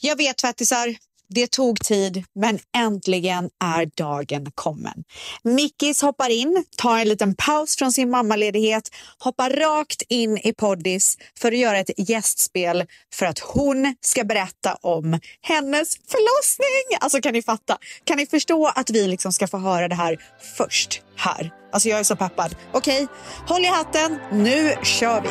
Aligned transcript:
Jag 0.00 0.16
vet 0.16 0.36
tvättisar, 0.36 0.96
det 1.28 1.50
tog 1.50 1.80
tid, 1.80 2.24
men 2.34 2.58
äntligen 2.76 3.50
är 3.64 3.90
dagen 3.96 4.52
kommen. 4.54 5.04
Mickis 5.42 6.02
hoppar 6.02 6.30
in, 6.30 6.64
tar 6.76 6.98
en 6.98 7.08
liten 7.08 7.34
paus 7.34 7.76
från 7.76 7.92
sin 7.92 8.10
mammaledighet, 8.10 8.90
hoppar 9.18 9.50
rakt 9.50 10.02
in 10.08 10.38
i 10.38 10.52
poddis 10.52 11.18
för 11.38 11.52
att 11.52 11.58
göra 11.58 11.78
ett 11.78 12.08
gästspel 12.08 12.84
för 13.14 13.26
att 13.26 13.38
hon 13.38 13.94
ska 14.00 14.24
berätta 14.24 14.74
om 14.74 15.20
hennes 15.42 15.96
förlossning. 15.96 16.98
Alltså 17.00 17.20
kan 17.20 17.32
ni 17.32 17.42
fatta? 17.42 17.78
Kan 18.04 18.16
ni 18.16 18.26
förstå 18.26 18.66
att 18.74 18.90
vi 18.90 19.06
liksom 19.06 19.32
ska 19.32 19.46
få 19.46 19.58
höra 19.58 19.88
det 19.88 19.94
här 19.94 20.16
först 20.56 21.02
här? 21.16 21.50
Alltså 21.72 21.88
jag 21.88 21.98
är 21.98 22.04
så 22.04 22.16
peppad. 22.16 22.56
Okej, 22.72 23.04
okay, 23.04 23.16
håll 23.48 23.64
i 23.64 23.68
hatten. 23.68 24.18
Nu 24.32 24.74
kör 24.82 25.20
vi! 25.20 25.28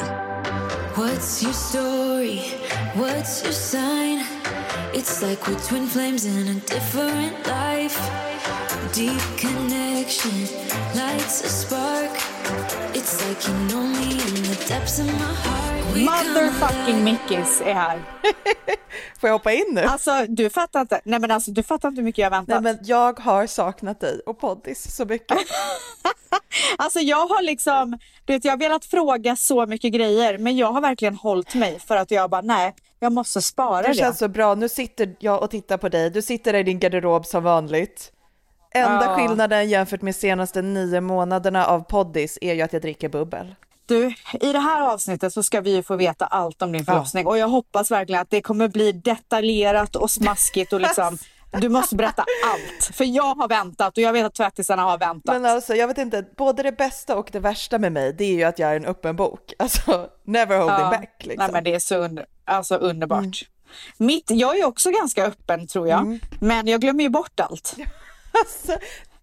What's 0.96 1.44
your 1.44 1.54
story? 1.54 2.40
What's 2.96 3.44
your 3.44 3.54
sign? 3.54 4.35
It's 4.98 5.22
like 5.22 5.46
we're 5.46 5.60
twin 5.60 5.88
flames 5.88 6.26
in 6.26 6.48
a 6.48 6.54
different 6.54 7.48
life. 7.48 8.00
Deep 8.94 9.22
connection 9.38 10.48
lights 10.96 11.44
a 11.44 11.50
spark. 11.50 12.12
It's 12.94 13.28
like 13.28 13.46
you 13.46 13.54
know 13.68 13.84
me 13.84 14.12
in 14.12 14.44
the 14.44 14.66
depths 14.70 15.00
of 15.00 15.06
my 15.06 15.34
heart. 15.44 15.66
Motherfucking 15.96 17.04
Mickis 17.04 17.62
är 17.62 17.74
här. 17.74 18.02
Får 19.20 19.28
jag 19.30 19.34
hoppa 19.34 19.52
in 19.52 19.66
nu? 19.72 19.82
Alltså 19.82 20.26
du 20.30 20.50
fattar 20.50 20.82
inte, 20.82 21.02
nej 21.06 21.20
men 21.20 21.32
alltså 21.32 21.52
du 21.52 21.64
fattar 21.64 21.90
inte 21.90 22.02
hur 22.02 22.06
mycket 22.06 22.24
jag 22.24 22.30
väntat. 22.30 22.64
Nej 22.64 22.74
men 22.74 22.86
jag 22.86 23.20
har 23.20 23.48
saknat 23.48 24.00
dig 24.00 24.20
och 24.26 24.40
poddis 24.40 24.96
så 24.96 25.06
mycket. 25.06 25.38
alltså 26.78 27.00
jag 27.00 27.28
har 27.28 27.42
liksom, 27.42 27.98
du 28.26 28.34
vet 28.34 28.46
jag 28.46 28.52
har 28.52 28.58
velat 28.58 28.86
fråga 28.86 29.36
så 29.36 29.66
mycket 29.66 29.94
grejer 29.94 30.38
men 30.38 30.58
jag 30.58 30.72
har 30.72 30.82
verkligen 30.82 31.16
hållit 31.16 31.56
mig 31.56 31.80
för 31.80 31.98
att 31.98 32.12
jag 32.12 32.30
bara 32.30 32.42
nej, 32.42 32.76
jag 33.06 33.14
måste 33.14 33.42
spara 33.42 33.82
det. 33.82 33.88
Det 33.88 33.94
känns 33.94 34.18
så 34.18 34.28
bra, 34.28 34.56
nu 34.56 34.70
sitter 34.70 35.16
jag 35.20 35.44
och 35.44 35.50
tittar 35.50 35.78
på 35.78 35.90
dig, 35.90 36.10
du 36.10 36.22
sitter 36.22 36.54
där 36.54 36.60
i 36.60 36.64
din 36.64 36.80
garderob 36.80 37.26
som 37.26 37.44
vanligt. 37.44 38.12
Enda 38.72 39.06
ja. 39.06 39.16
skillnaden 39.16 39.70
jämfört 39.70 40.02
med 40.02 40.16
senaste 40.16 40.62
nio 40.62 41.02
månaderna 41.02 41.66
av 41.66 41.80
poddis 41.80 42.38
är 42.42 42.54
ju 42.54 42.62
att 42.62 42.74
jag 42.74 42.82
dricker 42.82 43.10
bubbel. 43.10 43.56
Du, 43.86 44.14
i 44.42 44.52
det 44.52 44.60
här 44.60 44.82
avsnittet 44.82 45.34
så 45.34 45.44
ska 45.44 45.62
vi 45.62 45.84
få 45.84 45.96
veta 45.96 46.26
allt 46.26 46.62
om 46.62 46.72
din 46.72 46.86
förlossning 46.86 47.24
ja. 47.24 47.30
och 47.30 47.38
jag 47.38 47.48
hoppas 47.48 47.92
verkligen 47.92 48.22
att 48.22 48.30
det 48.30 48.42
kommer 48.42 48.68
bli 48.68 48.92
detaljerat 48.92 49.96
och 49.96 50.12
smaskigt 50.12 50.74
och 50.74 50.82
liksom 50.82 51.18
Du 51.52 51.70
måste 51.70 51.96
berätta 51.96 52.26
allt, 52.46 52.96
för 52.96 53.06
jag 53.06 53.36
har 53.36 53.48
väntat 53.48 53.98
och 53.98 54.04
jag 54.04 54.14
vet 54.14 54.26
att 54.26 54.34
tvättisarna 54.34 54.82
har 54.82 54.98
väntat. 54.98 55.42
Men 55.42 55.46
alltså, 55.46 55.76
jag 55.76 55.88
vet 55.88 55.98
inte, 55.98 56.26
både 56.38 56.64
det 56.64 56.72
bästa 56.72 57.16
och 57.16 57.30
det 57.32 57.40
värsta 57.40 57.80
med 57.80 57.92
mig, 57.92 58.14
det 58.14 58.24
är 58.24 58.34
ju 58.34 58.44
att 58.44 58.60
jag 58.60 58.72
är 58.72 58.76
en 58.76 58.86
öppen 58.86 59.16
bok. 59.16 59.54
Alltså, 59.60 60.10
never 60.24 60.58
holding 60.58 60.80
ja. 60.80 60.90
back. 60.90 61.16
Liksom. 61.20 61.44
Nej, 61.44 61.50
men 61.52 61.64
det 61.64 61.76
är 61.76 61.80
så 61.80 61.96
under, 61.96 62.26
alltså, 62.46 62.76
underbart. 62.76 63.20
Mm. 63.20 63.34
Mitt, 63.98 64.32
jag 64.32 64.60
är 64.60 64.66
också 64.66 64.92
ganska 64.92 65.26
öppen 65.26 65.68
tror 65.68 65.88
jag, 65.88 66.00
mm. 66.00 66.20
men 66.40 66.68
jag 66.68 66.82
glömmer 66.82 67.04
ju 67.04 67.10
bort 67.10 67.40
allt. 67.40 67.76
alltså, 68.44 68.78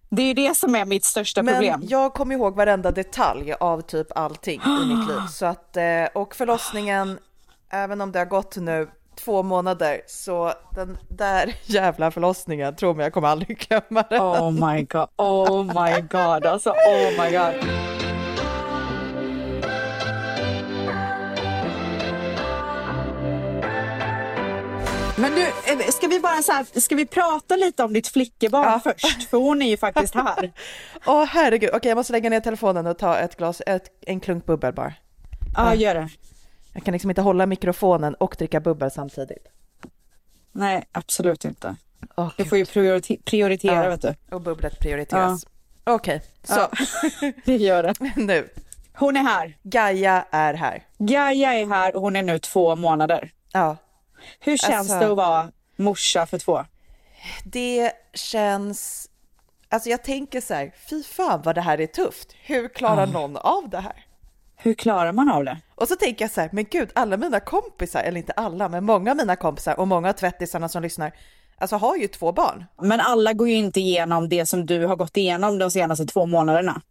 det 0.09 0.21
är 0.21 0.27
ju 0.27 0.33
det 0.33 0.57
som 0.57 0.75
är 0.75 0.85
mitt 0.85 1.05
största 1.05 1.43
men 1.43 1.53
problem. 1.53 1.81
Jag 1.87 2.13
kommer 2.13 2.35
ihåg 2.35 2.55
varenda 2.55 2.91
detalj 2.91 3.53
av 3.53 3.81
typ 3.81 4.07
allting 4.15 4.61
i 4.61 4.85
mitt 4.85 5.07
liv. 5.09 5.27
Så 5.31 5.45
att, 5.45 5.77
eh, 5.77 6.05
och 6.13 6.35
förlossningen, 6.35 7.19
även 7.69 8.01
om 8.01 8.11
det 8.11 8.19
har 8.19 8.25
gått 8.25 8.55
nu 8.55 8.89
två 9.15 9.43
månader, 9.43 10.01
så 10.07 10.53
den 10.75 10.97
där 11.09 11.55
jävla 11.65 12.11
förlossningen, 12.11 12.75
tror 12.75 12.93
mig 12.93 13.03
jag 13.03 13.13
kommer 13.13 13.27
aldrig 13.27 13.59
glömma 13.59 14.03
den. 14.09 14.21
Oh 14.21 14.51
my 14.51 14.83
god, 14.83 15.07
oh 15.15 15.63
my 15.63 16.01
god, 16.01 16.45
alltså 16.45 16.69
oh 16.69 17.23
my 17.23 17.31
god. 17.31 17.83
Men 25.17 25.35
du, 25.35 25.41
eh, 25.41 25.89
ska 25.89 26.07
vi 26.07 26.19
bara 26.19 26.41
så 26.41 26.51
här, 26.51 26.79
ska 26.79 26.95
vi 26.95 27.05
prata 27.05 27.55
lite 27.55 27.83
om 27.83 27.93
ditt 27.93 28.07
flickebarn 28.07 28.63
ja. 28.63 28.79
först? 28.83 29.29
För 29.29 29.37
hon 29.37 29.61
är 29.61 29.69
ju 29.69 29.77
faktiskt 29.77 30.15
här. 30.15 30.51
Åh 31.05 31.23
oh, 31.23 31.25
herregud, 31.25 31.69
okej 31.73 31.89
jag 31.89 31.95
måste 31.95 32.13
lägga 32.13 32.29
ner 32.29 32.39
telefonen 32.39 32.87
och 32.87 32.97
ta 32.97 33.17
ett 33.17 33.37
glas, 33.37 33.61
ett, 33.65 33.83
en 34.05 34.19
klunk 34.19 34.45
bubbel 34.45 34.73
bara. 34.73 34.93
Ja, 35.55 35.75
gör 35.75 35.95
det. 35.95 36.09
Jag 36.73 36.83
kan 36.83 36.91
liksom 36.91 37.09
inte 37.11 37.21
hålla 37.21 37.45
mikrofonen 37.45 38.13
och 38.13 38.35
dricka 38.37 38.59
bubbel 38.59 38.91
samtidigt. 38.91 39.47
Nej, 40.51 40.83
absolut 40.91 41.45
inte. 41.45 41.75
Oh, 42.15 42.31
du 42.37 42.45
får 42.45 42.57
ju 42.57 42.65
priorite 42.65 43.17
prioritera, 43.25 43.83
ja, 43.83 43.89
vet 43.89 44.01
du. 44.01 44.15
Och 44.35 44.41
bubblet 44.41 44.79
prioriteras. 44.79 45.45
Ja. 45.85 45.93
Okej, 45.93 46.15
okay, 46.15 46.27
så. 46.43 46.69
Det 47.45 47.55
gör 47.57 47.83
det. 47.83 47.93
nu. 48.15 48.49
Hon 48.93 49.17
är 49.17 49.23
här. 49.23 49.57
Gaia 49.63 50.25
är 50.31 50.53
här. 50.53 50.83
Gaia 50.97 51.53
är 51.53 51.65
här 51.65 51.95
och 51.95 52.01
hon 52.01 52.15
är 52.15 52.23
nu 52.23 52.39
två 52.39 52.75
månader. 52.75 53.31
Ja. 53.53 53.77
Hur 54.39 54.57
känns 54.57 54.73
alltså, 54.73 54.99
det 54.99 55.11
att 55.11 55.17
vara 55.17 55.51
morsa 55.75 56.25
för 56.25 56.39
två? 56.39 56.65
Det 57.43 57.91
känns... 58.13 59.09
Alltså 59.69 59.89
jag 59.89 60.03
tänker 60.03 60.41
så 60.41 60.53
här, 60.53 60.73
fy 60.89 61.03
fan 61.03 61.41
vad 61.41 61.55
det 61.55 61.61
här 61.61 61.81
är 61.81 61.87
tufft. 61.87 62.35
Hur 62.43 62.67
klarar 62.67 63.07
någon 63.07 63.37
av 63.37 63.69
det 63.69 63.79
här? 63.79 64.05
Hur 64.63 64.73
klarar 64.73 65.11
man 65.11 65.29
av 65.29 65.45
det? 65.45 65.57
Och 65.75 65.87
så 65.87 65.95
tänker 65.95 66.25
jag 66.25 66.31
så 66.31 66.41
här, 66.41 66.49
men 66.53 66.65
gud, 66.71 66.89
alla 66.95 67.17
mina 67.17 67.39
kompisar, 67.39 68.03
eller 68.03 68.17
inte 68.17 68.31
alla, 68.31 68.69
men 68.69 68.83
många 68.83 69.11
av 69.11 69.17
mina 69.17 69.35
kompisar 69.35 69.79
och 69.79 69.87
många 69.87 70.09
av 70.09 70.13
tvättisarna 70.13 70.69
som 70.69 70.81
lyssnar, 70.83 71.11
alltså 71.57 71.75
har 71.75 71.97
ju 71.97 72.07
två 72.07 72.31
barn. 72.31 72.65
Men 72.81 72.99
alla 72.99 73.33
går 73.33 73.49
ju 73.49 73.55
inte 73.55 73.79
igenom 73.79 74.29
det 74.29 74.45
som 74.45 74.65
du 74.65 74.85
har 74.85 74.95
gått 74.95 75.17
igenom 75.17 75.59
de 75.59 75.71
senaste 75.71 76.05
två 76.05 76.25
månaderna. 76.25 76.81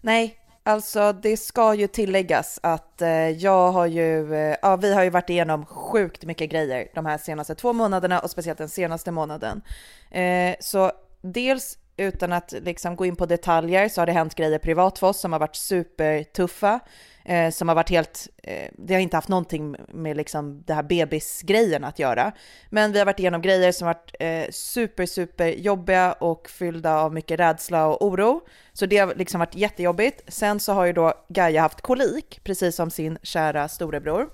Nej, 0.00 0.38
Alltså 0.64 1.12
det 1.12 1.36
ska 1.36 1.74
ju 1.74 1.86
tilläggas 1.86 2.60
att 2.62 3.02
eh, 3.02 3.28
jag 3.28 3.72
har 3.72 3.86
ju, 3.86 4.34
eh, 4.34 4.56
ja 4.62 4.76
vi 4.76 4.94
har 4.94 5.02
ju 5.02 5.10
varit 5.10 5.30
igenom 5.30 5.66
sjukt 5.66 6.24
mycket 6.24 6.50
grejer 6.50 6.88
de 6.94 7.06
här 7.06 7.18
senaste 7.18 7.54
två 7.54 7.72
månaderna 7.72 8.18
och 8.18 8.30
speciellt 8.30 8.58
den 8.58 8.68
senaste 8.68 9.10
månaden. 9.10 9.62
Eh, 10.10 10.54
så 10.60 10.92
dels 11.22 11.78
utan 11.96 12.32
att 12.32 12.52
liksom 12.52 12.96
gå 12.96 13.06
in 13.06 13.16
på 13.16 13.26
detaljer 13.26 13.88
så 13.88 14.00
har 14.00 14.06
det 14.06 14.12
hänt 14.12 14.34
grejer 14.34 14.58
privat 14.58 14.98
för 14.98 15.06
oss 15.06 15.20
som 15.20 15.32
har 15.32 15.40
varit 15.40 15.56
supertuffa 15.56 16.80
eh, 17.24 17.50
som 17.50 17.68
har 17.68 17.74
varit 17.74 17.90
helt, 17.90 18.28
eh, 18.42 18.68
det 18.78 18.94
har 18.94 19.00
inte 19.00 19.16
haft 19.16 19.28
någonting 19.28 19.76
med 19.88 20.16
liksom 20.16 20.62
det 20.66 20.74
här 20.74 20.82
bebisgrejen 20.82 21.84
att 21.84 21.98
göra. 21.98 22.32
Men 22.70 22.92
vi 22.92 22.98
har 22.98 23.06
varit 23.06 23.18
igenom 23.18 23.42
grejer 23.42 23.72
som 23.72 23.86
varit 23.86 24.14
eh, 24.20 24.44
super, 24.50 25.06
super 25.06 25.46
jobbiga 25.46 26.12
och 26.12 26.48
fyllda 26.50 26.96
av 26.96 27.14
mycket 27.14 27.40
rädsla 27.40 27.86
och 27.86 28.06
oro. 28.06 28.40
Så 28.72 28.86
det 28.86 28.98
har 28.98 29.14
liksom 29.14 29.38
varit 29.38 29.54
jättejobbigt. 29.54 30.22
Sen 30.28 30.60
så 30.60 30.72
har 30.72 30.84
ju 30.84 30.92
då 30.92 31.14
Gaia 31.28 31.60
haft 31.60 31.80
kolik, 31.80 32.40
precis 32.44 32.76
som 32.76 32.90
sin 32.90 33.18
kära 33.22 33.68
storebror. 33.68 34.30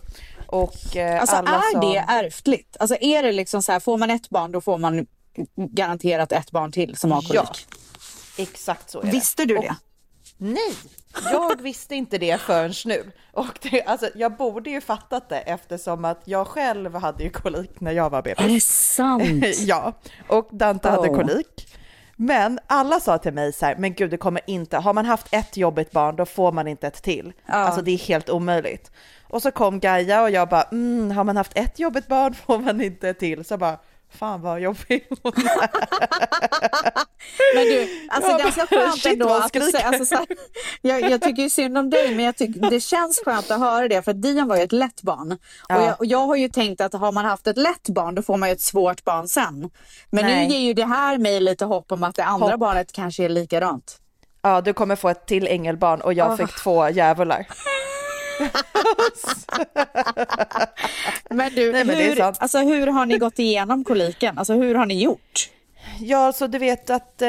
Och, 0.46 0.96
eh, 0.96 1.20
alltså 1.20 1.36
är 1.36 1.72
som... 1.72 1.80
det 1.80 1.96
ärftligt? 2.08 2.76
Alltså 2.80 2.96
är 3.00 3.22
det 3.22 3.32
liksom 3.32 3.62
så 3.62 3.72
här, 3.72 3.80
får 3.80 3.98
man 3.98 4.10
ett 4.10 4.30
barn 4.30 4.52
då 4.52 4.60
får 4.60 4.78
man 4.78 5.06
garanterat 5.56 6.32
ett 6.32 6.50
barn 6.50 6.72
till 6.72 6.96
som 6.96 7.12
har 7.12 7.22
kolik? 7.22 7.34
Ja, 7.34 8.42
exakt 8.42 8.90
så 8.90 9.00
är 9.00 9.04
det. 9.04 9.10
Visste 9.10 9.44
du 9.44 9.54
det? 9.54 9.76
Nej, 10.38 10.74
jag 11.32 11.62
visste 11.62 11.94
inte 11.94 12.18
det 12.18 12.40
förrän 12.40 12.72
nu. 12.84 13.10
Och 13.32 13.58
det, 13.62 13.82
alltså, 13.82 14.10
jag 14.14 14.36
borde 14.36 14.70
ju 14.70 14.80
fattat 14.80 15.28
det 15.28 15.38
eftersom 15.38 16.04
att 16.04 16.22
jag 16.24 16.46
själv 16.46 16.94
hade 16.94 17.22
ju 17.22 17.30
kolik 17.30 17.80
när 17.80 17.92
jag 17.92 18.10
var 18.10 18.22
bebis. 18.22 18.44
Är 18.44 18.48
det 18.48 18.60
sant? 18.60 19.44
ja, 19.58 19.92
och 20.28 20.48
Dante 20.50 20.88
oh. 20.88 20.92
hade 20.92 21.08
kolik. 21.08 21.74
Men 22.20 22.58
alla 22.66 23.00
sa 23.00 23.18
till 23.18 23.32
mig 23.32 23.52
så 23.52 23.66
här, 23.66 23.76
men 23.76 23.94
gud 23.94 24.10
det 24.10 24.16
kommer 24.16 24.42
inte, 24.46 24.76
har 24.76 24.94
man 24.94 25.06
haft 25.06 25.26
ett 25.30 25.56
jobbigt 25.56 25.90
barn 25.90 26.16
då 26.16 26.26
får 26.26 26.52
man 26.52 26.68
inte 26.68 26.86
ett 26.86 27.02
till. 27.02 27.32
Ja. 27.46 27.54
Alltså 27.54 27.82
det 27.82 27.90
är 27.90 27.98
helt 27.98 28.30
omöjligt. 28.30 28.90
Och 29.28 29.42
så 29.42 29.50
kom 29.50 29.80
Gaia 29.80 30.22
och 30.22 30.30
jag 30.30 30.48
bara, 30.48 30.62
mm, 30.62 31.10
har 31.10 31.24
man 31.24 31.36
haft 31.36 31.58
ett 31.58 31.78
jobbigt 31.78 32.06
barn 32.06 32.34
får 32.46 32.58
man 32.58 32.80
inte 32.80 33.08
ett 33.08 33.18
till. 33.18 33.44
Så 33.44 33.56
bara, 33.56 33.78
Fan 34.10 34.40
vad 34.40 34.60
jobbig 34.60 35.06
hon 35.22 35.32
är. 35.32 35.70
Men 37.54 37.64
du, 37.64 38.08
alltså 38.08 38.30
är 38.30 38.50
så 38.50 38.66
skönt 38.66 39.06
ändå 39.06 39.28
att 39.28 39.52
du 39.52 39.78
alltså, 39.78 40.04
så 40.04 40.14
här, 40.14 40.26
jag, 40.82 41.10
jag 41.10 41.22
tycker 41.22 41.42
ju 41.42 41.50
synd 41.50 41.78
om 41.78 41.90
dig 41.90 42.14
men 42.14 42.24
jag 42.24 42.36
tycker, 42.36 42.70
det 42.70 42.80
känns 42.80 43.22
skönt 43.24 43.50
att 43.50 43.60
höra 43.60 43.88
det 43.88 44.02
för 44.02 44.12
Dion 44.12 44.48
var 44.48 44.56
ju 44.56 44.62
ett 44.62 44.72
lätt 44.72 45.02
barn. 45.02 45.38
Ja. 45.68 45.76
Och, 45.76 45.82
jag, 45.82 46.00
och, 46.00 46.06
jag, 46.06 46.26
har 46.26 46.36
ju 46.36 46.48
tänkt 46.48 46.80
att 46.80 46.92
har 46.92 47.12
man 47.12 47.24
haft 47.24 47.46
ett 47.46 47.56
lätt 47.56 47.88
barn 47.88 48.14
då 48.14 48.22
får 48.22 48.36
man 48.36 48.48
ju 48.48 48.52
ett 48.52 48.60
svårt 48.60 49.04
barn 49.04 49.28
sen. 49.28 49.70
Men 50.10 50.24
Nej. 50.24 50.48
nu 50.48 50.54
ger 50.54 50.60
ju 50.60 50.74
det 50.74 50.86
här 50.86 51.18
mig 51.18 51.40
lite 51.40 51.64
hopp 51.64 51.92
om 51.92 52.02
att 52.02 52.16
det 52.16 52.24
andra 52.24 52.50
hopp. 52.50 52.60
barnet 52.60 52.92
kanske 52.92 53.24
är 53.24 53.28
likadant. 53.28 53.98
Ja, 54.42 54.60
du 54.60 54.72
kommer 54.72 54.96
få 54.96 55.08
ett 55.08 55.26
till 55.26 55.46
ängelbarn 55.46 56.00
och 56.00 56.12
jag 56.12 56.30
oh. 56.30 56.36
fick 56.36 56.56
två 56.56 56.88
djävular. 56.88 57.46
Men 61.30 61.54
du, 61.54 61.72
Nej, 61.72 61.84
men 61.84 61.96
hur, 61.96 62.20
alltså, 62.20 62.58
hur 62.58 62.86
har 62.86 63.06
ni 63.06 63.18
gått 63.18 63.38
igenom 63.38 63.84
koliken? 63.84 64.38
Alltså 64.38 64.54
hur 64.54 64.74
har 64.74 64.86
ni 64.86 65.02
gjort? 65.02 65.50
Ja, 66.00 66.18
alltså 66.18 66.48
du 66.48 66.58
vet 66.58 66.90
att 66.90 67.22
eh, 67.22 67.28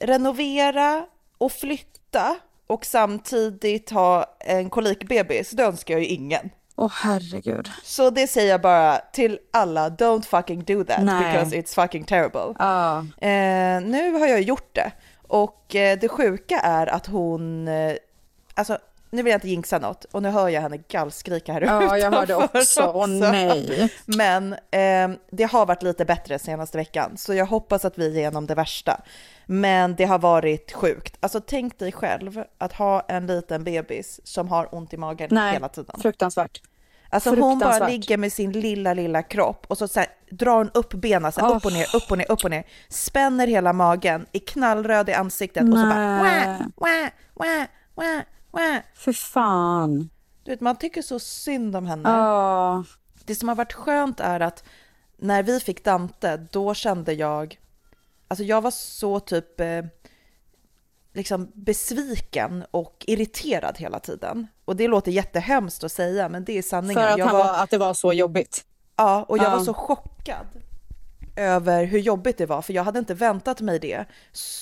renovera 0.00 1.06
och 1.38 1.52
flytta 1.52 2.36
och 2.66 2.84
samtidigt 2.84 3.90
ha 3.90 4.36
en 4.40 4.70
kolikbebis, 4.70 5.50
det 5.50 5.62
önskar 5.62 5.94
jag 5.94 6.00
ju 6.00 6.06
ingen. 6.06 6.50
Åh 6.76 6.86
oh, 6.86 6.92
herregud. 7.02 7.70
Så 7.84 8.10
det 8.10 8.26
säger 8.26 8.50
jag 8.50 8.60
bara 8.60 8.98
till 8.98 9.38
alla, 9.52 9.88
don't 9.88 10.22
fucking 10.22 10.64
do 10.64 10.84
that 10.84 11.04
Nej. 11.04 11.32
because 11.32 11.56
it's 11.56 11.74
fucking 11.74 12.04
terrible. 12.04 12.54
Ah. 12.58 12.98
Eh, 12.98 13.80
nu 13.80 14.12
har 14.12 14.26
jag 14.26 14.42
gjort 14.42 14.74
det 14.74 14.92
och 15.28 15.74
eh, 15.74 15.98
det 15.98 16.08
sjuka 16.08 16.58
är 16.58 16.86
att 16.86 17.06
hon, 17.06 17.68
eh, 17.68 17.92
alltså 18.54 18.78
nu 19.10 19.22
vill 19.22 19.30
jag 19.30 19.36
inte 19.36 19.48
jinxa 19.48 19.78
något 19.78 20.04
och 20.04 20.22
nu 20.22 20.28
hör 20.28 20.48
jag 20.48 20.60
henne 20.62 20.76
gallskrika 20.88 21.52
här 21.52 21.60
Ja, 21.60 21.98
jag 21.98 22.10
hörde 22.10 22.34
också. 22.34 22.92
Åh 22.94 23.06
nej. 23.06 23.92
Men 24.04 24.52
eh, 24.52 25.10
det 25.30 25.44
har 25.44 25.66
varit 25.66 25.82
lite 25.82 26.04
bättre 26.04 26.38
senaste 26.38 26.78
veckan, 26.78 27.16
så 27.16 27.34
jag 27.34 27.46
hoppas 27.46 27.84
att 27.84 27.98
vi 27.98 28.06
är 28.06 28.16
igenom 28.18 28.46
det 28.46 28.54
värsta. 28.54 29.00
Men 29.46 29.94
det 29.96 30.04
har 30.04 30.18
varit 30.18 30.72
sjukt. 30.72 31.16
Alltså 31.20 31.40
tänk 31.40 31.78
dig 31.78 31.92
själv 31.92 32.44
att 32.58 32.72
ha 32.72 33.00
en 33.08 33.26
liten 33.26 33.64
bebis 33.64 34.20
som 34.24 34.48
har 34.48 34.74
ont 34.74 34.92
i 34.92 34.96
magen 34.96 35.28
Nej, 35.30 35.52
hela 35.52 35.68
tiden. 35.68 36.00
fruktansvärt. 36.00 36.62
Alltså 37.12 37.30
hon 37.34 37.58
bara 37.58 37.88
ligger 37.88 38.16
med 38.16 38.32
sin 38.32 38.52
lilla, 38.52 38.94
lilla 38.94 39.22
kropp 39.22 39.66
och 39.68 39.78
så, 39.78 39.88
så 39.88 40.00
här, 40.00 40.08
drar 40.30 40.56
hon 40.56 40.70
upp 40.74 40.94
benen, 40.94 41.32
så 41.32 41.40
här, 41.40 41.48
Oh. 41.52 41.56
upp 41.56 41.64
och 41.64 41.72
ner, 41.72 41.96
upp 41.96 42.10
och 42.10 42.18
ner, 42.18 42.30
upp 42.32 42.44
och 42.44 42.50
ner. 42.50 42.64
Spänner 42.88 43.46
hela 43.46 43.72
magen, 43.72 44.26
är 44.32 44.38
knallröd 44.38 45.08
i 45.08 45.12
ansiktet 45.12 45.62
och 45.62 45.68
så 45.78 45.84
bara 45.86 46.22
Nej. 46.22 46.46
wah, 46.46 46.58
wah, 46.76 47.08
wah, 47.34 47.64
wah. 47.94 48.20
För 48.94 49.12
fan. 49.12 50.10
Du 50.44 50.50
vet, 50.50 50.60
man 50.60 50.76
tycker 50.76 51.02
så 51.02 51.18
synd 51.18 51.76
om 51.76 51.86
henne. 51.86 52.08
Ja. 52.08 52.84
Det 53.24 53.34
som 53.34 53.48
har 53.48 53.56
varit 53.56 53.72
skönt 53.72 54.20
är 54.20 54.40
att 54.40 54.64
när 55.16 55.42
vi 55.42 55.60
fick 55.60 55.84
Dante, 55.84 56.36
då 56.36 56.74
kände 56.74 57.12
jag, 57.12 57.60
alltså 58.28 58.44
jag 58.44 58.60
var 58.60 58.70
så 58.70 59.20
typ 59.20 59.60
eh, 59.60 59.84
liksom 61.12 61.50
besviken 61.54 62.64
och 62.70 63.04
irriterad 63.08 63.78
hela 63.78 64.00
tiden. 64.00 64.46
Och 64.64 64.76
det 64.76 64.88
låter 64.88 65.12
jättehemskt 65.12 65.84
att 65.84 65.92
säga, 65.92 66.28
men 66.28 66.44
det 66.44 66.58
är 66.58 66.62
sanningen. 66.62 66.94
För 67.02 67.08
att, 67.08 67.20
han 67.20 67.36
var, 67.36 67.62
att 67.62 67.70
det 67.70 67.78
var 67.78 67.94
så 67.94 68.12
jobbigt. 68.12 68.64
Ja, 68.96 69.22
och 69.28 69.38
jag 69.38 69.44
Ja. 69.44 69.56
var 69.56 69.64
så 69.64 69.74
chockad 69.74 70.46
över 71.40 71.84
hur 71.84 71.98
jobbigt 71.98 72.38
det 72.38 72.46
var, 72.46 72.62
för 72.62 72.72
jag 72.72 72.84
hade 72.84 72.98
inte 72.98 73.14
väntat 73.14 73.60
mig 73.60 73.78
det. 73.78 74.04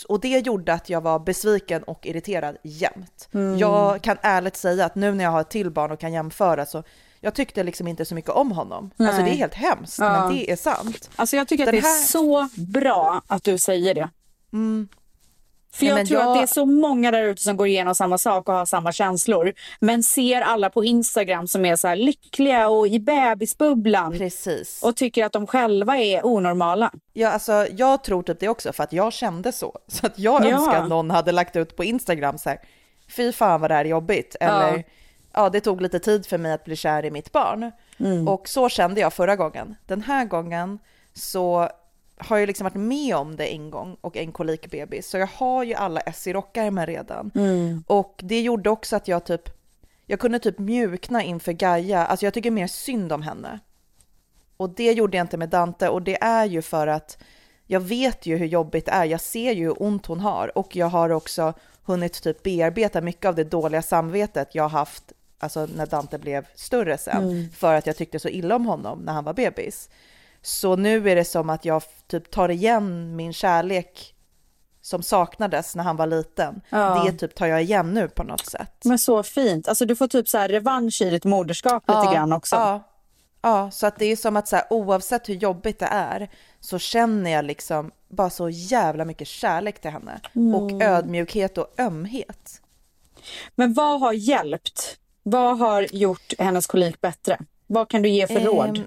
Och 0.09 0.21
det 0.21 0.47
gjorde 0.47 0.73
att 0.73 0.91
jag 0.91 1.01
var 1.01 1.19
besviken 1.19 1.83
och 1.83 2.07
irriterad 2.07 2.57
jämt. 2.63 3.29
Mm. 3.35 3.59
Jag 3.59 4.03
kan 4.03 4.17
ärligt 4.23 4.57
säga 4.57 4.85
att 4.85 4.95
nu 4.95 5.15
när 5.15 5.25
jag 5.25 5.31
har 5.31 5.41
ett 5.41 5.51
till 5.51 5.71
barn 5.71 5.91
och 5.91 6.01
kan 6.01 6.13
jämföra 6.13 6.67
så 6.67 6.83
jag 7.21 7.35
tyckte 7.35 7.63
liksom 7.63 7.87
inte 7.89 8.05
så 8.05 8.15
mycket 8.15 8.31
om 8.31 8.53
honom. 8.53 8.91
Alltså 8.99 9.13
Nej. 9.17 9.25
det 9.25 9.31
är 9.31 9.39
helt 9.39 9.55
hemskt, 9.55 9.99
Ja. 9.99 10.21
men 10.27 10.35
det 10.37 10.51
är 10.51 10.57
sant. 10.57 11.11
Alltså 11.17 11.37
jag 11.37 11.49
tycker 11.49 11.65
att 11.67 11.73
det 11.73 11.79
är 11.79 11.83
här- 11.83 12.05
så 12.07 12.49
bra 12.57 13.23
att 13.27 13.45
du 13.45 13.59
säger 13.59 13.95
det. 13.95 14.09
För 15.73 15.87
Ja, 15.87 15.99
jag 15.99 16.07
tror 16.09 16.21
jag- 16.21 16.29
att 16.31 16.37
det 16.37 16.43
är 16.43 16.47
så 16.47 16.67
många 16.67 17.11
där 17.11 17.23
ute 17.23 17.43
som 17.43 17.57
går 17.57 17.67
igenom 17.67 17.95
samma 17.95 18.19
sak 18.19 18.49
och 18.49 18.55
har 18.55 18.67
samma 18.67 18.93
känslor. 18.93 19.53
Men 19.81 20.03
ser 20.03 20.41
alla 20.41 20.71
på 20.71 20.85
Instagram 20.85 21.47
som 21.47 21.65
är 21.65 21.77
så 21.77 21.89
här 21.89 21.97
lyckliga 21.97 22.69
och 22.69 22.89
i 22.89 22.99
bebisbubblan 23.01 24.19
Precis. 24.19 24.83
och 24.83 24.97
tycker 24.97 25.25
att 25.25 25.33
de 25.33 25.47
själva 25.47 25.97
är 25.99 26.27
onormala. 26.27 26.91
Ja, 27.13 27.29
alltså, 27.31 27.67
jag 27.77 28.05
tror 28.05 28.23
typ 28.23 28.41
det 28.41 28.49
också, 28.49 28.73
för 28.73 28.85
att 28.85 28.93
jag 28.93 29.13
kände 29.13 29.53
så. 29.53 29.79
Så 29.87 30.07
att 30.07 30.19
jag 30.19 30.45
Ja. 30.45 30.51
önskar 30.51 30.83
att 30.83 30.89
någon 30.89 31.11
hade 31.11 31.33
lagt 31.33 31.57
ut 31.57 31.77
på 31.77 31.85
Instagram 31.85 32.39
så 32.39 32.49
här, 32.49 32.59
fy 33.17 33.33
fan 33.33 33.61
vad 33.61 33.71
det 33.71 33.75
här 33.75 33.85
är 33.85 33.89
jobbigt. 33.89 34.37
Eller, 34.41 34.77
Ja. 34.77 34.83
ja. 35.33 35.51
det 35.51 35.61
tog 35.61 35.81
lite 35.81 35.99
tid 35.99 36.27
för 36.27 36.39
mig 36.39 36.53
att 36.53 36.65
bli 36.65 36.77
kär 36.77 37.05
i 37.05 37.11
mitt 37.11 37.33
barn. 37.33 37.73
Mm. 38.01 38.29
Och 38.29 38.49
så 38.49 38.69
kände 38.69 39.01
jag 39.01 39.13
förra 39.13 39.37
gången. 39.37 39.77
Den 39.87 40.03
här 40.03 40.25
gången 40.25 40.79
så 41.15 41.69
har 42.21 42.39
jag 42.39 42.47
liksom 42.47 42.65
varit 42.65 42.75
med 42.75 43.17
om 43.17 43.37
det 43.37 43.47
en 43.47 43.71
gång 43.71 43.97
och 44.01 44.17
en 44.17 44.33
kolikbebis. 44.33 45.09
Så 45.09 45.19
jag 45.19 45.27
har 45.27 45.65
ju 45.65 45.75
alla 45.75 46.01
S 46.01 46.27
i 46.27 46.33
rockärmen 46.33 46.87
redan. 46.87 47.31
Mm. 47.35 47.85
Och 47.87 48.21
det 48.25 48.41
gjorde 48.41 48.71
också 48.71 48.97
att 48.97 49.09
jag 49.09 49.25
typ, 49.25 49.51
jag 50.07 50.21
kunde 50.21 50.39
typ 50.39 50.59
mjukna 50.59 51.23
inför 51.23 51.53
Gaia. 51.53 52.07
Alltså 52.07 52.27
jag 52.27 52.35
tycker 52.35 52.51
mer 52.51 52.67
synd 52.67 53.13
om 53.13 53.23
henne. 53.23 53.59
Och 54.57 54.71
det 54.71 54.93
gjorde 54.93 55.17
jag 55.17 55.25
inte 55.25 55.37
med 55.37 55.49
Dante 55.49 55.89
och 55.89 56.03
det 56.03 56.23
är 56.23 56.45
ju 56.45 56.63
för 56.63 56.87
att 56.87 57.19
jag 57.67 57.81
vet 57.81 58.27
ju 58.27 58.37
hur 58.37 58.47
jobbigt 58.47 58.87
det 58.87 58.93
är. 58.93 59.05
Jag 59.05 59.21
ser 59.21 59.53
ju 59.53 59.65
hur 59.65 59.83
ont 59.83 60.07
hon 60.07 60.21
har 60.21 60.59
och 60.59 60.77
jag 60.77 60.87
har 60.87 61.11
också 61.11 61.55
hunnit 61.83 62.23
typ 62.23 62.43
bearbeta 62.43 63.01
mycket 63.01 63.25
av 63.27 63.35
det 63.35 63.45
dåliga 63.45 63.83
samvetet 63.83 64.55
jag 64.55 64.69
haft 64.69 65.13
alltså 65.39 65.69
när 65.75 65.87
Dante 65.87 66.19
blev 66.19 66.47
större 66.55 66.99
sen 66.99 67.51
för 67.51 67.75
att 67.75 67.87
jag 67.87 67.97
tyckte 67.97 68.19
så 68.19 68.29
illa 68.29 68.57
om 68.57 68.67
honom 68.67 68.99
när 68.99 69.13
han 69.13 69.25
var 69.25 69.35
bebis. 69.35 69.89
Så 70.49 70.77
nu 70.77 71.11
är 71.11 71.17
det 71.17 71.25
som 71.25 71.51
att 71.51 71.65
jag 71.65 71.83
typ 72.07 72.31
tar 72.31 72.49
igen 72.49 73.17
min 73.17 73.33
kärlek 73.33 74.15
som 74.81 75.03
saknades 75.03 75.77
när 75.77 75.85
han 75.85 75.97
var 75.97 76.07
liten. 76.07 76.61
Ja. 76.71 77.05
Det 77.05 77.13
typ 77.13 77.35
tar 77.35 77.47
jag 77.47 77.63
igen 77.63 77.95
nu 77.95 78.09
på 78.09 78.23
något 78.23 78.47
sätt. 78.47 78.73
Men 78.85 78.99
så 78.99 79.23
fint. 79.23 79.69
Alltså 79.69 79.87
du 79.87 79.97
får 79.97 80.07
typ 80.09 80.29
så 80.29 80.39
här 80.39 80.49
revansch 80.49 81.03
i 81.03 81.11
ditt 81.11 81.25
moderskap 81.25 81.85
lite 81.89 82.15
grann 82.15 82.33
också. 82.33 82.57
Ja, 82.57 82.83
ja, 83.43 83.71
så 83.71 83.87
att 83.87 83.99
det 83.99 84.05
är 84.07 84.17
som 84.17 84.37
att 84.37 84.49
så 84.49 84.57
här, 84.57 84.65
oavsett 84.71 85.29
hur 85.29 85.35
jobbigt 85.35 85.79
det 85.79 85.89
är 85.91 86.31
så 86.61 86.79
känner 86.79 87.31
jag 87.31 87.45
liksom 87.45 87.91
bara 88.09 88.31
så 88.31 88.49
jävla 88.49 89.05
mycket 89.05 89.29
kärlek 89.29 89.81
till 89.81 89.91
henne 89.91 90.21
Mm. 90.35 90.55
och 90.55 90.83
ödmjukhet 90.83 91.59
och 91.59 91.75
ömhet. 91.79 92.61
Men 93.55 93.75
vad 93.75 94.01
har 94.01 94.13
hjälpt? 94.13 94.97
Vad 95.23 95.59
har 95.59 95.87
gjort 95.93 96.33
hennes 96.39 96.67
kolik 96.67 97.01
bättre? 97.01 97.39
Vad 97.67 97.89
kan 97.89 98.03
du 98.03 98.09
ge 98.09 98.27
för 98.27 98.41
råd? 98.41 98.85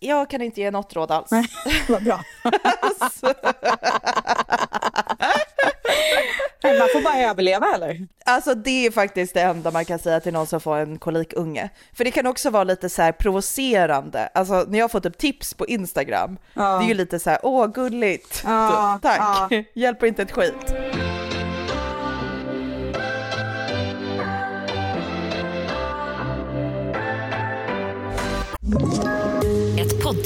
Jag 0.00 0.30
kan 0.30 0.42
inte 0.42 0.60
ge 0.60 0.70
något 0.70 0.96
råd 0.96 1.10
alls. 1.10 1.30
Vad 1.88 2.04
bra. 2.04 2.20
Man 6.62 6.88
får 6.92 7.02
bara 7.02 7.18
överleva 7.18 7.74
eller? 7.74 8.06
Alltså 8.24 8.54
det 8.54 8.86
är 8.86 8.90
faktiskt 8.90 9.34
det 9.34 9.40
enda 9.40 9.70
man 9.70 9.84
kan 9.84 9.98
säga 9.98 10.20
till 10.20 10.32
någon 10.32 10.46
som 10.46 10.60
får 10.60 10.76
en 10.76 10.98
kolikunge. 10.98 11.68
För 11.96 12.04
det 12.04 12.10
kan 12.10 12.26
också 12.26 12.50
vara 12.50 12.64
lite 12.64 12.88
så 12.88 13.02
här 13.02 13.12
provocerande. 13.12 14.28
Alltså 14.34 14.64
när 14.68 14.78
jag 14.78 14.90
får 14.90 15.00
typ 15.00 15.18
tips 15.18 15.54
på 15.54 15.66
Instagram, 15.66 16.38
Ja. 16.54 16.62
det 16.78 16.84
är 16.84 16.88
ju 16.88 16.94
lite 16.94 17.18
så 17.18 17.30
här, 17.30 17.38
åh 17.42 17.66
gulligt, 17.66 18.42
Ja, 18.46 18.98
tack, 19.02 19.52
hjälper 19.74 20.06
inte 20.06 20.22
ett 20.22 20.32
skit. 20.32 20.74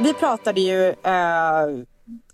Vi 0.00 0.14
pratade 0.14 0.60
ju 0.60 0.88
eh, 0.88 1.84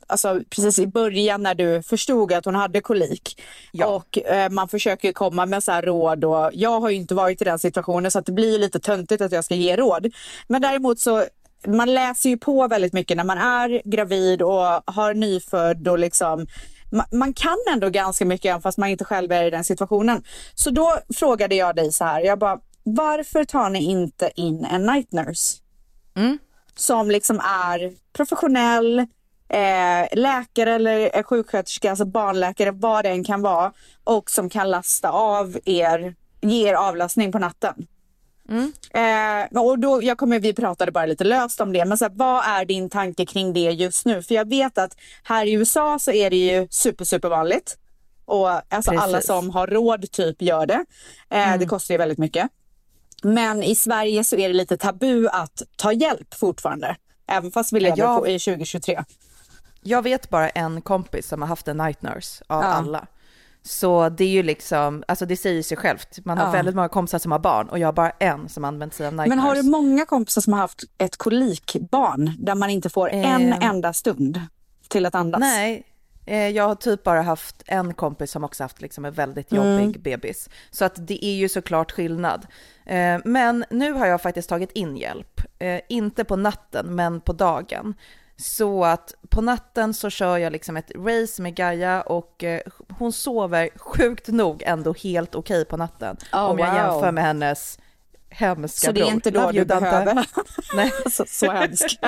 alltså, 0.06 0.40
precis 0.50 0.78
i 0.78 0.86
början 0.86 1.42
när 1.42 1.54
du 1.54 1.82
förstod 1.82 2.32
att 2.32 2.44
hon 2.44 2.54
hade 2.54 2.80
kolik. 2.80 3.42
Ja. 3.72 3.86
Och 3.86 4.18
eh, 4.18 4.50
man 4.50 4.68
försöker 4.68 5.12
komma 5.12 5.46
med 5.46 5.62
så 5.62 5.72
här 5.72 5.82
råd 5.82 6.24
och 6.24 6.50
jag 6.52 6.80
har 6.80 6.90
ju 6.90 6.96
inte 6.96 7.14
varit 7.14 7.42
i 7.42 7.44
den 7.44 7.58
situationen 7.58 8.10
så 8.10 8.18
att 8.18 8.26
det 8.26 8.32
blir 8.32 8.58
lite 8.58 8.80
töntigt 8.80 9.22
att 9.22 9.32
jag 9.32 9.44
ska 9.44 9.54
ge 9.54 9.76
råd. 9.76 10.12
Men 10.48 10.62
däremot 10.62 10.98
så 11.00 11.24
man 11.66 11.94
läser 11.94 12.30
ju 12.30 12.36
på 12.36 12.68
väldigt 12.68 12.92
mycket 12.92 13.16
när 13.16 13.24
man 13.24 13.38
är 13.38 13.82
gravid 13.84 14.42
och 14.42 14.82
har 14.86 15.14
nyfödd 15.14 15.88
och 15.88 15.98
liksom 15.98 16.46
ma- 16.90 17.16
man 17.16 17.32
kan 17.32 17.56
ändå 17.72 17.88
ganska 17.88 18.24
mycket 18.24 18.50
även 18.50 18.62
fast 18.62 18.78
man 18.78 18.88
inte 18.88 19.04
själv 19.04 19.32
är 19.32 19.44
i 19.44 19.50
den 19.50 19.64
situationen. 19.64 20.24
Så 20.54 20.70
då 20.70 20.98
frågade 21.14 21.54
jag 21.54 21.76
dig 21.76 21.92
så 21.92 22.04
här, 22.04 22.20
jag 22.20 22.38
bara 22.38 22.58
varför 22.82 23.44
tar 23.44 23.70
ni 23.70 23.84
inte 23.84 24.30
in 24.36 24.64
en 24.64 24.86
night 24.86 25.12
nurse? 25.12 25.60
Som 26.76 27.10
liksom 27.10 27.40
är 27.40 27.92
professionell, 28.12 28.98
eh, 29.48 30.08
läkare 30.12 30.74
eller 30.74 31.16
eh, 31.16 31.22
sjuksköterska, 31.22 31.90
alltså 31.90 32.04
barnläkare, 32.04 32.70
vad 32.70 33.04
det 33.04 33.08
än 33.10 33.24
kan 33.24 33.42
vara 33.42 33.72
och 34.04 34.30
som 34.30 34.50
kan 34.50 34.70
lasta 34.70 35.10
av 35.10 35.58
er, 35.64 36.14
ge 36.40 36.68
er 36.68 36.74
avlastning 36.74 37.32
på 37.32 37.38
natten. 37.38 37.86
Eh, 38.94 39.60
och 39.62 39.78
då, 39.78 40.02
jag 40.02 40.18
kommer, 40.18 40.38
vi 40.40 40.52
pratade 40.54 40.92
bara 40.92 41.06
lite 41.06 41.24
löst 41.24 41.60
om 41.60 41.72
det, 41.72 41.84
men 41.84 41.98
så 41.98 42.04
här, 42.04 42.12
vad 42.14 42.44
är 42.44 42.64
din 42.64 42.90
tanke 42.90 43.26
kring 43.26 43.52
det 43.52 43.60
just 43.60 44.06
nu? 44.06 44.22
För 44.22 44.34
jag 44.34 44.48
vet 44.48 44.78
att 44.78 44.96
här 45.22 45.46
i 45.46 45.52
USA 45.52 45.98
så 45.98 46.12
är 46.12 46.30
det 46.30 46.36
ju 46.36 46.68
super, 46.70 47.04
super 47.04 47.28
vanligt. 47.28 47.76
Och 48.24 48.48
alltså 48.48 48.90
alla 49.02 49.20
som 49.20 49.50
har 49.50 49.66
råd 49.66 50.10
typ 50.12 50.42
gör 50.42 50.66
det. 50.66 50.84
Eh, 51.30 51.58
Det 51.58 51.66
kostar 51.66 51.94
ju 51.94 51.98
väldigt 51.98 52.18
mycket. 52.18 52.48
Men 53.24 53.62
i 53.62 53.74
Sverige 53.74 54.24
så 54.24 54.36
är 54.36 54.48
det 54.48 54.54
lite 54.54 54.76
tabu 54.76 55.28
att 55.28 55.62
ta 55.76 55.92
hjälp 55.92 56.34
fortfarande. 56.34 56.96
Även 57.28 57.50
fast 57.50 57.72
vi 57.72 57.80
lever 57.80 57.98
jag- 57.98 58.18
på, 58.20 58.28
i 58.28 58.38
2023. 58.38 59.04
Jag 59.82 60.02
vet 60.02 60.30
bara 60.30 60.48
en 60.48 60.80
kompis 60.82 61.28
som 61.28 61.42
har 61.42 61.48
haft 61.48 61.68
en 61.68 61.76
night 61.76 62.02
nurse 62.02 62.44
av 62.46 62.62
Ja. 62.62 62.68
alla. 62.68 63.06
Så 63.62 64.08
det 64.08 64.24
är 64.24 64.28
ju 64.28 64.42
liksom, 64.42 65.04
alltså 65.08 65.26
det 65.26 65.36
säger 65.36 65.62
sig 65.62 65.76
självt. 65.76 66.18
Man 66.24 66.38
har 66.38 66.46
Ja. 66.46 66.52
väldigt 66.52 66.74
många 66.74 66.88
kompisar 66.88 67.18
som 67.18 67.32
har 67.32 67.38
barn 67.38 67.68
och 67.68 67.78
jag 67.78 67.88
har 67.88 67.92
bara 67.92 68.10
en 68.10 68.48
som 68.48 68.64
använt 68.64 68.94
sig 68.94 69.06
av 69.06 69.14
night 69.14 69.28
Men 69.28 69.38
har 69.38 69.54
du 69.54 69.62
många 69.62 70.06
kompisar 70.06 70.40
som 70.40 70.52
har 70.52 70.60
haft 70.60 70.82
ett 70.98 71.16
kolikbarn 71.16 72.30
där 72.38 72.54
man 72.54 72.70
inte 72.70 72.90
får 72.90 73.08
en 73.10 73.52
Ehm. 73.52 73.62
enda 73.62 73.92
stund 73.92 74.40
till 74.88 75.06
att 75.06 75.14
andas? 75.14 75.40
Nej, 75.40 75.74
Eh, 75.76 75.82
jag 76.26 76.68
har 76.68 76.74
typ 76.74 77.02
bara 77.02 77.22
haft 77.22 77.62
en 77.66 77.94
kompis 77.94 78.30
som 78.30 78.44
också 78.44 78.64
haft 78.64 78.80
liksom 78.80 79.04
en 79.04 79.12
väldigt 79.12 79.52
Mm. 79.52 79.64
jobbig 79.80 80.00
bebis. 80.02 80.48
Så 80.70 80.84
att 80.84 81.06
det 81.06 81.24
är 81.24 81.34
ju 81.34 81.48
såklart 81.48 81.92
skillnad. 81.92 82.46
Eh, 82.86 83.18
Men 83.24 83.64
nu 83.70 83.92
har 83.92 84.06
jag 84.06 84.22
faktiskt 84.22 84.48
tagit 84.48 84.72
in 84.72 84.96
hjälp. 84.96 85.40
Eh, 85.58 85.80
Inte 85.88 86.24
på 86.24 86.36
natten, 86.36 86.94
men 86.94 87.20
på 87.20 87.32
dagen. 87.32 87.94
Så 88.36 88.84
att 88.84 89.14
på 89.28 89.40
natten 89.40 89.94
så 89.94 90.10
kör 90.10 90.38
jag 90.38 90.52
liksom 90.52 90.76
ett 90.76 90.90
race 90.94 91.42
med 91.42 91.54
Gaia 91.54 92.02
och 92.02 92.44
eh, 92.44 92.60
hon 92.98 93.12
sover 93.12 93.68
sjukt 93.76 94.28
nog 94.28 94.62
ändå 94.66 94.92
helt 95.02 95.34
okej 95.34 95.64
på 95.64 95.76
natten. 95.76 96.16
Oh, 96.32 96.44
om 96.44 96.58
jag 96.58 96.66
wow. 96.66 96.76
jämför 96.76 97.12
med 97.12 97.24
hennes 97.24 97.78
hemska 98.36 98.86
Så 98.86 98.92
det 98.92 99.00
är 99.00 99.04
bror. 99.04 99.12
inte 99.14 99.30
då 99.30 99.40
Love 99.40 99.52
du 99.52 99.64
behöver... 99.64 100.26
Nej. 100.74 100.92
så, 101.10 101.24
så 101.28 101.50
hemskt. 101.52 101.98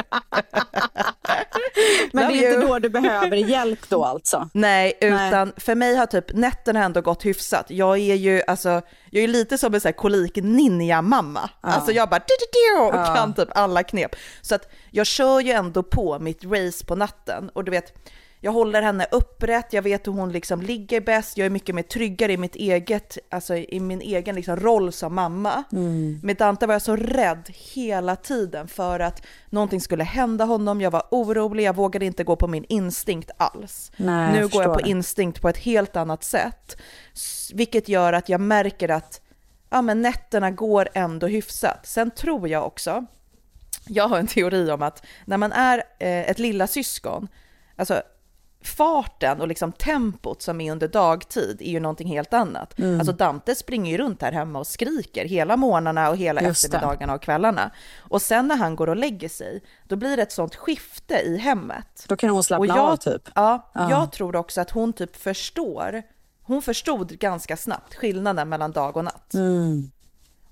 Men 2.13 2.25
Love 2.25 2.35
det 2.41 2.47
är 2.47 2.55
inte 2.55 2.67
då 2.67 2.79
du 2.79 2.89
behöver 2.89 3.37
hjälp 3.37 3.79
då 3.89 4.05
alltså? 4.05 4.49
Nej, 4.55 4.99
utan 5.01 5.53
för 5.57 5.75
mig 5.75 5.95
har 5.97 6.07
typ 6.07 6.33
nätterna 6.33 6.85
ändå 6.85 7.01
gått 7.01 7.27
hyfsat. 7.27 7.67
Jag 7.69 7.99
är 7.99 8.15
ju 8.15 8.43
alltså, 8.47 8.83
jag 9.11 9.25
är 9.25 9.29
lite 9.29 9.59
som 9.59 9.75
en 9.75 9.81
sån 9.81 9.89
här 9.89 9.93
kolik-ninja-mamma. 9.97 11.51
Alltså 11.61 11.93
jag 11.93 12.09
bara 12.09 12.21
och 12.89 12.95
Ja. 12.95 13.15
kan 13.17 13.35
typ 13.35 13.49
alla 13.55 13.83
knep. 13.83 14.17
Så 14.41 14.55
att 14.55 14.69
jag 14.91 15.07
kör 15.07 15.41
ju 15.41 15.53
ändå 15.53 15.83
på 15.83 16.19
mitt 16.19 16.45
race 16.45 16.85
på 16.87 16.95
natten 16.97 17.51
och 17.55 17.65
du 17.65 17.71
vet, 17.71 17.93
jag 18.41 18.53
håller 18.53 18.83
henne 18.83 19.07
upprätt, 19.11 19.73
jag 19.73 19.83
vet 19.83 20.07
hur 20.07 20.13
hon 20.13 20.33
liksom 20.33 20.63
ligger 20.63 21.01
bäst, 21.01 21.37
jag 21.39 21.47
är 21.47 21.51
mycket 21.51 21.75
mer 21.75 21.83
tryggare 21.83 22.33
i 22.33 22.37
mitt 22.37 22.57
eget, 22.57 23.19
alltså 23.31 23.57
i 23.57 23.81
min 23.81 24.01
egen 24.01 24.35
liksom 24.35 24.57
roll 24.57 24.93
som 24.93 25.15
mamma. 25.15 25.65
Med 26.23 26.37
Dante 26.37 26.67
var 26.67 26.75
jag 26.75 26.83
så 26.83 26.97
rädd 26.97 27.51
hela 27.75 28.17
tiden 28.17 28.69
för 28.69 29.01
att 29.01 29.23
någonting 29.51 29.81
skulle 29.81 30.05
hända 30.05 30.45
honom, 30.45 30.81
jag 30.81 30.91
var 30.91 31.03
orolig, 31.11 31.65
jag 31.65 31.77
vågade 31.77 32.07
inte 32.07 32.25
gå 32.25 32.37
på 32.37 32.47
min 32.47 32.65
instinkt 32.69 33.31
alls. 33.37 33.93
Nej, 33.97 34.33
nu 34.33 34.39
jag 34.39 34.51
går 34.51 34.63
jag 34.63 34.75
på 34.75 34.81
det. 34.81 34.89
instinkt 34.89 35.41
på 35.41 35.49
ett 35.49 35.59
helt 35.59 35.97
annat 35.97 36.25
sätt. 36.25 36.77
Vilket 37.55 37.89
gör 37.89 38.13
att 38.13 38.29
jag 38.29 38.41
märker 38.41 38.89
att 38.89 39.21
ja, 39.71 39.83
men 39.83 40.03
nätterna 40.03 40.51
går 40.51 40.89
ändå 40.95 41.27
hyfsat. 41.27 41.87
Sen 41.87 42.11
tror 42.11 42.49
jag 42.49 42.67
också, 42.67 43.07
jag 43.87 44.09
har 44.09 44.19
en 44.19 44.27
teori 44.27 44.71
om 44.71 44.83
att 44.83 45.07
när 45.25 45.37
man 45.37 45.53
är 45.53 45.79
eh, 45.99 46.31
ett 46.31 46.39
lilla 46.39 46.67
syskon, 46.67 47.29
alltså 47.77 48.03
farten 48.67 49.41
och 49.41 49.49
liksom 49.49 49.73
tempot 49.73 50.43
som 50.43 50.61
är 50.61 50.73
under 50.73 50.89
dagtid 50.89 51.57
är 51.61 51.71
ju 51.71 51.81
någonting 51.81 52.09
helt 52.09 52.35
annat. 52.35 52.79
Mm. 52.79 52.99
Alltså 52.99 53.13
Dante 53.13 53.55
springer 53.55 53.93
ju 53.93 53.99
runt 53.99 54.23
här 54.23 54.33
hemma 54.33 54.59
och 54.59 54.67
skriker 54.67 55.25
hela 55.25 55.57
morgnarna 55.57 56.11
och 56.11 56.17
hela 56.17 56.43
Just 56.43 56.65
eftermiddagarna 56.65 57.15
och 57.15 57.23
kvällarna. 57.23 57.71
Och 57.99 58.23
sen 58.23 58.49
när 58.49 58.57
han 58.57 58.77
går 58.77 58.87
och 58.89 58.97
lägger 58.97 59.29
sig, 59.29 59.63
då 59.85 59.97
blir 59.97 60.17
det 60.17 60.23
ett 60.23 60.33
sånt 60.33 60.55
skifte 60.55 61.15
i 61.15 61.37
hemmet. 61.37 62.05
Då 62.09 62.17
kan 62.17 62.31
hon 62.31 62.45
slappna 62.45 62.61
Och 62.61 62.79
jag, 62.79 62.91
av 62.91 62.97
typ? 62.97 63.23
Ja, 63.35 63.71
Ja. 63.75 63.91
jag 63.91 64.13
tror 64.13 64.37
också 64.37 64.61
att 64.61 64.71
hon 64.71 64.93
typ 64.93 65.17
förstår. 65.17 66.03
Hon 66.43 66.63
förstod 66.63 67.19
ganska 67.19 67.57
snabbt 67.57 67.95
skillnaden 67.95 68.49
mellan 68.49 68.73
dag 68.73 68.97
och 68.97 69.05
natt. 69.05 69.35
Mm. 69.35 69.91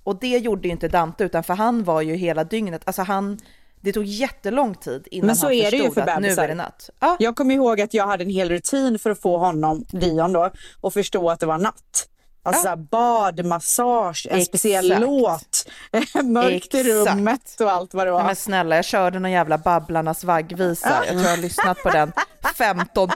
Och 0.05 0.17
det 0.21 0.39
gjorde 0.39 0.69
ju 0.69 0.73
inte 0.73 0.89
Dante, 0.89 1.25
utan 1.25 1.45
för 1.45 1.55
han 1.55 1.85
var 1.85 2.03
ju 2.03 2.15
hela 2.15 2.45
dygnet, 2.45 2.83
alltså 2.85 3.03
han, 3.03 3.39
det 3.85 3.93
tog 3.93 4.05
jättelång 4.05 4.75
tid 4.75 5.09
innan 5.11 5.27
Men 5.27 5.37
så 5.37 5.47
han 5.47 5.55
är 5.55 5.71
det 5.71 5.77
ju 5.77 5.83
förstod 5.83 5.95
för 6.05 6.11
att 6.11 6.21
nu 6.23 6.29
är 6.29 6.49
det 6.49 6.55
natt. 6.55 6.91
Ja, 7.01 7.17
Jag 7.19 7.37
kommer 7.37 7.55
ihåg 7.55 7.81
att 7.81 7.95
jag 7.95 8.07
hade 8.07 8.25
en 8.25 8.31
hel 8.31 8.49
rutin 8.49 8.99
för 8.99 9.11
att 9.11 9.21
få 9.21 9.39
honom, 9.39 9.85
Dion 9.89 10.33
då, 10.33 10.51
att 10.83 10.93
förstå 10.95 11.31
att 11.31 11.41
det 11.41 11.47
var 11.47 11.59
natt. 11.59 12.09
Alltså 12.43 12.63
så 12.63 12.69
här 12.69 12.77
bad, 12.77 13.45
massage, 13.45 14.27
en 14.31 14.45
speciell 14.45 14.93
Exakt. 14.93 15.07
låt, 15.07 15.67
mörkt 16.25 16.75
i 16.75 16.81
Exakt. 16.81 17.17
rummet 17.17 17.61
och 17.61 17.73
allt 17.73 17.95
vad 17.95 18.07
det 18.07 18.11
var. 18.11 18.19
Nej, 18.19 18.27
men 18.27 18.37
snälla, 18.37 18.77
jag 18.77 18.85
körde 18.85 19.19
någon 19.19 19.31
jävla 19.31 19.59
Babblarnas 19.59 20.25
vaggvisa. 20.25 20.89
Jag 20.91 21.09
tror 21.09 21.23
jag 21.23 21.31
har 21.31 21.37
lyssnat 21.37 21.79
på 21.83 21.91
den 21.91 22.13
15 22.55 23.09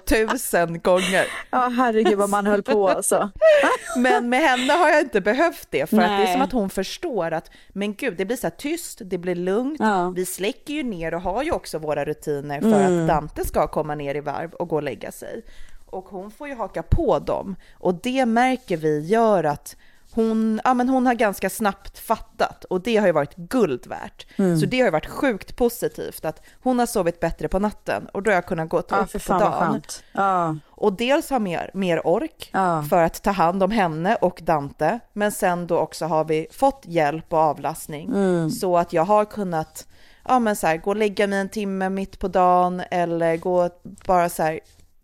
000 0.52 0.78
gånger. 0.78 1.26
Ja, 1.50 1.68
herregud 1.76 2.18
vad 2.18 2.30
man 2.30 2.46
höll 2.46 2.62
på 2.62 2.88
alltså. 2.88 3.30
Men 3.96 4.28
med 4.28 4.40
henne 4.40 4.72
har 4.72 4.88
jag 4.90 5.00
inte 5.00 5.20
behövt 5.20 5.66
det, 5.70 5.86
för 5.90 5.96
att 5.96 6.08
det 6.18 6.28
är 6.28 6.32
som 6.32 6.42
att 6.42 6.52
hon 6.52 6.70
förstår 6.70 7.30
att, 7.32 7.50
men 7.68 7.94
gud, 7.94 8.14
det 8.16 8.24
blir 8.24 8.36
så 8.36 8.46
här 8.46 8.54
tyst, 8.56 9.00
det 9.04 9.18
blir 9.18 9.34
lugnt, 9.34 9.76
Ja. 9.80 10.10
vi 10.16 10.26
släcker 10.26 10.74
ju 10.74 10.82
ner 10.82 11.14
och 11.14 11.20
har 11.22 11.42
ju 11.42 11.50
också 11.52 11.78
våra 11.78 12.04
rutiner 12.04 12.60
för 12.60 12.68
Mm. 12.68 13.02
att 13.02 13.08
Dante 13.08 13.44
ska 13.46 13.66
komma 13.66 13.94
ner 13.94 14.14
i 14.14 14.20
varv 14.20 14.52
och 14.52 14.68
gå 14.68 14.76
och 14.76 14.82
lägga 14.82 15.12
sig. 15.12 15.42
Och 15.86 16.04
hon 16.04 16.30
får 16.30 16.48
ju 16.48 16.54
haka 16.54 16.82
på 16.82 17.18
dem, 17.18 17.56
och 17.78 17.94
det 17.94 18.26
märker 18.26 18.76
vi 18.76 19.00
gör 19.06 19.44
att 19.44 19.76
hon, 20.22 20.60
ja, 20.64 20.74
men 20.74 20.88
hon 20.88 21.06
har 21.06 21.14
ganska 21.14 21.50
snabbt 21.50 21.98
fattat 21.98 22.64
och 22.64 22.80
det 22.80 22.96
har 22.96 23.06
ju 23.06 23.12
varit 23.12 23.36
guld 23.36 23.86
värt. 23.86 24.26
Mm. 24.38 24.58
Så 24.58 24.66
det 24.66 24.78
har 24.78 24.84
ju 24.84 24.90
varit 24.90 25.06
sjukt 25.06 25.56
positivt 25.56 26.24
att 26.24 26.42
hon 26.62 26.78
har 26.78 26.86
sovit 26.86 27.20
bättre 27.20 27.48
på 27.48 27.58
natten 27.58 28.06
och 28.12 28.22
då 28.22 28.30
har 28.30 28.34
jag 28.34 28.46
kunnat 28.46 28.68
gå 28.68 28.82
Ja, 28.90 28.96
upp 28.96 29.10
för 29.10 29.18
på 29.32 29.38
dagen. 29.38 29.82
Ja. 30.12 30.56
Och 30.70 30.92
dels 30.92 31.30
ha 31.30 31.38
mer, 31.38 31.70
mer 31.74 32.06
ork 32.06 32.50
Ja. 32.52 32.82
för 32.90 33.02
att 33.02 33.22
ta 33.22 33.30
hand 33.30 33.62
om 33.62 33.70
henne 33.70 34.14
och 34.16 34.40
Dante. 34.42 35.00
Men 35.12 35.32
sen 35.32 35.66
då 35.66 35.78
också 35.78 36.06
har 36.06 36.24
vi 36.24 36.46
fått 36.52 36.82
hjälp 36.86 37.32
och 37.32 37.38
avlastning 37.38 38.08
Mm. 38.08 38.50
så 38.50 38.76
att 38.78 38.92
jag 38.92 39.04
har 39.04 39.24
kunnat 39.24 39.86
ja, 40.28 40.38
men 40.38 40.56
så 40.56 40.66
här, 40.66 40.76
gå 40.76 40.90
och 40.90 40.96
lägga 40.96 41.26
mig 41.26 41.38
en 41.38 41.48
timme 41.48 41.88
mitt 41.88 42.18
på 42.18 42.28
dagen 42.28 42.82
eller 42.90 43.36
gå 43.36 43.70
bara 44.06 44.28
så 44.28 44.42
här, 44.42 44.60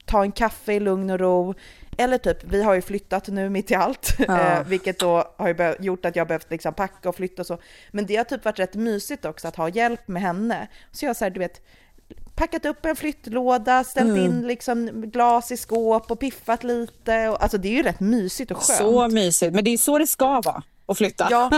ta 0.07 0.23
en 0.23 0.33
kaffe 0.33 0.73
i 0.73 0.81
lugn 0.81 1.11
och 1.11 1.19
ro. 1.21 1.55
Eller 1.99 2.19
typ, 2.19 2.45
vi 2.45 2.63
har 2.63 2.75
ju 2.75 2.83
flyttat 2.83 3.29
nu 3.29 3.51
mitt 3.51 3.71
i 3.71 3.75
allt, 3.75 4.15
Ja. 4.29 4.41
eh, 4.41 4.65
vilket 4.67 4.99
då 4.99 5.25
har 5.37 5.83
gjort 5.83 6.05
att 6.05 6.17
jag 6.17 6.27
behövt 6.29 6.51
liksom 6.51 6.75
packa 6.75 7.09
och 7.09 7.17
flytta 7.17 7.43
och 7.43 7.47
så. 7.47 7.59
Men 7.91 8.07
det 8.07 8.17
har 8.17 8.25
typ 8.25 8.45
varit 8.45 8.59
rätt 8.59 8.75
mysigt 8.75 9.25
också 9.25 9.49
att 9.49 9.57
ha 9.57 9.69
hjälp 9.69 10.09
med 10.09 10.23
henne. 10.23 10.69
Så 10.93 11.05
jag 11.05 11.09
har 11.09 11.15
så 11.15 11.25
här, 11.25 11.31
du 11.31 11.41
vet, 11.41 11.61
packat 12.35 12.65
upp 12.67 12.87
en 12.87 12.97
flyttlåda, 12.97 13.85
ställt 13.85 14.09
Mm. 14.11 14.25
in 14.25 14.47
liksom 14.47 14.87
glas 15.11 15.53
i 15.53 15.57
skåp 15.57 16.11
och 16.11 16.21
piffat 16.21 16.65
lite. 16.65 17.29
Alltså 17.41 17.59
det 17.59 17.69
är 17.69 17.73
ju 17.73 17.83
rätt 17.83 18.01
mysigt 18.01 18.51
och 18.51 18.57
skönt. 18.63 18.79
Så 18.79 19.09
mysigt, 19.09 19.55
men 19.55 19.65
det 19.65 19.71
är 19.71 19.77
så 19.79 19.99
det 19.99 20.07
ska 20.07 20.41
vara 20.41 20.63
att 20.87 20.99
flytta. 20.99 21.29
Ja, 21.31 21.51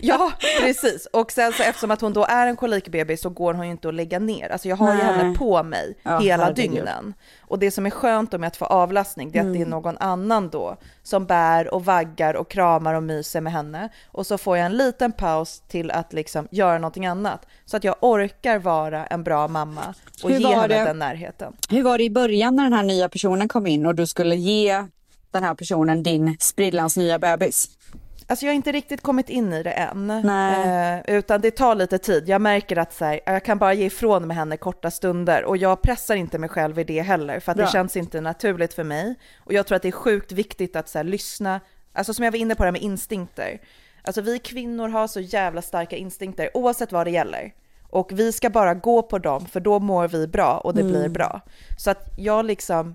ja, 0.00 0.32
precis. 0.60 1.06
Och 1.12 1.32
sen 1.32 1.52
så 1.52 1.62
eftersom 1.62 1.90
att 1.90 2.00
hon 2.00 2.12
då 2.12 2.24
är 2.24 2.46
en 2.46 2.56
kolikbebis 2.56 3.20
så 3.20 3.30
går 3.30 3.54
hon 3.54 3.64
ju 3.66 3.70
inte 3.72 3.88
att 3.88 3.94
lägga 3.94 4.18
ner. 4.18 4.48
Alltså 4.52 4.68
jag 4.68 4.76
har 4.76 4.94
ju 4.94 5.00
henne 5.00 5.34
på 5.38 5.62
mig 5.62 5.98
Ja, 6.02 6.18
hela 6.18 6.44
herregud. 6.44 6.70
dygnen. 6.70 7.14
Och 7.40 7.58
det 7.58 7.70
som 7.70 7.86
är 7.86 7.90
skönt 7.90 8.32
med 8.32 8.46
att 8.46 8.56
få 8.56 8.64
avlastning 8.64 9.30
det 9.30 9.38
är 9.38 9.40
att 9.40 9.46
Mm. 9.46 9.58
det 9.58 9.64
är 9.64 9.70
någon 9.70 9.98
annan 9.98 10.48
då 10.50 10.76
som 11.02 11.26
bär 11.26 11.74
och 11.74 11.84
vaggar 11.84 12.34
och 12.34 12.50
kramar 12.50 12.94
och 12.94 13.02
myser 13.02 13.40
med 13.40 13.52
henne. 13.52 13.88
Och 14.12 14.26
så 14.26 14.38
får 14.38 14.56
jag 14.56 14.66
en 14.66 14.76
liten 14.76 15.12
paus 15.12 15.62
till 15.68 15.90
att 15.90 16.12
liksom 16.12 16.48
göra 16.50 16.78
någonting 16.78 17.06
annat. 17.06 17.46
Så 17.64 17.76
att 17.76 17.84
jag 17.84 17.94
orkar 18.00 18.58
vara 18.58 19.06
en 19.06 19.22
bra 19.24 19.48
mamma 19.48 19.94
och 20.22 20.30
Hur 20.30 20.38
ge 20.38 20.46
henne 20.54 20.66
det? 20.68 20.84
den 20.84 20.98
närheten. 20.98 21.52
Hur 21.70 21.82
var 21.82 21.98
det 21.98 22.04
i 22.04 22.10
början 22.10 22.56
när 22.56 22.64
den 22.64 22.72
här 22.72 22.82
nya 22.82 23.08
personen 23.08 23.48
kom 23.48 23.66
in 23.66 23.86
och 23.86 23.94
du 23.94 24.06
skulle 24.06 24.36
ge 24.36 24.84
den 25.30 25.42
här 25.44 25.54
personen 25.54 26.02
din 26.02 26.36
sprillans 26.40 26.96
nya 26.96 27.18
bebis? 27.18 27.68
Alltså 28.30 28.46
jag 28.46 28.50
har 28.50 28.56
inte 28.56 28.72
riktigt 28.72 29.00
kommit 29.00 29.28
in 29.28 29.52
i 29.52 29.62
det 29.62 29.70
än. 29.70 30.10
Eh, 30.10 31.16
utan 31.16 31.40
det 31.40 31.50
tar 31.50 31.74
lite 31.74 31.98
tid. 31.98 32.28
Jag 32.28 32.40
märker 32.40 32.76
att 32.76 32.92
så 32.92 33.04
här, 33.04 33.20
jag 33.26 33.44
kan 33.44 33.58
bara 33.58 33.74
ge 33.74 33.86
ifrån 33.86 34.26
med 34.26 34.36
henne 34.36 34.56
korta 34.56 34.90
stunder 34.90 35.44
och 35.44 35.56
jag 35.56 35.82
pressar 35.82 36.14
inte 36.14 36.38
mig 36.38 36.48
själv 36.48 36.78
i 36.78 36.84
det 36.84 37.02
heller 37.02 37.40
för 37.40 37.52
att 37.52 37.56
Bra. 37.56 37.66
det 37.66 37.72
känns 37.72 37.96
inte 37.96 38.20
naturligt 38.20 38.74
för 38.74 38.84
mig. 38.84 39.14
Och 39.38 39.52
jag 39.52 39.66
tror 39.66 39.76
att 39.76 39.82
det 39.82 39.88
är 39.88 39.92
sjukt 39.92 40.32
viktigt 40.32 40.76
att 40.76 40.88
så 40.88 40.98
här, 40.98 41.04
lyssna, 41.04 41.60
alltså 41.92 42.14
som 42.14 42.24
jag 42.24 42.32
var 42.32 42.38
inne 42.38 42.54
på 42.54 42.62
det 42.62 42.66
här 42.66 42.72
med 42.72 42.82
instinkter. 42.82 43.60
Alltså 44.02 44.20
vi 44.20 44.38
kvinnor 44.38 44.88
har 44.88 45.06
så 45.06 45.20
jävla 45.20 45.62
starka 45.62 45.96
instinkter 45.96 46.50
oavsett 46.54 46.92
vad 46.92 47.06
det 47.06 47.10
gäller. 47.10 47.52
Och 47.82 48.12
vi 48.12 48.32
ska 48.32 48.50
bara 48.50 48.74
gå 48.74 49.02
på 49.02 49.18
dem 49.18 49.46
för 49.46 49.60
då 49.60 49.78
mår 49.78 50.08
vi 50.08 50.26
bra 50.26 50.58
och 50.58 50.74
det 50.74 50.82
blir 50.82 51.08
bra. 51.08 51.40
Så 51.78 51.90
att 51.90 52.08
jag 52.16 52.44
liksom, 52.44 52.94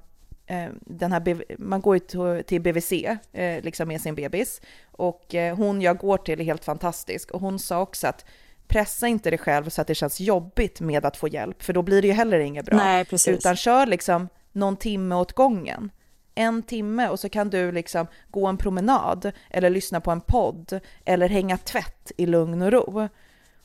den 0.81 1.11
här, 1.11 1.19
BV 1.19 1.41
man 1.57 1.81
går 1.81 1.95
ju 1.95 1.99
till- 2.43 2.61
BVC 2.61 2.91
eh, 3.33 3.63
liksom 3.63 3.87
med 3.87 4.01
sin 4.01 4.15
bebis 4.15 4.61
och 4.91 5.35
eh, 5.35 5.55
hon 5.55 5.81
jag 5.81 5.97
går 5.97 6.17
till 6.17 6.39
är 6.41 6.43
helt 6.45 6.65
fantastisk 6.65 7.31
och 7.31 7.41
hon 7.41 7.59
sa 7.59 7.81
också 7.81 8.07
att 8.07 8.25
pressa 8.67 9.07
inte 9.07 9.29
dig 9.29 9.39
själv 9.39 9.69
så 9.69 9.81
att 9.81 9.87
det 9.87 9.95
känns 9.95 10.19
jobbigt 10.19 10.81
med 10.81 11.05
att 11.05 11.17
få 11.17 11.27
hjälp 11.27 11.63
för 11.63 11.73
då 11.73 11.81
blir 11.81 12.01
det 12.01 12.07
ju 12.07 12.13
heller 12.13 12.39
inget 12.39 12.65
bra. 12.65 12.77
Nej, 12.77 13.05
precis. 13.05 13.37
Utan 13.37 13.55
kör 13.55 13.85
liksom 13.85 14.29
någon 14.51 14.75
timme 14.77 15.15
åt 15.15 15.33
gången. 15.33 15.91
En 16.35 16.63
timme 16.63 17.09
och 17.09 17.19
så 17.19 17.29
kan 17.29 17.49
du 17.49 17.71
liksom 17.71 18.07
gå 18.29 18.47
en 18.47 18.57
promenad 18.57 19.31
eller 19.49 19.69
lyssna 19.69 20.01
på 20.01 20.11
en 20.11 20.21
podd 20.21 20.79
eller 21.05 21.29
hänga 21.29 21.57
tvätt 21.57 22.11
i 22.17 22.25
lugn 22.25 22.61
och 22.61 22.71
ro. 22.71 23.07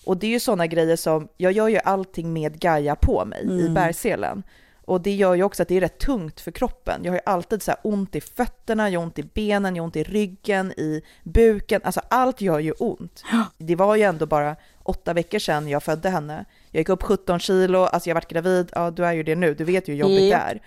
Och 0.05 0.17
det 0.17 0.27
är 0.27 0.31
ju 0.31 0.41
sådana 0.41 0.67
grejer 0.67 0.97
som, 0.97 1.29
jag 1.37 1.53
gör 1.53 1.69
ju 1.69 1.79
allting 1.85 2.33
med 2.33 2.61
Gaia 2.61 2.97
på 2.97 3.25
mig 3.25 3.41
i 3.43 3.61
Mm. 3.61 3.75
bärselen. 3.75 4.43
Och 4.91 5.01
det 5.01 5.15
gör 5.15 5.35
ju 5.35 5.43
också 5.43 5.63
att 5.63 5.69
det 5.69 5.77
är 5.77 5.81
rätt 5.81 5.99
tungt 5.99 6.41
för 6.41 6.51
kroppen. 6.51 7.01
Jag 7.05 7.13
har 7.13 7.17
ju 7.17 7.23
alltid 7.27 7.63
så 7.63 7.71
här 7.71 7.81
ont 7.83 8.17
i 8.17 8.21
fötterna, 8.21 8.91
jag 8.91 9.01
har 9.01 9.05
ont 9.07 9.19
i 9.19 9.23
benen, 9.23 9.77
jag 9.77 9.83
har 9.83 9.87
ont 9.87 9.97
i 9.97 10.03
ryggen, 10.03 10.73
i 10.73 11.03
buken. 11.23 11.81
Alltså 11.85 12.01
allt 12.09 12.41
gör 12.41 12.59
ju 12.59 12.73
ont. 12.73 13.23
Det 13.59 13.77
var 13.77 13.97
ju 13.97 14.03
ändå 14.03 14.27
bara 14.27 14.57
åtta 14.83 15.13
veckor 15.13 15.39
sedan 15.39 15.69
jag 15.69 15.83
födde 15.83 16.11
henne. 16.11 16.45
Jag 16.71 16.81
gick 16.81 16.89
upp 16.89 17.03
17 17.03 17.41
kilo, 17.41 17.79
alltså 17.79 18.11
jag 18.11 18.15
varit 18.15 18.29
gravid, 18.29 18.71
ja 18.75 18.91
du 18.91 19.07
är 19.07 19.13
ju 19.13 19.23
det 19.23 19.35
nu, 19.35 19.55
du 19.55 19.65
vet 19.65 19.89
ju 19.89 19.93
hur 19.93 20.01
jobbigt 20.01 20.19
det 20.19 20.33
är. 20.33 20.63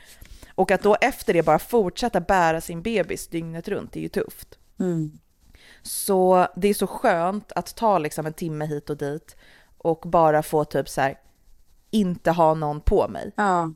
Och 0.55 0.71
att 0.71 0.83
då 0.83 0.95
efter 1.01 1.33
det 1.33 1.43
bara 1.43 1.59
fortsätta 1.59 2.21
bära 2.21 2.61
sin 2.61 2.81
bebis 2.81 3.27
dygnet 3.27 3.67
runt, 3.67 3.91
det 3.93 3.99
är 3.99 4.03
ju 4.03 4.09
tufft. 4.09 4.59
Mm. 4.79 5.11
Så 5.81 6.47
det 6.55 6.67
är 6.67 6.73
så 6.73 6.87
skönt 6.87 7.51
att 7.51 7.75
ta 7.75 7.97
liksom 7.97 8.25
en 8.25 8.33
timme 8.33 8.65
hit 8.65 8.89
och 8.89 8.97
dit 8.97 9.35
och 9.77 10.03
bara 10.05 10.43
få 10.43 10.65
typ 10.65 10.89
så 10.89 11.01
här, 11.01 11.19
inte 11.91 12.31
ha 12.31 12.53
någon 12.53 12.81
på 12.81 13.07
mig. 13.07 13.31
Ja. 13.35 13.71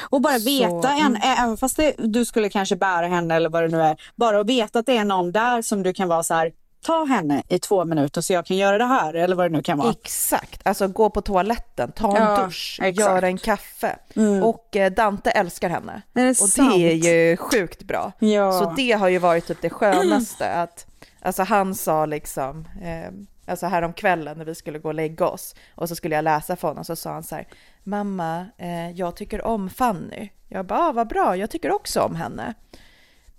Och 0.00 0.20
bara 0.20 0.38
veta, 0.38 0.92
en, 0.92 1.16
även 1.16 1.56
fast 1.56 1.76
det, 1.76 1.94
du 1.98 2.24
skulle 2.24 2.48
kanske 2.48 2.76
bära 2.76 3.06
henne 3.06 3.34
eller 3.34 3.48
vad 3.48 3.62
det 3.62 3.68
nu 3.68 3.82
är, 3.82 4.00
bara 4.16 4.40
att 4.40 4.46
veta 4.46 4.78
att 4.78 4.86
det 4.86 4.96
är 4.96 5.04
någon 5.04 5.32
där 5.32 5.62
som 5.62 5.82
du 5.82 5.92
kan 5.92 6.08
vara 6.08 6.22
så 6.22 6.34
här, 6.34 6.52
ta 6.82 7.04
henne 7.04 7.42
i 7.48 7.58
två 7.58 7.84
minuter 7.84 8.20
så 8.20 8.32
jag 8.32 8.46
kan 8.46 8.56
göra 8.56 8.78
det 8.78 8.84
här 8.84 9.14
eller 9.14 9.36
vad 9.36 9.50
det 9.50 9.56
nu 9.56 9.62
kan 9.62 9.78
vara. 9.78 9.90
Exakt, 9.90 10.60
alltså 10.66 10.88
gå 10.88 11.10
på 11.10 11.20
toaletten, 11.20 11.92
ta 11.92 12.16
en 12.16 12.22
Ja, 12.22 12.44
dusch, 12.44 12.80
göra 12.92 13.26
en 13.26 13.38
kaffe. 13.38 13.96
Och 14.42 14.76
eh, 14.76 14.92
Dante 14.92 15.30
älskar 15.30 15.68
henne. 15.68 16.02
Det 16.12 16.30
och 16.30 16.36
sant? 16.36 16.74
det 16.74 16.90
är 16.90 17.30
ju 17.30 17.36
sjukt 17.36 17.82
bra. 17.82 18.12
Ja. 18.18 18.52
Så 18.52 18.72
det 18.76 18.92
har 18.92 19.08
ju 19.08 19.18
varit 19.18 19.46
typ 19.46 19.62
det 19.62 19.70
skönaste 19.70 20.52
att, 20.52 20.86
alltså 21.22 21.42
han 21.42 21.74
sa 21.74 22.06
liksom, 22.06 22.68
eh, 22.82 23.12
alltså 23.50 23.66
häromkvällen 23.66 24.38
när 24.38 24.44
vi 24.44 24.54
skulle 24.54 24.78
gå 24.78 24.88
och 24.88 24.94
lägga 24.94 25.26
oss 25.26 25.54
och 25.74 25.88
så 25.88 25.96
skulle 25.96 26.14
jag 26.14 26.22
läsa 26.22 26.56
för 26.56 26.68
honom 26.68 26.84
så 26.84 26.96
sa 26.96 27.12
han 27.12 27.22
så 27.22 27.34
här, 27.34 27.48
mamma, 27.84 28.46
eh, 28.58 28.90
jag 28.90 29.16
tycker 29.16 29.46
om 29.46 29.70
Fanny. 29.70 30.28
Jag 30.48 30.66
bara, 30.66 30.78
ah, 30.78 30.92
vad 30.92 31.08
bra, 31.08 31.36
jag 31.36 31.50
tycker 31.50 31.72
också 31.72 32.00
om 32.00 32.14
henne. 32.14 32.54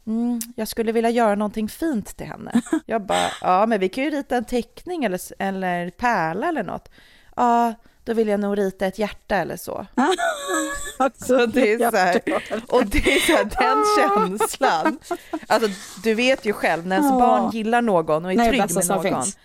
Mm, 0.05 0.39
jag 0.55 0.67
skulle 0.67 0.91
vilja 0.91 1.09
göra 1.09 1.35
någonting 1.35 1.69
fint 1.69 2.17
till 2.17 2.27
henne. 2.27 2.61
Jag 2.85 3.05
bara, 3.05 3.27
ja 3.41 3.65
men 3.65 3.79
vi 3.79 3.89
kan 3.89 4.03
ju 4.03 4.09
rita 4.09 4.37
en 4.37 4.45
teckning 4.45 5.03
eller, 5.03 5.21
eller 5.39 5.89
pärla 5.89 6.47
eller 6.47 6.63
något. 6.63 6.89
Ja, 7.35 7.73
då 8.03 8.13
vill 8.13 8.27
jag 8.27 8.39
nog 8.39 8.57
rita 8.57 8.85
ett 8.85 8.99
hjärta 8.99 9.35
eller 9.35 9.57
så. 9.57 9.85
Så 11.27 11.45
det 11.45 11.73
är 11.73 11.91
så 11.91 11.97
här, 11.97 12.21
och 12.67 12.85
det 12.85 12.97
är 13.15 13.19
så 13.19 13.31
här, 13.31 13.43
den 13.43 14.37
känslan. 14.39 14.99
Alltså 15.47 15.69
du 16.03 16.13
vet 16.13 16.45
ju 16.45 16.53
själv, 16.53 16.87
när 16.87 16.95
ens 16.95 17.11
Ja. 17.11 17.19
barn 17.19 17.51
gillar 17.51 17.81
någon 17.81 18.25
och 18.25 18.31
är 18.31 18.35
Nej, 18.37 18.49
trygg 18.49 18.75
med 18.75 18.87
någon, 18.87 19.03
finns. 19.03 19.37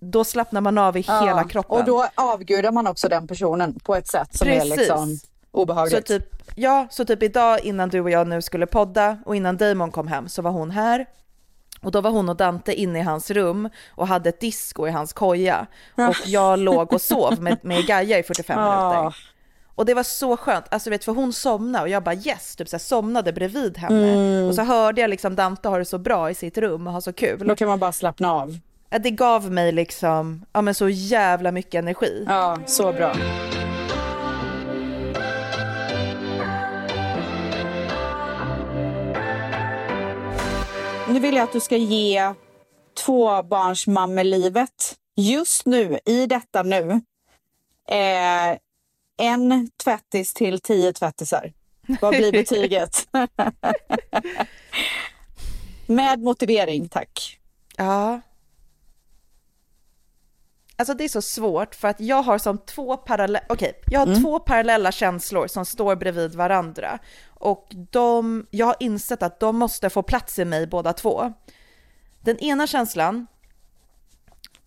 då 0.00 0.24
slappnar 0.24 0.60
man 0.60 0.78
av 0.78 0.96
i 0.96 1.00
hela 1.00 1.44
kroppen. 1.44 1.78
Och 1.78 1.84
då 1.84 2.06
avgudar 2.14 2.72
man 2.72 2.86
också 2.86 3.08
den 3.08 3.26
personen 3.26 3.80
på 3.80 3.94
ett 3.94 4.08
sätt 4.08 4.36
som 4.38 4.48
är 4.48 4.60
Precis. 4.60 4.78
liksom 4.78 5.18
obehagligt. 5.50 5.96
Så 6.08 6.18
typ, 6.18 6.28
ja, 6.54 6.86
så 6.90 7.04
typ 7.04 7.22
idag 7.22 7.60
innan 7.60 7.88
du 7.88 8.00
och 8.00 8.10
jag 8.10 8.26
nu 8.28 8.42
skulle 8.42 8.66
podda 8.66 9.18
och 9.26 9.36
innan 9.36 9.56
Damon 9.56 9.90
kom 9.90 10.08
hem 10.08 10.28
så 10.28 10.42
var 10.42 10.50
hon 10.50 10.70
här. 10.70 11.06
Och 11.84 11.90
då 11.92 12.00
var 12.00 12.10
hon 12.10 12.28
och 12.28 12.36
Dante 12.36 12.74
inne 12.74 12.98
i 12.98 13.02
hans 13.02 13.30
rum 13.30 13.68
och 13.90 14.08
hade 14.08 14.28
ett 14.28 14.40
disco 14.40 14.86
i 14.86 14.90
hans 14.90 15.12
koja. 15.12 15.66
Och 15.94 16.16
jag 16.26 16.58
låg 16.58 16.92
och 16.92 17.00
sov 17.00 17.42
med, 17.42 17.58
med 17.62 17.86
Gaia 17.86 18.18
i 18.18 18.22
45 18.22 18.58
Ja. 18.60 18.92
minuter. 18.92 19.16
Och 19.76 19.86
det 19.86 19.94
var 19.94 20.02
så 20.02 20.36
skönt, 20.36 20.64
alltså 20.70 20.90
vet 20.90 21.04
för 21.04 21.12
hon 21.12 21.32
somnade 21.32 21.82
och 21.82 21.88
jag 21.88 22.02
bara 22.02 22.14
yes, 22.14 22.56
typ 22.56 22.68
så 22.68 22.76
här, 22.76 22.78
somnade 22.80 23.32
bredvid 23.32 23.78
henne. 23.78 24.12
Mm. 24.12 24.48
Och 24.48 24.54
så 24.54 24.62
hörde 24.62 25.00
jag 25.00 25.10
liksom 25.10 25.36
Dante 25.36 25.68
ha 25.68 25.78
det 25.78 25.84
så 25.84 25.98
bra 25.98 26.30
i 26.30 26.34
sitt 26.34 26.58
rum 26.58 26.86
och 26.86 26.92
ha 26.92 27.00
så 27.00 27.12
kul. 27.12 27.46
Då 27.48 27.56
kan 27.56 27.68
man 27.68 27.78
bara 27.78 27.92
slappna 27.92 28.32
av. 28.32 28.58
Det 29.00 29.10
gav 29.10 29.50
mig 29.52 29.72
liksom, 29.72 30.44
ja 30.52 30.62
men 30.62 30.74
så 30.74 30.88
jävla 30.88 31.52
mycket 31.52 31.74
energi. 31.78 32.24
Ja, 32.28 32.58
så 32.66 32.92
bra. 32.92 33.14
Nu 41.14 41.20
vill 41.20 41.34
jag 41.34 41.44
att 41.44 41.52
du 41.52 41.60
ska 41.60 41.76
ge 41.76 42.34
tvåbarnsmammelivet 43.04 44.96
just 45.16 45.66
nu, 45.66 45.98
i 46.04 46.26
detta 46.26 46.62
nu, 46.62 46.90
eh, 47.88 48.58
en 49.16 49.70
tvättis 49.84 50.34
till 50.34 50.60
tio 50.60 50.92
tvättisar. 50.92 51.52
Vad 52.00 52.16
blir 52.16 52.32
betyget? 52.32 53.06
Med 55.86 56.20
motivering, 56.20 56.88
tack. 56.88 57.38
Ja. 57.76 58.20
Alltså 60.76 60.94
det 60.94 61.04
är 61.04 61.08
så 61.08 61.22
svårt 61.22 61.74
för 61.74 61.88
att 61.88 62.00
jag 62.00 62.22
har 62.22 62.38
som 62.38 62.58
två 62.58 62.96
parallella, 62.96 63.44
okej, 63.48 63.80
jag 63.86 64.00
har 64.06 64.22
två 64.22 64.38
parallella 64.38 64.92
känslor 64.92 65.46
som 65.46 65.64
står 65.64 65.96
bredvid 65.96 66.34
varandra. 66.34 66.98
Och 67.28 67.66
de, 67.90 68.46
jag 68.50 68.66
har 68.66 68.76
insett 68.80 69.22
att 69.22 69.40
de 69.40 69.56
måste 69.56 69.90
få 69.90 70.02
plats 70.02 70.38
i 70.38 70.44
mig 70.44 70.66
båda 70.66 70.92
två. 70.92 71.32
Den 72.20 72.38
ena 72.38 72.66
känslan 72.66 73.26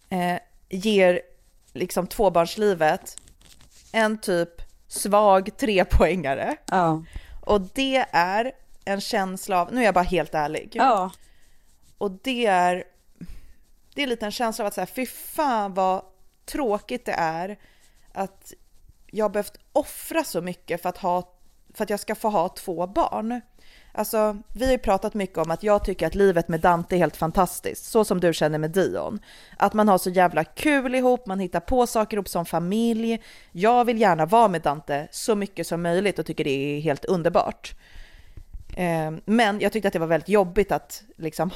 eh, 0.10 0.40
ger 0.70 1.22
liksom 1.74 2.08
tvåbarnslivet 2.08 3.16
en 3.92 4.18
typ 4.18 4.50
svag 4.88 5.58
trepoängare. 5.58 6.56
Ja. 6.66 7.04
Och 7.46 7.62
det 7.62 8.06
är 8.12 8.52
en 8.86 9.02
känsla 9.02 9.62
av, 9.62 9.74
nu 9.74 9.82
är 9.82 9.86
jag 9.86 9.94
bara 9.94 10.04
helt 10.04 10.36
ärlig. 10.36 10.72
ja. 10.74 11.12
Och 11.98 12.12
det 12.12 12.46
är, 12.46 12.84
det 13.98 14.04
är 14.04 14.08
lite 14.08 14.26
en 14.26 14.32
känsla 14.32 14.64
av 14.64 14.68
att 14.68 14.74
säga, 14.74 14.86
fy 14.86 15.06
fan 15.06 15.74
vad 15.74 16.02
tråkigt 16.46 17.06
det 17.06 17.12
är 17.18 17.58
att 18.14 18.54
jag 19.12 19.26
har 19.26 19.30
behövt 19.30 19.58
offra 19.74 20.24
så 20.24 20.42
mycket 20.42 20.82
för 20.82 20.90
att, 20.90 20.98
ha, 20.98 21.34
för 21.74 21.84
att 21.84 21.90
jag 21.90 22.00
ska 22.00 22.16
få 22.16 22.30
ha 22.30 22.50
två 22.50 22.88
barn. 22.88 23.42
Alltså, 23.92 24.38
vi 24.54 24.66
har 24.66 24.72
ju 24.72 24.78
pratat 24.78 25.14
mycket 25.14 25.38
om 25.38 25.52
att 25.52 25.64
jag 25.64 25.86
tycker 25.86 26.08
att 26.08 26.16
livet 26.16 26.48
med 26.48 26.60
Dante 26.60 26.96
är 26.96 26.98
helt 26.98 27.18
fantastiskt, 27.18 27.86
så 27.86 28.06
som 28.06 28.20
du 28.20 28.34
känner 28.34 28.58
med 28.58 28.72
Dion. 28.72 29.20
Att 29.58 29.74
man 29.74 29.88
har 29.88 29.98
så 29.98 30.10
jävla 30.10 30.44
kul 30.44 30.96
ihop, 30.96 31.26
man 31.26 31.40
hittar 31.40 31.60
på 31.60 31.88
saker 31.88 32.18
ihop 32.18 32.28
som 32.28 32.46
familj. 32.46 33.24
Jag 33.52 33.86
vill 33.86 34.02
gärna 34.02 34.26
vara 34.26 34.48
med 34.48 34.62
Dante 34.62 35.08
så 35.12 35.36
mycket 35.36 35.68
som 35.68 35.82
möjligt 35.82 36.20
och 36.20 36.26
tycker 36.26 36.44
det 36.44 36.78
är 36.78 36.82
helt 36.82 37.06
underbart. 37.06 37.76
Ehm, 38.80 39.22
men 39.26 39.60
jag 39.60 39.72
tyckte 39.72 39.88
att 39.88 39.94
det 39.94 40.00
var 40.00 40.08
väldigt 40.08 40.30
jobbigt 40.30 40.72
att 40.72 41.04
liksom 41.16 41.50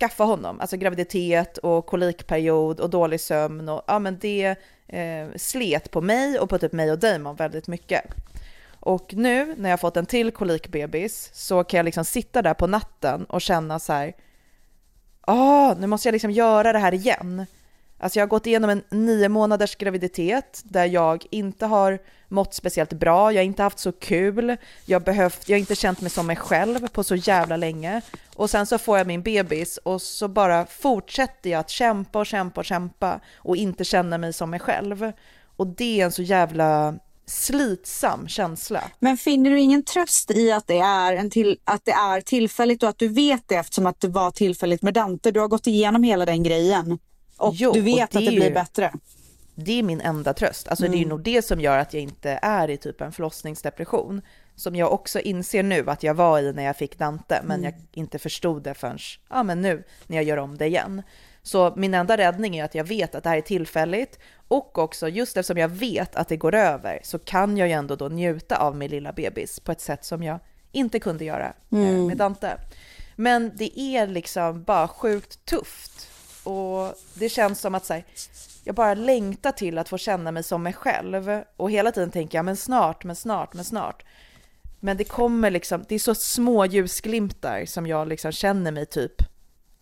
skaffa 0.00 0.24
honom. 0.24 0.60
Alltså 0.60 0.76
graviditet 0.76 1.58
och 1.58 1.86
kolikperiod 1.86 2.80
och 2.80 2.90
dålig 2.90 3.20
sömn 3.20 3.68
och 3.68 3.82
ja 3.86 3.98
men 3.98 4.18
det 4.18 4.56
eh, 4.86 5.28
slet 5.36 5.90
på 5.90 6.00
mig 6.00 6.38
och 6.38 6.50
på 6.50 6.58
typ 6.58 6.72
mig 6.72 6.92
och 6.92 6.98
Damon 6.98 7.36
väldigt 7.36 7.68
mycket. 7.68 8.04
Och 8.80 9.14
nu 9.14 9.54
när 9.56 9.70
jag 9.70 9.80
fått 9.80 9.96
en 9.96 10.06
till 10.06 10.30
kolikbebis 10.30 11.30
så 11.32 11.64
kan 11.64 11.78
jag 11.78 11.84
liksom 11.84 12.04
sitta 12.04 12.42
där 12.42 12.54
på 12.54 12.66
natten 12.66 13.24
och 13.24 13.40
känna 13.40 13.78
så 13.78 13.92
här, 13.92 14.12
ah, 15.20 15.74
nu 15.74 15.86
måste 15.86 16.08
jag 16.08 16.12
liksom 16.12 16.30
göra 16.30 16.72
det 16.72 16.78
här 16.78 16.94
igen. 16.94 17.46
Alltså 17.98 18.18
jag 18.18 18.26
har 18.26 18.28
gått 18.28 18.46
igenom 18.46 18.70
en 18.70 18.82
nio 18.90 19.28
månaders 19.28 19.76
graviditet 19.76 20.62
där 20.64 20.84
jag 20.84 21.26
inte 21.30 21.66
har 21.66 21.98
mått 22.28 22.54
speciellt 22.54 22.92
bra, 22.92 23.32
jag 23.32 23.38
har 23.40 23.44
inte 23.44 23.62
haft 23.62 23.78
så 23.78 23.92
kul, 23.92 24.56
jag, 24.84 25.02
behövt, 25.02 25.48
jag 25.48 25.56
har 25.56 25.60
inte 25.60 25.74
känt 25.74 26.00
mig 26.00 26.10
som 26.10 26.26
mig 26.26 26.36
själv 26.36 26.88
på 26.88 27.04
så 27.04 27.14
jävla 27.14 27.56
länge. 27.56 28.00
Och 28.34 28.50
sen 28.50 28.66
så 28.66 28.78
får 28.78 28.98
jag 28.98 29.06
min 29.06 29.22
bebis 29.22 29.76
och 29.76 30.02
så 30.02 30.28
bara 30.28 30.66
fortsätter 30.66 31.50
jag 31.50 31.60
att 31.60 31.70
kämpa 31.70 32.18
och 32.18 32.26
kämpa 32.26 32.60
och 32.60 32.64
kämpa 32.64 33.20
och 33.36 33.56
inte 33.56 33.84
känna 33.84 34.18
mig 34.18 34.32
som 34.32 34.50
mig 34.50 34.60
själv. 34.60 35.12
Och 35.56 35.66
det 35.66 36.00
är 36.00 36.04
en 36.04 36.12
så 36.12 36.22
jävla 36.22 36.94
slitsam 37.26 38.28
känsla. 38.28 38.84
Men 38.98 39.16
finner 39.16 39.50
du 39.50 39.60
ingen 39.60 39.82
tröst 39.82 40.30
i 40.30 40.52
att 40.52 40.66
det, 40.66 40.78
är 40.78 41.16
en 41.16 41.30
till, 41.30 41.58
att 41.64 41.84
det 41.84 41.92
är 41.92 42.20
tillfälligt 42.20 42.82
och 42.82 42.88
att 42.88 42.98
du 42.98 43.08
vet 43.08 43.48
det 43.48 43.54
eftersom 43.54 43.86
att 43.86 44.00
det 44.00 44.08
var 44.08 44.30
tillfälligt 44.30 44.82
med 44.82 44.94
Dante? 44.94 45.30
Du 45.30 45.40
har 45.40 45.48
gått 45.48 45.66
igenom 45.66 46.02
hela 46.02 46.24
den 46.24 46.42
grejen 46.42 46.98
och 47.36 47.54
Jo, 47.54 47.72
du 47.72 47.80
och 47.80 47.86
vet 47.86 47.96
det 48.10 48.18
att 48.18 48.24
det 48.24 48.30
blir 48.30 48.48
ju- 48.48 48.54
bättre. 48.54 48.92
Det 49.54 49.78
är 49.78 49.82
min 49.82 50.00
enda 50.00 50.34
tröst. 50.34 50.68
Alltså 50.68 50.88
det 50.88 50.96
är 50.96 50.98
ju 50.98 51.06
nog 51.06 51.20
det 51.22 51.42
som 51.42 51.60
gör 51.60 51.78
att 51.78 51.94
jag 51.94 52.02
inte 52.02 52.38
är 52.42 52.70
i 52.70 52.76
typ 52.76 53.00
en 53.00 53.12
förlossningsdepression. 53.12 54.22
Som 54.54 54.76
jag 54.76 54.92
också 54.92 55.20
inser 55.20 55.62
nu 55.62 55.90
att 55.90 56.02
jag 56.02 56.14
var 56.14 56.40
i 56.40 56.52
när 56.52 56.62
jag 56.62 56.76
fick 56.76 56.98
Dante, 56.98 57.40
men 57.44 57.62
jag 57.62 57.74
inte 57.92 58.18
förstod 58.18 58.62
det 58.62 58.74
förrän 58.74 58.98
ja, 59.30 59.42
men 59.42 59.62
nu 59.62 59.84
när 60.06 60.16
jag 60.16 60.24
gör 60.24 60.36
om 60.36 60.58
det 60.58 60.66
igen. 60.66 61.02
Så 61.42 61.72
min 61.76 61.94
enda 61.94 62.16
räddning 62.16 62.56
är 62.56 62.64
att 62.64 62.74
jag 62.74 62.84
vet 62.84 63.14
att 63.14 63.22
det 63.24 63.28
här 63.30 63.36
är 63.36 63.40
tillfälligt 63.40 64.18
och 64.48 64.78
också 64.78 65.08
just 65.08 65.36
eftersom 65.36 65.58
jag 65.58 65.68
vet 65.68 66.16
att 66.16 66.28
det 66.28 66.36
går 66.36 66.54
över 66.54 67.00
så 67.02 67.18
kan 67.18 67.56
jag 67.56 67.68
ju 67.68 67.74
ändå 67.74 67.96
då 67.96 68.08
njuta 68.08 68.56
av 68.56 68.76
min 68.76 68.90
lilla 68.90 69.12
bebis 69.12 69.60
på 69.60 69.72
ett 69.72 69.80
sätt 69.80 70.04
som 70.04 70.22
jag 70.22 70.38
inte 70.72 70.98
kunde 70.98 71.24
göra 71.24 71.46
eh, 71.70 71.78
med 71.78 72.16
Dante. 72.16 72.56
Men 73.16 73.52
det 73.54 73.80
är 73.80 74.06
liksom 74.06 74.62
bara 74.62 74.88
sjukt 74.88 75.44
tufft 75.44 76.08
och 76.46 76.94
det 77.14 77.28
känns 77.28 77.60
som 77.60 77.74
att 77.74 77.84
så 77.84 77.92
här, 77.94 78.04
jag 78.64 78.74
bara 78.74 78.94
längtar 78.94 79.52
till 79.52 79.78
att 79.78 79.88
få 79.88 79.98
känna 79.98 80.30
mig 80.32 80.42
som 80.42 80.62
mig 80.62 80.72
själv 80.72 81.42
och 81.56 81.70
hela 81.70 81.92
tiden 81.92 82.10
tänker 82.10 82.38
jag 82.38 82.44
men 82.44 82.56
snart, 82.56 83.04
men 83.04 83.16
snart, 83.16 83.54
men 83.54 83.64
snart. 83.64 84.04
Men 84.80 84.96
det 84.96 85.04
kommer 85.04 85.50
liksom, 85.50 85.84
det 85.88 85.94
är 85.94 85.98
så 85.98 86.14
små 86.14 86.66
ljusglimtar 86.66 87.64
som 87.64 87.86
jag 87.86 88.08
liksom 88.08 88.32
känner 88.32 88.72
mig 88.72 88.86
typ 88.86 89.22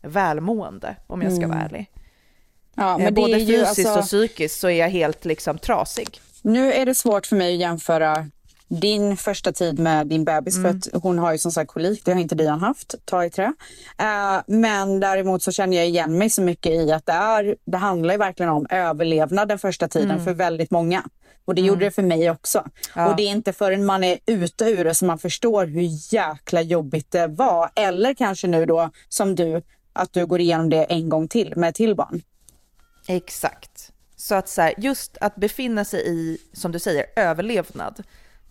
välmående 0.03 0.97
om 1.07 1.23
jag 1.23 1.33
ska 1.33 1.49
vara 1.49 1.59
ärlig. 1.59 1.91
Ja, 2.75 2.93
Eh, 2.93 2.99
men 2.99 3.15
det 3.15 3.21
Både 3.21 3.33
är 3.33 3.39
ju 3.39 3.65
fysiskt 3.65 3.89
alltså, 3.89 3.99
och 3.99 4.05
psykiskt 4.05 4.61
så 4.61 4.69
är 4.69 4.79
jag 4.79 4.89
helt 4.89 5.25
liksom 5.25 5.59
trasig. 5.59 6.21
Nu 6.43 6.73
är 6.73 6.87
det 6.87 6.95
svårt 6.95 7.27
för 7.27 7.37
mig 7.37 7.55
att 7.55 7.61
jämföra 7.61 8.31
din 8.69 9.17
första 9.17 9.53
tid 9.53 9.79
med 9.79 10.07
din 10.07 10.25
bebis 10.25 10.63
för 10.63 10.69
att 10.69 11.03
hon 11.03 11.19
har 11.19 11.33
ju 11.33 11.39
som 11.39 11.53
sagt 11.53 11.71
kolik, 11.71 12.05
det 12.05 12.13
har 12.13 12.21
inte 12.21 12.35
Dian 12.35 12.61
haft, 12.61 12.95
ta 13.05 13.25
i 13.25 13.31
trä. 13.31 13.53
Eh, 13.99 14.43
men 14.47 15.01
däremot 15.01 15.43
så 15.43 15.53
känner 15.53 15.77
jag 15.77 15.87
igen 15.87 16.19
mig 16.19 16.31
så 16.31 16.43
mycket 16.43 16.73
i 16.73 16.93
att 16.93 17.07
det, 17.07 17.13
är, 17.13 17.57
det 17.65 17.77
handlar 17.77 18.15
ju 18.15 18.19
verkligen 18.19 18.53
om 18.53 18.67
överlevnad 18.71 19.49
den 19.49 19.59
första 19.59 19.89
tiden 19.89 20.25
för 20.25 20.33
väldigt 20.35 20.71
många. 20.71 21.05
Och 21.45 21.55
det 21.55 21.63
gjorde 21.63 21.85
det 21.85 21.91
för 21.91 22.03
mig 22.03 22.31
också. 22.31 22.65
Ja. 22.95 23.11
Och 23.11 23.17
det 23.17 23.23
är 23.23 23.31
inte 23.31 23.53
förrän 23.53 23.87
man 23.87 24.05
är 24.05 24.19
ute 24.27 24.65
ur 24.65 24.85
det 24.85 24.95
som 24.95 25.09
man 25.09 25.19
förstår 25.19 25.67
hur 25.67 26.15
jäkla 26.15 26.61
jobbigt 26.61 27.11
det 27.11 27.27
var. 27.27 27.71
Eller 27.75 28.15
kanske 28.15 28.47
nu 28.47 28.67
då 28.67 28.91
som 29.09 29.35
du, 29.35 29.63
att 29.93 30.13
du 30.13 30.27
går 30.27 30.41
igenom 30.41 30.71
det 30.71 30.85
en 30.85 31.09
gång 31.09 31.29
till 31.29 31.53
med 31.57 31.75
till 31.75 31.95
barn. 31.95 32.23
Exakt. 33.09 33.91
Så 34.17 34.35
att 34.35 34.49
så 34.49 34.63
här, 34.63 34.75
just 34.79 35.17
att 35.21 35.37
befinna 35.37 35.85
sig 35.85 36.09
i, 36.09 36.39
som 36.53 36.73
du 36.73 36.79
säger, 36.79 37.07
överlevnad, 37.17 38.03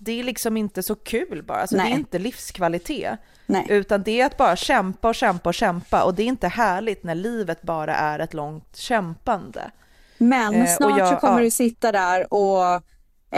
det 0.04 0.20
är 0.20 0.24
liksom 0.24 0.58
inte 0.58 0.84
så 0.84 0.96
kul 0.96 1.44
bara. 1.44 1.58
Alltså, 1.62 1.76
det 1.76 1.82
är 1.84 1.88
inte 1.88 2.20
livskvalitet. 2.20 3.20
Nej. 3.46 3.66
Utan 3.70 4.04
det 4.04 4.22
är 4.22 4.26
att 4.26 4.38
bara 4.38 4.56
kämpa 4.56 5.08
och 5.10 5.16
kämpa 5.16 5.50
och 5.50 5.54
kämpa. 5.54 6.04
Och 6.04 6.14
det 6.14 6.24
är 6.24 6.28
inte 6.28 6.48
härligt 6.48 7.04
när 7.04 7.16
livet 7.16 7.62
bara 7.62 7.96
är 7.96 8.20
ett 8.20 8.34
långt 8.34 8.76
kämpande. 8.76 9.72
Men 10.18 10.54
Eh, 10.56 10.76
snart 10.76 10.98
jag- 11.00 11.08
så 11.10 11.16
kommer 11.16 11.38
ja. 11.40 11.44
du 11.44 11.52
sitta 11.52 11.92
där 11.92 12.34
och 12.34 12.82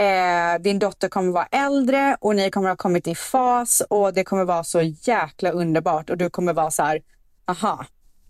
eh, 0.00 0.58
din 0.60 0.78
dotter 0.78 1.08
kommer 1.08 1.32
vara 1.32 1.46
äldre 1.50 2.16
och 2.20 2.36
ni 2.36 2.50
kommer 2.50 2.68
ha 2.68 2.76
kommit 2.76 3.06
i 3.06 3.14
fas 3.14 3.82
och 3.90 4.14
det 4.14 4.24
kommer 4.24 4.44
vara 4.44 4.64
så 4.64 4.82
jäkla 4.82 5.50
underbart 5.50 6.10
och 6.10 6.16
du 6.18 6.30
kommer 6.30 6.52
vara 6.52 6.70
så 6.70 6.82
här, 6.82 7.00
aha, 7.46 7.84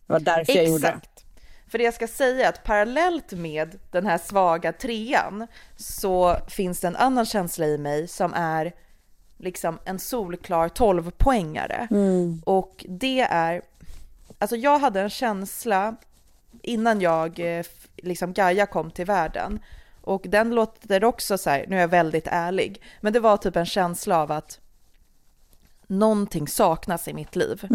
det 0.07 0.13
var 0.13 0.21
därför 0.21 0.53
jag 0.53 0.65
gjorde 0.67 0.83
det. 0.83 1.01
För 1.69 1.79
det 1.79 1.85
jag 1.85 1.95
ska 1.95 2.09
säga 2.09 2.45
är 2.45 2.49
att 2.49 2.65
parallellt 2.65 3.33
med 3.33 3.79
den 3.91 4.07
här 4.07 4.19
svaga 4.19 4.73
trean 4.73 5.47
så 5.77 6.37
finns 6.49 6.81
det 6.81 6.87
en 6.87 6.97
annan 6.97 7.27
känsla 7.27 7.67
i 7.67 7.79
mig 7.79 8.09
som 8.09 8.35
är 8.35 8.73
liksom 9.39 9.79
en 9.85 9.99
solklar 9.99 10.69
12-poängare. 10.69 11.87
Och 12.45 12.85
det 12.89 13.21
är, 13.21 13.63
alltså 14.39 14.57
jag 14.57 14.79
hade 14.79 15.01
en 15.01 15.11
känsla 15.11 15.97
innan 16.63 17.01
jag, 17.01 17.59
eh, 17.59 17.65
liksom 17.97 18.33
Gaia 18.33 18.67
kom 18.67 18.91
till 18.91 19.07
världen. 19.07 19.61
Och 20.01 20.23
den 20.29 20.51
låter 20.55 21.05
också 21.05 21.39
så 21.39 21.51
här, 21.51 21.65
nu 21.69 21.77
är 21.77 21.81
jag 21.81 21.89
väldigt 21.89 22.27
ärlig, 22.31 22.83
men 23.01 23.13
det 23.13 23.21
var 23.21 23.37
typ 23.37 23.57
en 23.57 23.67
känsla 23.67 24.19
av 24.23 24.33
att 24.33 24.61
någonting 25.87 26.49
saknas 26.49 27.09
i 27.09 27.13
mitt 27.15 27.37
liv. 27.37 27.67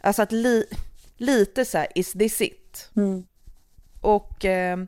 Alltså 0.00 0.22
att 0.22 0.32
li, 0.32 0.64
lite 1.16 1.64
så 1.64 1.78
här, 1.78 1.86
is 1.94 2.12
this 2.12 2.40
it? 2.40 2.64
Och 4.00 4.44
eh, 4.44 4.78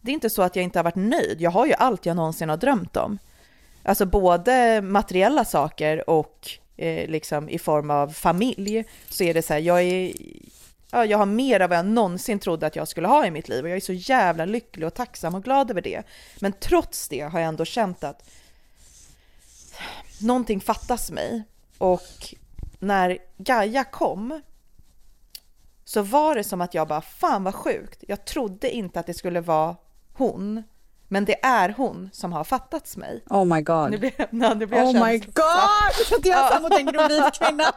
det 0.00 0.10
är 0.10 0.14
inte 0.14 0.30
så 0.30 0.42
att 0.42 0.56
jag 0.56 0.62
inte 0.62 0.78
har 0.78 0.84
varit 0.84 0.94
nöjd. 0.96 1.40
Jag 1.40 1.50
har 1.50 1.66
ju 1.66 1.72
allt 1.72 2.06
jag 2.06 2.16
någonsin 2.16 2.48
har 2.48 2.56
drömt 2.56 2.96
om. 2.96 3.18
Alltså 3.82 4.06
både 4.06 4.82
materiella 4.82 5.44
saker 5.44 6.10
och 6.10 6.48
eh, 6.76 7.08
liksom 7.08 7.48
i 7.48 7.58
form 7.58 7.90
av 7.90 8.08
familj 8.08 8.84
så 9.08 9.24
är 9.24 9.34
det 9.34 9.42
så 9.42 9.52
här, 9.52 9.60
jag 9.60 9.82
är 9.82 10.12
Ja, 10.90 11.04
jag 11.04 11.18
har 11.18 11.26
mer 11.26 11.60
av 11.60 11.68
vad 11.68 11.78
jag 11.78 11.86
någonsin 11.86 12.38
trodde 12.38 12.66
att 12.66 12.76
jag 12.76 12.88
skulle 12.88 13.08
ha 13.08 13.26
i 13.26 13.30
mitt 13.30 13.48
liv 13.48 13.64
och 13.64 13.70
jag 13.70 13.76
är 13.76 13.80
så 13.80 13.92
jävla 13.92 14.44
lycklig 14.44 14.86
och 14.86 14.94
tacksam 14.94 15.34
och 15.34 15.44
glad 15.44 15.70
över 15.70 15.80
det. 15.80 16.02
Men 16.40 16.52
trots 16.52 17.08
det 17.08 17.20
har 17.20 17.40
jag 17.40 17.48
ändå 17.48 17.64
känt 17.64 18.04
att 18.04 18.30
någonting 20.20 20.60
fattas 20.60 21.10
mig. 21.10 21.42
Och 21.78 22.34
när 22.78 23.18
Gaia 23.36 23.84
kom 23.84 24.40
så 25.88 26.02
var 26.02 26.34
det 26.34 26.44
som 26.44 26.60
att 26.60 26.74
jag 26.74 26.88
bara, 26.88 27.00
fan 27.00 27.44
vad 27.44 27.54
sjukt. 27.54 28.04
Jag 28.08 28.24
trodde 28.24 28.70
inte 28.70 29.00
att 29.00 29.06
det 29.06 29.14
skulle 29.14 29.40
vara 29.40 29.76
hon, 30.12 30.62
men 31.08 31.24
det 31.24 31.44
är 31.44 31.68
hon 31.68 32.10
som 32.12 32.32
har 32.32 32.44
fattats 32.44 32.96
mig. 32.96 33.24
Oh 33.30 33.44
my 33.44 33.60
god. 33.60 33.90
Nu 33.90 33.98
blir, 33.98 34.12
nu 34.54 34.66
blir 34.66 34.78
jag 34.78 34.86
Oh 34.86 35.06
my 35.06 35.18
god! 35.18 36.06
Så 36.06 36.14
att 36.14 36.26
jag 36.26 36.72
tänker 36.72 36.98
om 36.98 37.08
vit 37.08 37.34
kvinna. 37.38 37.72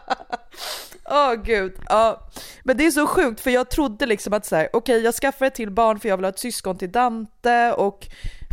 Åh 1.05 1.33
gud, 1.33 1.73
ja. 1.89 2.29
Men 2.63 2.77
det 2.77 2.85
är 2.85 2.91
så 2.91 3.07
sjukt 3.07 3.41
för 3.41 3.51
jag 3.51 3.69
trodde 3.69 4.05
liksom 4.05 4.33
att 4.33 4.45
så 4.45 4.55
här, 4.55 4.69
okej 4.73 5.01
jag 5.01 5.15
skaffar 5.15 5.45
ett 5.45 5.55
till 5.55 5.71
barn 5.71 5.99
för 5.99 6.09
jag 6.09 6.17
vill 6.17 6.25
ha 6.25 6.29
ett 6.29 6.39
syskon 6.39 6.77
till 6.77 6.91
Dante 6.91 7.73
och 7.73 8.07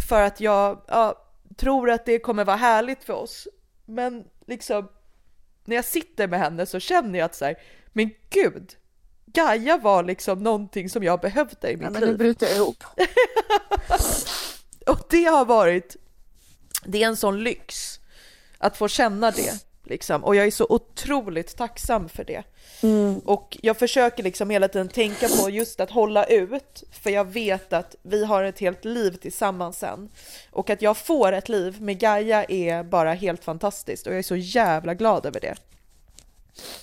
för 0.09 0.23
att 0.23 0.41
jag 0.41 0.85
ja, 0.89 1.15
tror 1.57 1.91
att 1.91 2.07
det 2.07 2.19
kommer 2.19 2.45
vara 2.45 2.57
härligt 2.57 3.05
för 3.05 3.13
oss. 3.13 3.49
Men 3.87 4.25
liksom, 4.47 4.89
när 5.65 5.77
jag 5.77 5.85
sitter 5.85 6.29
med 6.29 6.41
henne 6.41 6.67
så 6.67 6.81
känner 6.81 7.19
jag 7.19 7.27
att 7.27 7.35
så 7.35 7.45
här, 7.45 7.57
men 7.93 8.11
gud, 8.31 8.75
Gaia 9.33 9.79
var 9.79 10.03
liksom 10.03 10.43
någonting 10.43 10.91
som 10.91 11.05
jag 11.05 11.21
behövde 11.21 11.71
i 11.71 11.77
mitt 11.77 11.85
Ja, 11.85 11.91
men 11.91 12.01
liv. 12.01 12.11
nu 12.11 12.17
bryter 12.17 12.47
jag 12.47 12.57
ihop. 12.57 12.85
Och 14.87 14.99
det 15.11 15.25
har 15.25 15.45
varit, 15.45 15.97
det 16.85 17.03
är 17.03 17.07
en 17.07 17.17
sån 17.17 17.43
lyx 17.45 18.01
att 18.59 18.77
få 18.77 18.89
känna 18.89 19.31
det. 19.31 19.65
Liksom. 19.85 20.25
Och 20.25 20.37
jag 20.37 20.47
är 20.47 20.51
så 20.51 20.67
otroligt 20.69 21.57
tacksam 21.57 22.09
för 22.09 22.25
det. 22.25 22.43
Och 23.25 23.59
jag 23.63 23.79
försöker 23.79 24.23
liksom 24.23 24.51
hela 24.51 24.69
tiden 24.69 24.89
tänka 24.89 25.29
på 25.29 25.51
just 25.51 25.81
att 25.81 25.91
hålla 25.91 26.25
ut, 26.25 26.85
för 26.93 27.11
jag 27.11 27.25
vet 27.25 27.73
att 27.73 27.95
vi 28.03 28.25
har 28.25 28.43
ett 28.45 28.59
helt 28.59 28.85
liv 28.85 29.11
tillsammans 29.17 29.79
sen. 29.79 30.09
Och 30.51 30.71
att 30.71 30.83
jag 30.83 30.97
får 30.97 31.33
ett 31.33 31.49
liv 31.49 31.83
med 31.83 31.99
Gaia 32.01 32.45
är 32.45 32.83
bara 32.85 33.15
helt 33.15 33.45
fantastiskt 33.45 34.07
och 34.07 34.13
jag 34.13 34.19
är 34.19 34.23
så 34.23 34.37
jävla 34.37 34.95
glad 34.95 35.27
över 35.27 35.41
det. 35.41 35.55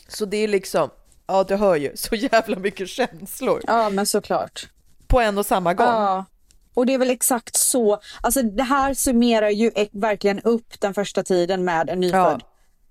Så 0.08 0.26
det 0.26 0.38
är 0.38 0.48
liksom, 0.48 0.90
ja 1.28 1.44
du 1.44 1.56
hör 1.56 1.76
ju, 1.76 1.92
så 1.96 2.16
jävla 2.16 2.60
mycket 2.60 2.90
känslor 2.90 3.62
Ja, 3.68 3.90
men 3.90 4.06
såklart. 4.06 4.70
på 5.08 5.22
en 5.22 5.38
och 5.38 5.46
samma 5.46 5.74
gång. 5.74 5.88
Ja. 5.88 6.26
Och 6.74 6.86
det 6.86 6.94
är 6.94 6.98
väl 6.98 7.10
exakt 7.10 7.56
så. 7.56 8.00
Alltså 8.22 8.42
det 8.42 8.64
här 8.64 8.94
summerar 8.94 9.50
ju 9.50 9.72
verkligen 9.92 10.40
upp 10.40 10.80
den 10.82 10.94
första 10.94 11.24
tiden 11.24 11.66
med 11.66 11.90
en 11.90 12.00
nyfödd. 12.00 12.44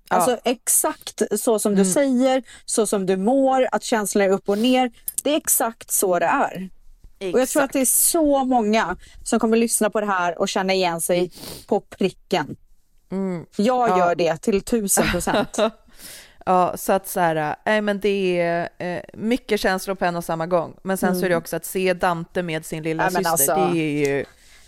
Ja. 0.09 0.15
Alltså 0.15 0.37
exakt 0.43 1.21
så 1.39 1.59
som 1.59 1.75
du 1.75 1.85
säger, 1.85 2.43
så 2.65 2.87
som 2.87 3.05
du 3.05 3.17
mår, 3.17 3.67
att 3.71 3.83
känslan 3.83 4.23
är 4.23 4.29
upp 4.29 4.49
och 4.49 4.57
ner. 4.57 4.91
Det 5.23 5.33
är 5.33 5.37
exakt 5.37 5.91
så 5.91 6.19
det 6.19 6.25
är. 6.25 6.69
Och 7.33 7.39
jag 7.39 7.49
tror 7.49 7.63
att 7.63 7.73
det 7.73 7.81
är 7.81 7.85
så 7.85 8.45
många 8.45 8.97
som 9.23 9.39
kommer 9.39 9.57
lyssna 9.57 9.89
på 9.89 9.99
det 9.99 10.05
här 10.07 10.39
och 10.39 10.49
känna 10.49 10.73
igen 10.73 11.01
sig 11.01 11.31
på 11.67 11.79
pricken. 11.79 12.55
Jag 13.55 13.97
gör 13.97 14.15
det 14.15 14.37
till 14.37 14.61
tusen 14.61 15.07
procent. 15.11 15.57
Ja, 16.47 16.77
så 16.77 16.93
att 16.93 17.07
så 17.07 17.19
här, 17.19 17.55
nej 17.65 17.81
men 17.81 17.99
det 17.99 18.41
är 18.41 18.69
eh, 18.77 19.01
mycket 19.13 19.59
känslor 19.59 19.95
på 19.95 20.05
en 20.05 20.15
och 20.15 20.23
samma 20.23 20.47
gång. 20.47 20.75
Men 20.83 20.97
sen 20.97 21.19
så 21.19 21.25
är 21.25 21.29
det 21.29 21.35
också 21.35 21.55
att 21.55 21.65
se 21.65 21.93
Dante 21.93 22.43
med 22.43 22.65
sin 22.65 22.83
lilla 22.83 23.03
Ja, 23.03 23.09
syster, 23.09 23.29
alltså- 23.31 23.55
det 23.55 23.79
är 23.79 24.07
ju, 24.07 24.25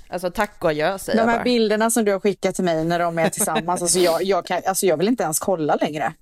alltså 0.10 0.32
tack 0.32 0.64
och 0.64 0.70
adjö 0.70 0.98
säger 1.00 1.18
De 1.18 1.22
jag 1.22 1.30
här 1.30 1.38
bara. 1.38 1.44
bilderna 1.44 1.90
som 1.92 2.06
du 2.06 2.12
har 2.12 2.20
skickat 2.20 2.56
till 2.56 2.64
mig 2.64 2.84
när 2.86 3.00
de 3.00 3.20
är 3.20 3.30
tillsammans, 3.30 3.82
alltså 3.82 4.00
jag, 4.00 4.24
jag, 4.24 4.46
kan, 4.46 4.62
alltså 4.66 4.86
jag 4.86 4.98
vill 4.98 5.08
inte 5.08 5.24
ens 5.24 5.40
kolla 5.40 5.76
längre. 5.76 6.14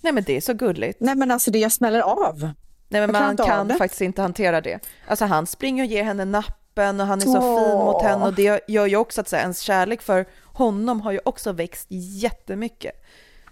Nej 0.00 0.12
men 0.12 0.24
det 0.24 0.36
är 0.36 0.40
så 0.40 0.54
gulligt. 0.54 1.00
Nej 1.00 1.14
men 1.14 1.30
alltså 1.30 1.50
det 1.50 1.58
jag 1.58 1.72
smäller 1.72 2.00
av. 2.00 2.40
Nej 2.88 3.00
men 3.00 3.12
man 3.12 3.36
kan 3.36 3.70
faktiskt 3.78 4.00
inte 4.00 4.22
hantera 4.22 4.60
det. 4.60 4.78
Alltså 5.06 5.24
han 5.24 5.46
springer 5.46 5.84
och 5.84 5.90
ger 5.90 6.02
henne 6.04 6.24
nappen 6.24 7.00
och 7.00 7.06
han 7.06 7.18
är 7.18 7.24
så 7.24 7.38
Åh. 7.38 7.68
fin 7.68 7.78
mot 7.78 8.02
henne 8.02 8.24
och 8.24 8.34
det 8.34 8.60
gör 8.68 8.86
ju 8.86 8.96
också 8.96 9.20
att 9.20 9.28
så 9.28 9.36
här, 9.36 9.42
ens 9.42 9.60
kärlek 9.60 10.02
för 10.02 10.26
honom 10.44 11.00
har 11.00 11.12
ju 11.12 11.20
också 11.24 11.52
växt 11.52 11.86
jättemycket. 11.90 12.92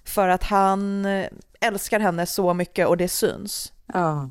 För 0.05 0.29
att 0.29 0.43
han 0.45 1.07
älskar 1.61 2.01
henne 2.01 2.27
så 2.27 2.55
mycket 2.55 2.87
och 2.89 2.97
det 2.97 3.09
syns. 3.09 3.73
Ja. 3.93 4.31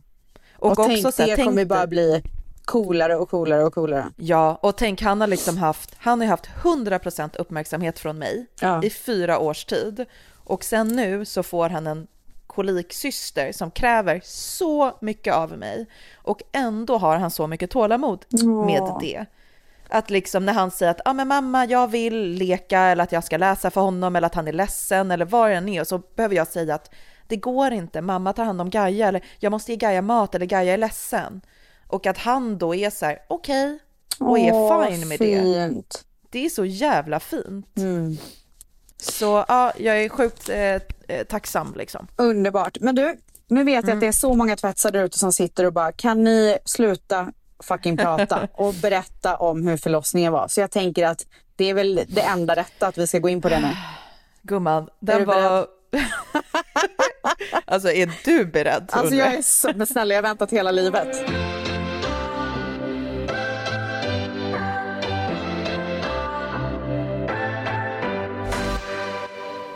Och, 0.55 0.65
Och, 0.71 0.79
också 0.79 0.87
tänk, 0.87 1.13
så 1.15 1.21
här, 1.21 1.29
det 1.29 1.35
tänk 1.35 1.47
kommer 1.49 1.65
bara 1.65 1.87
bli 1.87 2.23
coolare 2.65 3.15
och 3.15 3.29
coolare 3.29 3.63
och 3.63 3.73
coolare. 3.73 4.05
Ja, 4.17 4.59
och 4.61 4.77
tänk 4.77 5.01
han 5.01 5.21
har 5.21 5.27
liksom 5.27 5.57
haft, 5.57 5.95
han 5.97 6.21
har 6.21 6.27
haft 6.27 6.47
100% 6.63 7.29
uppmärksamhet 7.39 7.99
från 7.99 8.17
mig 8.17 8.45
Ja. 8.61 8.83
i 8.83 8.89
fyra 8.89 9.39
års 9.39 9.65
tid. 9.65 10.05
Och 10.43 10.63
sen 10.63 10.87
nu 10.87 11.25
så 11.25 11.43
får 11.43 11.69
han 11.69 11.87
en 11.87 12.07
koliksyster 12.47 13.51
som 13.51 13.71
kräver 13.71 14.21
så 14.23 14.97
mycket 15.01 15.33
av 15.33 15.57
mig. 15.57 15.85
Och 16.15 16.41
ändå 16.51 16.97
har 16.97 17.17
han 17.17 17.31
så 17.31 17.47
mycket 17.47 17.71
tålamod 17.71 18.25
med 18.65 18.81
det. 19.01 19.25
Att 19.89 20.09
liksom 20.09 20.45
när 20.45 20.53
han 20.53 20.71
säger 20.71 20.91
att 20.91 21.01
ah, 21.05 21.13
men 21.13 21.27
mamma, 21.27 21.65
jag 21.65 21.87
vill 21.87 22.29
leka 22.31 22.79
eller 22.79 23.03
att 23.03 23.11
jag 23.11 23.23
ska 23.23 23.37
läsa 23.37 23.69
för 23.71 23.81
honom 23.81 24.15
eller 24.15 24.25
att 24.27 24.35
han 24.35 24.47
är 24.47 24.53
ledsen 24.53 25.11
eller 25.11 25.25
vad 25.25 25.49
det 25.49 25.55
än 25.55 25.69
är, 25.69 25.83
så 25.83 25.97
behöver 26.15 26.35
jag 26.35 26.47
säga 26.47 26.75
att 26.75 26.91
det 27.29 27.35
går 27.35 27.71
inte, 27.71 28.01
mamma 28.01 28.33
tar 28.33 28.43
hand 28.43 28.61
om 28.61 28.69
Gaia 28.69 29.07
eller 29.07 29.25
jag 29.39 29.51
måste 29.51 29.71
ge 29.71 29.75
Gaia 29.77 30.01
mat 30.01 30.35
eller 30.35 30.45
Gaia 30.45 30.73
är 30.73 30.77
ledsen. 30.77 31.41
Och 31.87 32.05
att 32.07 32.17
han 32.17 32.57
då 32.57 32.75
är 32.75 32.89
så 32.89 33.05
här, 33.05 33.19
okej, 33.27 33.79
och 34.19 34.39
är 34.39 34.53
Åh, 34.53 34.85
fine 34.89 35.07
med 35.07 35.19
det. 35.19 35.41
fint. 35.41 36.05
Det 36.29 36.45
är 36.45 36.49
så 36.49 36.65
jävla 36.65 37.19
fint. 37.19 37.77
Mm. 37.77 38.17
Så 38.97 39.45
ja, 39.47 39.71
jag 39.77 40.03
är 40.03 40.09
sjukt 40.09 40.49
eh, 40.49 40.57
eh, 40.57 40.79
tacksam 41.29 41.73
liksom. 41.77 42.07
Underbart. 42.15 42.77
Men 42.79 42.95
du, 42.95 43.17
nu 43.47 43.63
vet 43.63 43.83
Mm. 43.83 43.89
jag 43.89 43.95
att 43.95 44.01
det 44.01 44.07
är 44.07 44.11
så 44.11 44.33
många 44.33 44.55
tvättsar 44.55 44.91
där 44.91 45.03
ute 45.03 45.19
som 45.19 45.33
sitter 45.33 45.65
och 45.65 45.73
bara, 45.73 45.91
kan 45.91 46.23
ni 46.23 46.57
sluta 46.65 47.31
fucking 47.63 47.97
prata 47.97 48.47
och 48.53 48.73
berätta 48.73 49.35
om 49.37 49.67
hur 49.67 49.77
förlossningen 49.77 50.33
var? 50.33 50.47
Så 50.47 50.59
jag 50.61 50.71
tänker 50.71 51.05
att 51.07 51.25
det 51.55 51.69
är 51.69 51.73
väl 51.73 52.01
det 52.07 52.21
enda 52.21 52.55
rätta 52.55 52.87
att 52.87 52.97
vi 52.97 53.07
ska 53.07 53.19
gå 53.19 53.29
in 53.29 53.41
på 53.41 53.49
det 53.49 53.59
nu. 53.59 53.67
Gumman, 54.41 54.89
den 54.99 55.25
var... 55.25 55.67
alltså 57.65 57.91
är 57.91 58.11
du 58.25 58.45
beredd? 58.45 58.89
Alltså 58.91 59.15
jag 59.15 59.33
är 59.33 59.41
så, 59.41 59.71
men 59.75 59.87
snälla 59.87 60.13
jag 60.13 60.17
har 60.17 60.29
väntat 60.29 60.51
hela 60.51 60.71
livet. 60.71 61.29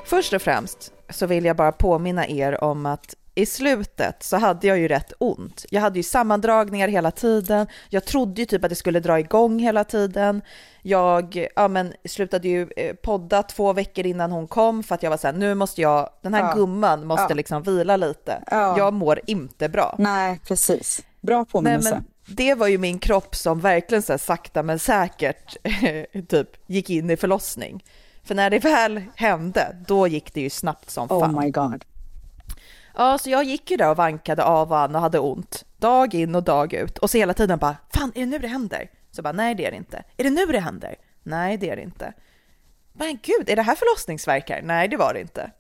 Först 0.06 0.34
och 0.34 0.42
främst 0.42 0.94
så 1.10 1.26
vill 1.26 1.46
jag 1.46 1.56
bara 1.56 1.72
påminna 1.72 2.28
er 2.28 2.64
om 2.64 2.86
att 2.86 3.16
i 3.36 3.46
slutet 3.46 4.24
så 4.24 4.38
hade 4.38 4.68
jag 4.68 4.78
ju 4.80 4.88
rätt 4.88 5.14
ont. 5.18 5.66
Jag 5.70 5.82
hade 5.82 6.00
ju 6.00 6.04
sammandragningar 6.04 6.88
hela 6.88 7.12
tiden. 7.12 7.68
Jag 7.90 8.06
trodde 8.06 8.42
ju 8.42 8.46
typ 8.46 8.64
att 8.64 8.70
det 8.70 8.76
skulle 8.76 9.00
dra 9.00 9.20
igång 9.20 9.60
hela 9.60 9.84
tiden. 9.84 10.42
Jag 10.82 11.48
ja, 11.56 11.68
men, 11.68 11.94
slutade 12.06 12.48
ju 12.48 12.70
eh, 12.78 12.96
podda 12.96 13.44
två 13.44 13.74
veckor 13.74 14.06
innan 14.06 14.32
hon 14.32 14.48
kom 14.48 14.84
för 14.84 14.96
att 14.96 15.04
jag 15.04 15.10
var 15.10 15.18
så 15.18 15.28
här, 15.28 15.34
nu 15.34 15.56
måste 15.56 15.82
jag, 15.82 16.10
den 16.22 16.34
här 16.34 16.42
Ja. 16.42 16.54
gumman 16.56 17.06
måste 17.08 17.26
Ja. 17.30 17.36
liksom 17.36 17.64
vila 17.64 17.98
lite. 17.98 18.44
Ja. 18.52 18.78
Jag 18.78 18.94
mår 18.94 19.20
inte 19.28 19.70
bra. 19.70 19.96
Nej, 20.00 20.40
precis. 20.48 21.04
Bra 21.22 21.38
Nej, 21.38 21.46
påminnelse. 21.46 21.90
men 22.28 22.36
det 22.36 22.56
var 22.56 22.68
ju 22.68 22.78
min 22.78 23.00
kropp 23.00 23.36
som 23.36 23.60
verkligen 23.60 24.02
så 24.02 24.14
här 24.14 24.18
sakta 24.18 24.64
men 24.64 24.80
säkert 24.80 25.58
typ 26.30 26.50
gick 26.68 26.90
in 26.90 27.10
i 27.10 27.18
förlossning. 27.18 27.84
För 28.24 28.36
när 28.36 28.50
det 28.50 28.60
väl 28.60 29.02
hände, 29.16 29.76
då 29.88 30.08
gick 30.08 30.34
det 30.34 30.42
ju 30.42 30.50
snabbt 30.50 30.90
som 30.90 31.08
fan. 31.08 31.36
Oh 31.36 31.42
my 31.42 31.50
god. 31.50 31.86
Ja, 32.96 33.18
så 33.18 33.30
jag 33.30 33.44
gick 33.44 33.72
ju 33.72 33.78
där 33.78 33.90
och 33.90 33.98
vankade 33.98 34.44
av 34.44 34.72
och 34.72 34.80
an 34.80 34.96
och 34.96 35.02
hade 35.02 35.20
ont. 35.20 35.66
Dag 35.78 36.14
in 36.14 36.36
och 36.36 36.44
dag 36.44 36.74
ut. 36.74 36.98
Och 36.98 37.10
så 37.10 37.18
hela 37.18 37.34
tiden 37.34 37.60
bara, 37.60 37.78
fan 37.94 38.12
är 38.16 38.20
det 38.20 38.26
nu 38.26 38.40
det 38.40 38.48
händer? 38.48 38.90
Så 39.12 39.22
bara, 39.22 39.34
nej 39.34 39.56
det 39.56 39.66
är 39.66 39.72
det 39.72 39.78
inte. 39.78 40.04
Är 40.18 40.24
det 40.24 40.30
nu 40.30 40.46
det 40.46 40.60
händer? 40.60 40.96
Nej 41.24 41.58
det 41.58 41.70
är 41.70 41.76
det 41.76 41.82
inte. 41.82 42.14
Men 42.94 43.20
gud, 43.22 43.50
är 43.50 43.56
det 43.56 43.62
här 43.62 43.76
förlossningsverkar? 43.76 44.62
Nej 44.64 44.88
det 44.88 44.98
var 44.98 45.14
det 45.14 45.22
inte. 45.22 45.52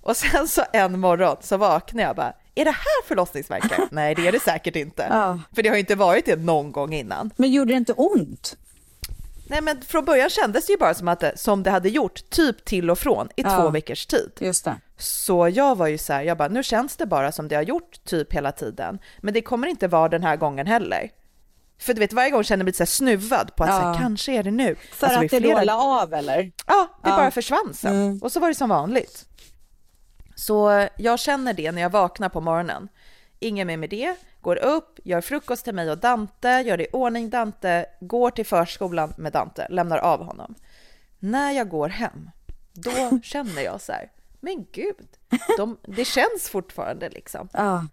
Och 0.00 0.16
sen 0.16 0.48
så 0.48 0.62
en 0.72 1.00
morgon 1.00 1.36
så 1.40 1.56
vaknade 1.56 2.02
jag 2.02 2.16
bara, 2.16 2.32
är 2.54 2.64
det 2.64 2.70
här 2.70 3.06
förlossningsverkar? 3.06 3.78
Nej 3.90 4.14
det 4.14 4.26
är 4.26 4.32
det 4.32 4.40
säkert 4.40 4.76
inte. 4.76 5.06
Ja. 5.10 5.40
För 5.54 5.62
det 5.62 5.68
har 5.68 5.76
ju 5.76 5.80
inte 5.80 5.94
varit 5.94 6.26
det 6.26 6.36
någon 6.36 6.72
gång 6.72 6.92
innan. 6.92 7.30
Men 7.36 7.50
gjorde 7.50 7.72
det 7.72 7.76
inte 7.76 7.92
ont? 7.92 8.56
Nej 9.52 9.60
men 9.60 9.82
från 9.82 10.04
början 10.04 10.30
kändes 10.30 10.66
det 10.66 10.72
ju 10.72 10.78
bara 10.78 10.94
som 10.94 11.08
att 11.08 11.20
det, 11.20 11.38
som 11.38 11.62
det 11.62 11.70
hade 11.70 11.88
gjort, 11.88 12.30
typ 12.30 12.64
till 12.64 12.90
och 12.90 12.98
från 12.98 13.26
i 13.36 13.42
Ja. 13.42 13.56
två 13.56 13.70
veckors 13.70 14.06
tid. 14.06 14.30
Just 14.40 14.64
det. 14.64 14.76
Så 14.98 15.48
jag 15.48 15.76
var 15.78 15.86
ju 15.86 15.98
så 15.98 16.12
här, 16.12 16.22
jag 16.22 16.38
bara, 16.38 16.48
nu 16.48 16.62
känns 16.62 16.96
det 16.96 17.06
bara 17.06 17.32
som 17.32 17.48
det 17.48 17.54
har 17.54 17.62
gjort 17.62 18.04
typ 18.04 18.32
hela 18.32 18.52
tiden. 18.52 18.98
Men 19.20 19.34
det 19.34 19.42
kommer 19.42 19.66
inte 19.68 19.88
vara 19.88 20.08
den 20.08 20.22
här 20.22 20.36
gången 20.36 20.66
heller. 20.66 21.10
För 21.78 21.94
du 21.94 22.00
vet, 22.00 22.12
varje 22.12 22.30
gång 22.30 22.44
känner 22.44 22.58
jag 22.60 22.64
mig 22.64 22.68
lite 22.68 22.76
så 22.76 22.82
här 22.82 22.86
snuvad 23.16 23.56
på 23.56 23.64
att 23.64 23.70
Ja. 23.70 23.80
så 23.80 23.86
här, 23.86 23.98
kanske 23.98 24.32
är 24.32 24.42
det 24.42 24.50
nu. 24.50 24.76
För 24.92 25.06
Alltså, 25.06 25.24
att 25.24 25.30
det 25.30 25.40
flera- 25.40 25.74
av 25.76 26.14
eller? 26.14 26.52
Ja, 26.66 26.88
det 27.02 27.08
Ja. 27.10 27.16
bara 27.16 27.30
försvann 27.30 27.74
sen. 27.74 27.94
Mm. 27.94 28.18
Och 28.22 28.32
så 28.32 28.40
var 28.40 28.48
det 28.48 28.54
som 28.54 28.68
vanligt. 28.68 29.24
Så 30.34 30.88
jag 30.96 31.18
känner 31.18 31.52
det 31.54 31.72
när 31.72 31.82
jag 31.82 31.90
vaknar 31.90 32.28
på 32.28 32.40
morgonen. 32.40 32.88
Ingen 33.40 33.66
mer 33.66 33.76
med 33.76 33.90
det. 33.90 34.14
Går 34.42 34.56
upp, 34.56 34.98
gör 35.04 35.20
frukost 35.20 35.64
till 35.64 35.74
mig 35.74 35.90
och 35.90 35.98
Dante, 35.98 36.48
gör 36.48 36.80
i 36.80 36.86
ordning 36.92 37.30
Dante, 37.30 37.86
går 38.00 38.30
till 38.30 38.46
förskolan 38.46 39.14
med 39.16 39.32
Dante, 39.32 39.66
lämnar 39.70 39.98
av 39.98 40.24
honom. 40.24 40.54
När 41.18 41.52
jag 41.52 41.68
går 41.68 41.88
hem, 41.88 42.30
då 42.72 42.90
känner 43.22 43.62
jag 43.62 43.80
så 43.80 43.92
här, 43.92 44.10
men 44.40 44.66
gud, 44.72 45.08
de, 45.56 45.78
det 45.82 46.04
känns 46.04 46.48
fortfarande 46.50 47.08
liksom. 47.08 47.48
Ja. 47.52 47.86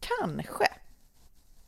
Kanske. 0.00 0.68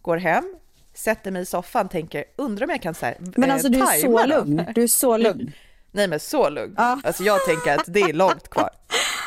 Går 0.03 0.17
hem, 0.17 0.57
sätter 0.95 1.31
mig 1.31 1.43
i 1.43 1.47
soffan, 1.47 1.89
tänker, 1.89 2.25
undrar 2.37 2.67
om 2.67 2.71
jag 2.71 2.83
kan 2.83 2.95
så 2.95 3.07
här, 3.07 3.17
Men 3.21 3.49
eh, 3.49 3.55
alltså 3.55 3.69
du 3.69 3.81
är 3.81 4.01
så 4.01 4.27
lugn. 4.27 4.65
Du 4.75 4.83
är 4.83 4.89
så 4.89 5.17
lugn. 5.17 5.53
Nej 5.91 6.09
men 6.09 6.21
så 6.21 6.49
lugn. 6.49 6.75
Ja. 6.77 7.01
Alltså 7.05 7.23
jag 7.23 7.47
tänker 7.47 7.75
att 7.79 7.85
det 7.87 8.01
är 8.01 8.13
långt 8.13 8.49
kvar. 8.49 8.71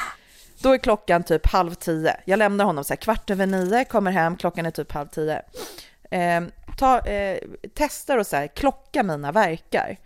Då 0.63 0.73
är 0.73 0.77
klockan 0.77 1.23
typ 1.23 1.47
halv 1.47 1.73
tio. 1.73 2.17
Jag 2.25 2.37
lämnar 2.37 2.65
honom 2.65 2.83
så 2.83 2.93
här 2.93 2.95
kvart 2.95 3.29
över 3.29 3.45
nio, 3.47 3.83
kommer 3.85 4.11
hem, 4.11 4.37
klockan 4.37 4.65
är 4.65 4.71
typ 4.71 4.91
halv 4.91 5.07
tio. 5.07 5.41
Eh, 6.11 6.41
ta, 6.77 6.99
eh, 6.99 7.39
testar 7.73 8.17
och 8.17 8.27
så 8.27 8.35
här, 8.35 8.47
klocka 8.47 9.03
mina 9.03 9.31
verkar. 9.31 9.97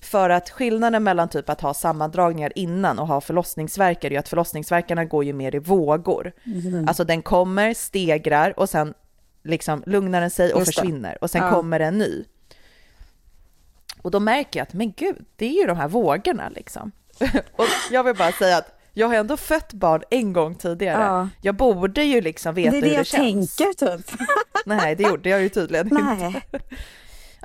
För 0.00 0.30
att 0.30 0.50
skillnaden 0.50 1.04
mellan 1.04 1.28
typ 1.28 1.48
att 1.48 1.60
ha 1.60 1.74
sammandragningar 1.74 2.52
innan 2.54 2.98
och 2.98 3.06
ha 3.06 3.20
förlossningsverkar 3.20 4.08
är 4.08 4.12
ju 4.12 4.18
att 4.18 4.28
förlossningsverkarna 4.28 5.04
går 5.04 5.24
ju 5.24 5.32
mer 5.32 5.54
i 5.54 5.58
vågor. 5.58 6.32
Mm. 6.44 6.88
Alltså 6.88 7.04
den 7.04 7.22
kommer, 7.22 7.74
stegrar 7.74 8.58
och 8.58 8.68
sen 8.70 8.94
liksom 9.44 9.82
lugnar 9.86 10.20
den 10.20 10.30
sig 10.30 10.52
och 10.52 10.60
Just 10.60 10.72
det. 10.72 10.80
försvinner 10.80 11.18
och 11.20 11.30
sen 11.30 11.42
Ja. 11.42 11.50
kommer 11.50 11.80
en 11.80 11.98
ny. 11.98 12.24
Och 14.02 14.10
då 14.10 14.20
märker 14.20 14.60
jag 14.60 14.62
att 14.66 14.72
men 14.72 14.92
gud, 14.92 15.24
det 15.36 15.46
är 15.46 15.60
ju 15.60 15.66
de 15.66 15.76
här 15.76 15.88
vågorna 15.88 16.48
liksom. 16.48 16.92
och 17.56 17.64
jag 17.90 18.04
vill 18.04 18.16
bara 18.16 18.32
säga 18.32 18.56
att 18.58 18.75
jag 18.98 19.08
har 19.08 19.14
ändå 19.14 19.36
fött 19.36 19.72
barn 19.72 20.02
en 20.10 20.32
gång 20.32 20.54
tidigare. 20.54 21.02
Ja. 21.02 21.28
Jag 21.40 21.54
borde 21.54 22.02
ju 22.04 22.20
liksom 22.20 22.54
veta 22.54 22.70
Det 22.70 22.76
är 22.76 22.80
det 22.80 22.86
hur 22.86 22.92
det 22.92 22.96
jag 22.98 23.06
känns. 23.06 23.56
tänker 23.56 23.96
typ. 23.96 24.10
Nej, 24.66 24.94
det 24.96 25.02
gjorde 25.02 25.28
jag 25.28 25.42
ju 25.42 25.48
tydligen 25.48 25.86
inte. 25.88 26.02
Nej. 26.04 26.42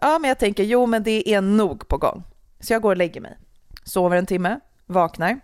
Ja, 0.01 0.19
men 0.19 0.27
jag 0.27 0.39
tänker, 0.39 0.63
jo 0.63 0.85
men 0.85 1.03
det 1.03 1.29
är 1.33 1.41
nog 1.41 1.87
på 1.87 1.97
gång. 1.97 2.23
Så 2.59 2.73
jag 2.73 2.81
går 2.81 2.89
och 2.89 2.97
lägger 2.97 3.21
mig. 3.21 3.37
Sover 3.83 4.17
en 4.17 4.25
timme, 4.25 4.59
vaknar. 4.85 5.39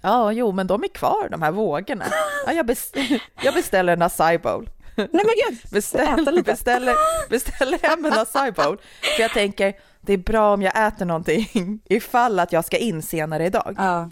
Ja, 0.00 0.32
jo, 0.32 0.52
men 0.52 0.66
de 0.66 0.84
är 0.84 0.88
kvar, 0.88 1.28
de 1.30 1.42
här 1.42 1.52
vågorna. 1.52 2.04
Ja, 2.46 2.52
jag, 2.52 2.70
bes- 2.70 3.20
jag 3.42 3.54
beställer 3.54 3.92
en 3.92 4.02
acai 4.02 4.38
bowl. 4.38 4.70
Nej 4.96 5.08
men 5.12 5.24
gud. 5.50 5.58
Beställ, 5.72 6.42
beställer, 6.44 6.94
beställer 7.30 7.78
hem 7.88 8.04
en 8.04 8.12
acai 8.12 8.52
bowl. 8.52 8.78
För 9.16 9.22
jag 9.22 9.30
tänker, 9.32 9.74
det 10.00 10.12
är 10.12 10.18
bra 10.18 10.54
om 10.54 10.62
jag 10.62 10.86
äter 10.86 11.04
någonting 11.06 11.80
ifall 11.84 12.38
att 12.38 12.52
jag 12.52 12.64
ska 12.64 12.76
in 12.76 13.02
senare 13.02 13.46
idag. 13.46 13.74
Ja. 13.78 14.10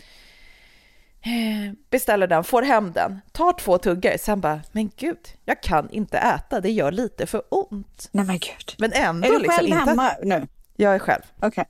Eh, 1.26 1.72
Beställer 1.90 2.26
den, 2.26 2.44
får 2.44 2.62
hem 2.62 2.92
den, 2.92 3.20
tar 3.32 3.52
två 3.52 3.78
tuggor, 3.78 4.16
sen 4.18 4.40
bara, 4.40 4.60
men 4.72 4.90
gud, 4.96 5.18
jag 5.44 5.62
kan 5.62 5.90
inte 5.90 6.18
äta, 6.18 6.60
det 6.60 6.70
gör 6.70 6.92
lite 6.92 7.26
för 7.26 7.42
ont. 7.48 8.08
Nej 8.12 8.24
men 8.24 8.38
gud. 8.38 8.74
Men 8.78 8.92
ändå 8.92 9.28
Är 9.28 9.32
du 9.32 9.38
liksom 9.38 9.56
själv 9.56 9.68
inte... 9.68 9.78
hemma 9.90 10.12
nu? 10.22 10.46
Jag 10.76 10.94
är 10.94 10.98
själv. 10.98 11.22
Okej. 11.42 11.64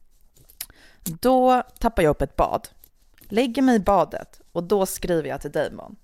Då 1.04 1.62
tappar 1.78 2.02
jag 2.02 2.10
upp 2.10 2.22
ett 2.22 2.36
bad, 2.36 2.68
lägger 3.28 3.62
mig 3.62 3.76
i 3.76 3.80
badet 3.80 4.40
och 4.52 4.64
då 4.64 4.86
skriver 4.86 5.28
jag 5.28 5.40
till 5.40 5.52
Damon. 5.52 5.96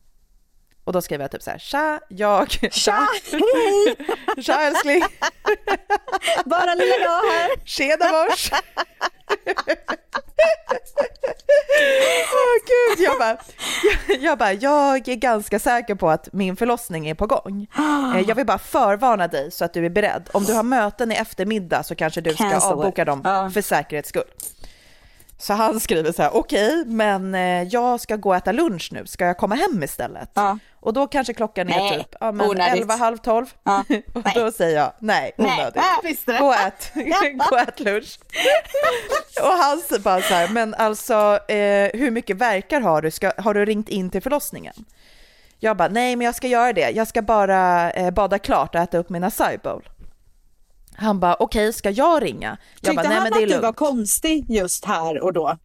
Och 0.84 0.92
då 0.92 1.02
skriver 1.02 1.24
jag 1.24 1.30
typ 1.30 1.42
så 1.42 1.50
här, 1.50 1.58
tja, 1.58 2.00
jag... 2.08 2.50
Tja! 2.50 3.08
Hej! 3.32 3.96
Tja 4.42 4.60
älskling! 4.60 5.02
Bara 6.44 6.74
lilla 6.74 6.94
jag 6.94 7.10
här. 7.10 7.50
Tjena 7.64 8.04
mors! 8.12 8.50
Åh 12.32 12.56
gud, 12.66 13.04
jag 13.06 13.18
bara, 13.18 13.36
jag, 14.08 14.18
jag 14.22 14.38
bara, 14.38 14.52
jag 14.52 15.08
är 15.08 15.14
ganska 15.14 15.58
säker 15.58 15.94
på 15.94 16.10
att 16.10 16.28
min 16.32 16.56
förlossning 16.56 17.08
är 17.08 17.14
på 17.14 17.26
gång. 17.26 17.66
Eh, 18.16 18.20
Jag 18.28 18.34
vill 18.34 18.46
bara 18.46 18.58
förvarna 18.58 19.28
dig 19.28 19.50
så 19.50 19.64
att 19.64 19.72
du 19.74 19.86
är 19.86 19.90
beredd. 19.90 20.28
Om 20.32 20.44
du 20.44 20.52
har 20.54 20.62
möten 20.62 21.12
i 21.12 21.14
eftermiddag 21.14 21.82
så 21.82 21.94
kanske 21.94 22.20
du 22.20 22.34
ska 22.34 22.42
Cancel 22.50 22.58
it. 22.58 22.64
avboka 22.64 23.04
dem 23.04 23.50
för 23.54 23.62
säkerhets 23.62 24.08
skull. 24.08 24.22
Så 25.40 25.54
han 25.54 25.80
skriver 25.80 26.12
så 26.12 26.22
här, 26.22 26.36
okej, 26.36 26.84
men 26.86 27.34
eh, 27.34 27.62
jag 27.62 28.00
ska 28.00 28.16
gå 28.16 28.28
och 28.28 28.36
äta 28.36 28.52
lunch 28.52 28.88
nu, 28.92 29.06
ska 29.06 29.26
jag 29.26 29.38
komma 29.38 29.54
hem 29.54 29.82
istället? 29.82 30.30
Ja. 30.34 30.58
Och 30.80 30.92
då 30.92 31.06
kanske 31.06 31.34
klockan 31.34 31.68
är 31.68 31.78
Nej, 31.78 31.98
typ 31.98 32.14
ja, 32.20 32.32
men 32.32 32.50
onödigt. 32.50 32.82
11, 32.82 32.94
halv 32.96 33.16
12. 33.16 33.46
Ja. 33.64 33.84
och 34.14 34.24
Nej. 34.24 34.32
då 34.34 34.52
säger 34.52 34.76
jag, 34.76 34.92
nej, 34.98 35.32
Nej, 35.36 35.52
onödigt. 35.58 36.26
det. 36.26 36.38
Gå 36.38 36.46
och 36.46 36.54
ät, 36.54 36.92
gå 37.50 37.56
och 37.56 37.58
ät 37.58 37.80
lunch. 37.80 38.18
och 39.42 39.52
han 39.52 39.78
säger 39.78 40.02
bara 40.02 40.20
så 40.22 40.34
här, 40.34 40.48
men 40.48 40.74
alltså 40.74 41.38
eh, 41.48 41.90
hur 42.00 42.10
mycket 42.10 42.36
verkar 42.36 42.80
har 42.80 43.02
du? 43.02 43.10
Ska, 43.10 43.32
har 43.38 43.54
du 43.54 43.64
ringt 43.64 43.88
in 43.88 44.10
till 44.10 44.22
förlossningen? 44.22 44.74
Jag 45.58 45.76
bara, 45.76 45.88
nej 45.88 46.16
men 46.16 46.24
jag 46.24 46.34
ska 46.34 46.46
göra 46.46 46.72
det, 46.72 46.90
jag 46.90 47.08
ska 47.08 47.22
bara 47.22 47.90
eh, 47.90 48.10
bada 48.10 48.38
klart 48.38 48.74
och 48.74 48.80
äta 48.80 48.98
upp 48.98 49.08
min 49.08 49.24
acai 49.24 49.58
bowl. 49.58 49.88
Han 51.00 51.20
bara, 51.20 51.34
okej, 51.34 51.72
ska 51.72 51.90
jag 51.90 52.22
ringa? 52.22 52.56
Jag 52.80 52.90
Tyckte 52.90 53.08
bara, 53.08 53.14
han 53.14 53.26
att 53.26 53.48
du 53.48 53.58
var 53.58 53.72
konstig 53.72 54.50
just 54.50 54.84
här 54.84 55.20
och 55.20 55.32
då? 55.32 55.58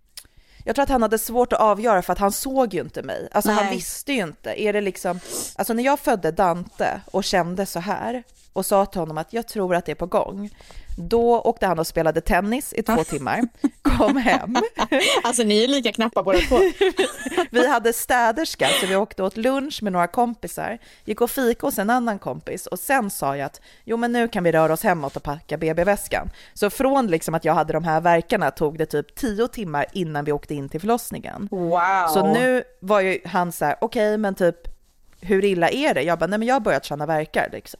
Jag 0.63 0.75
tror 0.75 0.83
att 0.83 0.89
han 0.89 1.01
hade 1.01 1.19
svårt 1.19 1.53
att 1.53 1.59
avgöra 1.59 2.01
för 2.01 2.13
att 2.13 2.19
han 2.19 2.31
såg 2.31 2.73
ju 2.73 2.81
inte 2.81 3.03
mig. 3.03 3.29
Alltså 3.31 3.51
han 3.51 3.65
Nej. 3.65 3.75
visste 3.75 4.13
ju 4.13 4.23
inte. 4.23 4.61
Är 4.61 4.73
det 4.73 4.81
liksom, 4.81 5.19
alltså 5.55 5.73
när 5.73 5.83
jag 5.83 5.99
födde 5.99 6.31
Dante 6.31 7.01
och 7.11 7.23
kände 7.23 7.65
så 7.65 7.79
här 7.79 8.23
och 8.55 8.65
sa 8.65 8.85
till 8.85 8.99
honom 8.99 9.17
att 9.17 9.33
jag 9.33 9.47
tror 9.47 9.75
att 9.75 9.85
det 9.85 9.91
är 9.91 9.95
på 9.95 10.05
gång. 10.05 10.49
Då 10.97 11.41
åkte 11.41 11.67
han 11.67 11.79
och 11.79 11.87
spelade 11.87 12.21
tennis 12.21 12.73
i 12.73 12.83
två 12.83 13.03
timmar, 13.03 13.41
kom 13.81 14.17
hem. 14.17 14.55
Alltså 15.23 15.43
ni 15.43 15.63
är 15.63 15.67
lika 15.67 15.91
knappa 15.91 16.23
båda 16.23 16.39
två. 16.39 16.59
Vi 17.51 17.67
hade 17.67 17.93
städerska 17.93 18.67
så 18.81 18.87
vi 18.87 18.95
åkte 18.95 19.23
åt 19.23 19.37
lunch 19.37 19.83
med 19.83 19.93
några 19.93 20.07
kompisar, 20.07 20.77
gick 21.05 21.21
och 21.21 21.29
fika 21.31 21.67
hos 21.67 21.79
en 21.79 21.89
annan 21.89 22.19
kompis 22.19 22.67
och 22.67 22.79
sen 22.79 23.09
sa 23.09 23.37
jag 23.37 23.45
att 23.45 23.61
jo 23.83 23.97
men 23.97 24.11
nu 24.11 24.27
kan 24.27 24.43
vi 24.43 24.51
röra 24.51 24.73
oss 24.73 24.83
hemåt 24.83 25.15
och 25.15 25.23
packa 25.23 25.57
BB-väskan. 25.57 26.29
Så 26.53 26.69
från 26.69 27.07
liksom 27.07 27.35
att 27.35 27.45
jag 27.45 27.53
hade 27.53 27.73
de 27.73 27.83
här 27.83 28.01
verkarna 28.01 28.51
tog 28.51 28.77
det 28.77 28.85
typ 28.85 29.15
tio 29.15 29.47
timmar 29.47 29.85
innan 29.93 30.25
vi 30.25 30.31
åkte 30.31 30.55
in 30.55 30.69
till 30.69 30.79
förlossningen. 30.79 31.47
Wow. 31.51 32.07
Så 32.13 32.33
nu 32.33 32.63
var 32.79 33.01
ju 33.01 33.19
han 33.25 33.51
så 33.51 33.65
här, 33.65 33.75
okej 33.81 34.17
men 34.17 34.35
typ 34.35 34.75
hur 35.21 35.45
illa 35.45 35.69
är 35.69 35.93
det? 35.93 36.01
Jag 36.01 36.19
bara, 36.19 36.27
nej 36.27 36.39
men 36.39 36.47
jag 36.47 36.55
har 36.55 36.59
börjat 36.59 36.85
känna 36.85 37.05
verkar 37.05 37.49
liksom. 37.51 37.79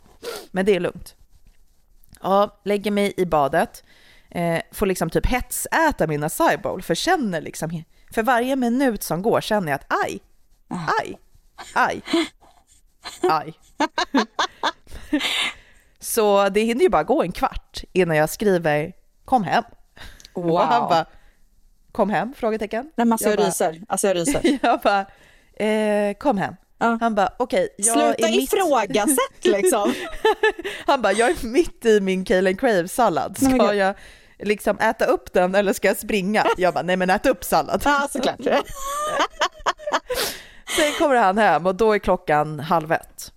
Men 0.52 0.66
det 0.66 0.76
är 0.76 0.80
lugnt. 0.80 1.16
Ja, 2.22 2.60
lägger 2.64 2.92
mig 2.92 3.14
i 3.18 3.26
badet, 3.26 3.84
eh, 4.30 4.62
får 4.72 4.86
liksom 4.86 5.10
typ 5.10 5.26
hetsäta 5.26 6.08
min 6.08 6.24
acai 6.24 6.58
bowl, 6.58 6.82
för 6.82 6.96
känner 6.96 7.42
liksom, 7.42 7.84
för 8.14 8.24
varje 8.24 8.56
minut 8.56 9.04
som 9.04 9.22
går 9.22 9.42
känner 9.42 9.72
jag 9.72 9.76
att 9.82 9.94
aj, 10.06 10.20
aj, 11.00 11.18
aj, 11.76 12.02
aj. 13.22 13.54
Så 16.00 16.50
det 16.50 16.62
hinner 16.62 16.82
ju 16.82 16.90
bara 16.90 17.04
gå 17.04 17.24
en 17.24 17.32
kvart 17.32 17.84
innan 17.94 18.18
jag 18.18 18.30
skriver 18.30 18.94
kom 19.26 19.44
hem. 19.44 19.64
wow. 20.34 20.46
Och 20.52 20.60
han 20.62 20.90
bara, 20.90 21.06
kom 21.92 22.10
hem? 22.10 22.34
Frågetecken. 22.38 22.84
Nej, 22.96 23.06
men 23.06 23.12
alltså, 23.12 23.26
jag 23.30 23.32
Jag 23.34 23.38
bara- 23.40 23.48
ryser. 23.48 23.82
Alltså 23.88 24.08
jag 24.08 24.16
ryser. 24.18 24.60
Jag 24.62 24.80
bara, 24.82 25.06
eh, 25.68 26.14
kom 26.18 26.38
hem. 26.38 26.56
Ja. 26.78 26.98
Han 27.02 27.16
bara, 27.16 27.30
okej, 27.40 27.70
jag 27.78 27.94
Sluta 27.94 28.28
är 28.28 28.32
mitt... 28.32 28.54
ifrågasätt 28.54 29.46
liksom. 29.46 29.94
Han 30.86 31.02
bara, 31.02 31.14
jag 31.14 31.30
är 31.30 31.48
mitt 31.48 31.86
i 31.86 32.00
min 32.02 32.26
Kale 32.26 32.50
and 32.50 32.60
Crave-sallad. 32.60 33.38
Ska 33.38 33.68
gud. 33.68 33.76
jag 33.76 33.96
liksom 34.40 34.80
äta 34.80 35.06
upp 35.06 35.34
den 35.34 35.56
eller 35.56 35.74
ska 35.74 35.88
jag 35.88 35.98
springa? 35.98 36.46
Jag 36.58 36.74
bara, 36.74 36.84
nej 36.84 36.98
men 36.98 37.10
ät 37.10 37.26
upp 37.26 37.44
sallad. 37.44 37.82
Ja, 37.86 38.08
såklart. 38.12 38.40
Sen 40.78 40.92
kommer 41.00 41.16
han 41.16 41.38
hem 41.38 41.66
och 41.66 41.76
då 41.76 41.94
är 41.94 42.00
klockan 42.00 42.60
halv 42.60 42.92
ett. 42.92 43.32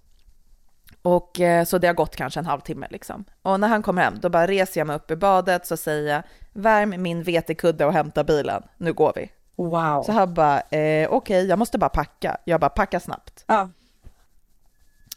Och 1.02 1.40
eh, 1.40 1.64
så 1.64 1.78
det 1.78 1.86
har 1.86 1.94
gått 1.94 2.16
kanske 2.16 2.40
en 2.40 2.46
halvtimme 2.46 2.86
liksom. 2.90 3.24
Och 3.42 3.60
när 3.60 3.68
han 3.68 3.82
kommer 3.82 4.02
hem, 4.02 4.14
då 4.20 4.28
bara 4.28 4.46
reser 4.46 4.80
jag 4.80 4.86
mig 4.86 4.96
upp 4.96 5.10
i 5.10 5.16
badet 5.16 5.66
så 5.66 5.76
säger 5.76 6.14
jag, 6.14 6.22
värm 6.52 7.02
min 7.02 7.22
vetekudde 7.22 7.86
och 7.86 7.92
hämta 7.92 8.24
bilen, 8.24 8.62
nu 8.76 8.92
går 8.92 9.12
vi. 9.16 9.30
Wow. 9.58 10.02
Så 10.02 10.12
han 10.12 10.34
bara, 10.34 10.60
eh, 10.60 10.62
okej, 10.70 11.06
okay, 11.08 11.46
jag 11.46 11.58
måste 11.58 11.78
bara 11.78 11.88
packa. 11.90 12.36
Jag 12.44 12.60
bara, 12.60 12.70
packa 12.70 13.00
snabbt. 13.00 13.44
Ja. 13.46 13.70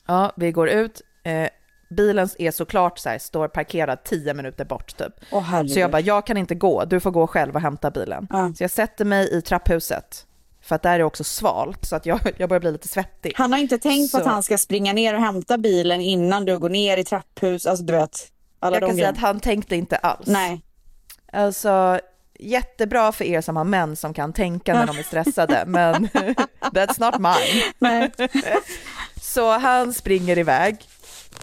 Ja, 0.07 0.31
vi 0.35 0.51
går 0.51 0.69
ut. 0.69 1.01
Eh, 1.23 1.49
bilen 1.89 2.29
är 2.39 2.51
såklart 2.51 2.99
så 2.99 3.09
här, 3.09 3.17
står 3.19 3.47
parkerad 3.47 4.03
tio 4.03 4.33
minuter 4.33 4.65
bort 4.65 4.97
typ. 4.97 5.13
Åh, 5.31 5.65
så 5.67 5.79
jag 5.79 5.91
bara, 5.91 6.01
jag 6.01 6.25
kan 6.25 6.37
inte 6.37 6.55
gå, 6.55 6.85
du 6.85 6.99
får 6.99 7.11
gå 7.11 7.27
själv 7.27 7.55
och 7.55 7.61
hämta 7.61 7.91
bilen. 7.91 8.27
Ja. 8.29 8.53
Så 8.57 8.63
jag 8.63 8.71
sätter 8.71 9.05
mig 9.05 9.37
i 9.37 9.41
trapphuset, 9.41 10.25
för 10.61 10.75
att 10.75 10.81
där 10.83 10.99
är 10.99 11.03
också 11.03 11.23
svalt, 11.23 11.85
så 11.85 11.95
att 11.95 12.05
jag, 12.05 12.19
jag 12.37 12.49
börjar 12.49 12.59
bli 12.59 12.71
lite 12.71 12.87
svettig. 12.87 13.33
Han 13.35 13.51
har 13.51 13.59
inte 13.59 13.77
tänkt 13.77 14.11
på 14.11 14.17
Så- 14.17 14.23
att 14.23 14.29
han 14.31 14.43
ska 14.43 14.57
springa 14.57 14.93
ner 14.93 15.13
och 15.13 15.21
hämta 15.21 15.57
bilen 15.57 16.01
innan 16.01 16.45
du 16.45 16.59
går 16.59 16.69
ner 16.69 16.97
i 16.97 17.03
trapphus, 17.03 17.65
alltså 17.67 17.85
du 17.85 17.93
vet. 17.93 18.31
Alla 18.59 18.75
Jag 18.79 18.87
kan 18.89 18.95
säga 18.95 19.09
att 19.09 19.17
han 19.17 19.39
tänkte 19.39 19.75
inte 19.75 19.97
alls. 19.97 20.27
Nej. 20.27 20.61
Alltså, 21.33 21.99
jättebra 22.41 23.11
för 23.11 23.25
er 23.25 23.41
som 23.41 23.57
har 23.57 23.63
män 23.63 23.95
som 23.95 24.13
kan 24.13 24.33
tänka 24.33 24.73
när 24.73 24.87
de 24.87 24.97
är 24.97 25.03
stressade, 25.03 25.63
men 25.67 26.07
that's 26.59 26.99
not 26.99 27.19
mine. 27.79 28.11
Så 29.21 29.51
han 29.57 29.93
springer 29.93 30.37
iväg 30.37 30.77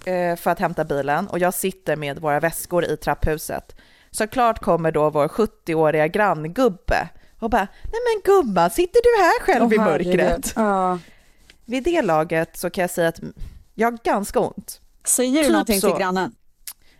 eh, 0.04 0.36
för 0.36 0.50
att 0.50 0.58
hämta 0.58 0.84
bilen 0.84 1.28
och 1.28 1.38
jag 1.38 1.54
sitter 1.54 1.96
med 1.96 2.18
våra 2.18 2.40
väskor 2.40 2.84
i 2.84 2.96
trapphuset. 2.96 3.76
Såklart 4.10 4.58
kommer 4.58 4.92
då 4.92 5.10
vår 5.10 5.28
70-åriga 5.28 6.08
granngubbe 6.08 7.08
och 7.40 7.50
bara, 7.50 7.68
nej 7.84 8.00
men 8.14 8.22
gumman, 8.24 8.70
sitter 8.70 9.00
du 9.02 9.22
här 9.24 9.40
själv 9.40 9.72
i 9.72 9.78
Åh, 9.78 9.82
herregud. 9.84 10.16
mörkret? 10.16 10.52
Ja. 10.56 10.98
Vid 11.64 11.82
det 11.82 12.02
laget 12.02 12.56
så 12.56 12.70
kan 12.70 12.82
jag 12.82 12.90
säga 12.90 13.08
att 13.08 13.20
jag 13.74 13.90
har 13.90 13.98
ganska 14.04 14.40
ont. 14.40 14.80
Säger 15.04 15.38
du 15.38 15.42
Typ 15.42 15.52
någonting 15.52 15.80
så. 15.80 15.90
till 15.90 15.98
grannen? 15.98 16.34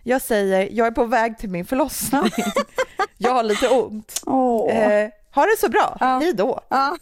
Jag 0.09 0.21
säger, 0.21 0.69
jag 0.71 0.87
är 0.87 0.91
på 0.91 1.05
väg 1.05 1.37
till 1.37 1.49
min 1.49 1.65
förlossning. 1.65 2.31
jag 3.17 3.31
har 3.31 3.43
lite 3.43 3.67
ont. 3.69 4.21
Åh. 4.25 4.75
Eh, 4.77 5.09
ha 5.35 5.45
det 5.45 5.57
så 5.59 5.69
bra, 5.69 5.97
Ja. 5.99 6.19
hej 6.19 6.33
då. 6.33 6.61
Ja. 6.69 6.97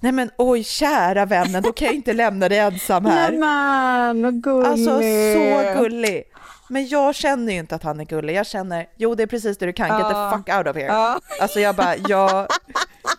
Nej 0.00 0.12
men 0.12 0.30
oj, 0.38 0.64
kära 0.64 1.26
vännen, 1.26 1.62
då 1.62 1.72
kan 1.72 1.86
jag 1.86 1.94
inte 1.94 2.12
lämna 2.12 2.48
dig 2.48 2.58
ensam 2.58 3.04
här. 3.04 3.32
Men, 3.32 4.22
vad 4.22 4.42
gullig. 4.42 4.68
Alltså 4.68 4.90
så 5.00 5.82
gullig. 5.82 6.24
Men 6.68 6.88
jag 6.88 7.14
känner 7.14 7.52
ju 7.52 7.58
inte 7.58 7.74
att 7.74 7.82
han 7.82 8.00
är 8.00 8.04
gullig. 8.04 8.34
Jag 8.34 8.46
känner, 8.46 8.86
jo 8.96 9.14
det 9.14 9.22
är 9.22 9.26
precis 9.26 9.58
det 9.58 9.66
du 9.66 9.72
kan, 9.72 9.88
get 9.98 10.08
the 10.08 10.36
fuck 10.36 10.56
out 10.58 10.66
of 10.66 10.76
here. 10.76 10.86
Ja. 10.86 11.20
Alltså 11.40 11.60
jag 11.60 11.74
bara, 11.76 11.96
jag, 11.96 12.46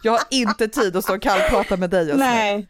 jag 0.03 0.11
har 0.11 0.21
inte 0.29 0.67
tid 0.67 0.95
att 0.95 1.03
stå 1.03 1.15
och 1.15 1.21
kallprata 1.21 1.77
med 1.77 1.89
dig 1.89 2.07
just 2.07 2.19
nu. 2.19 2.65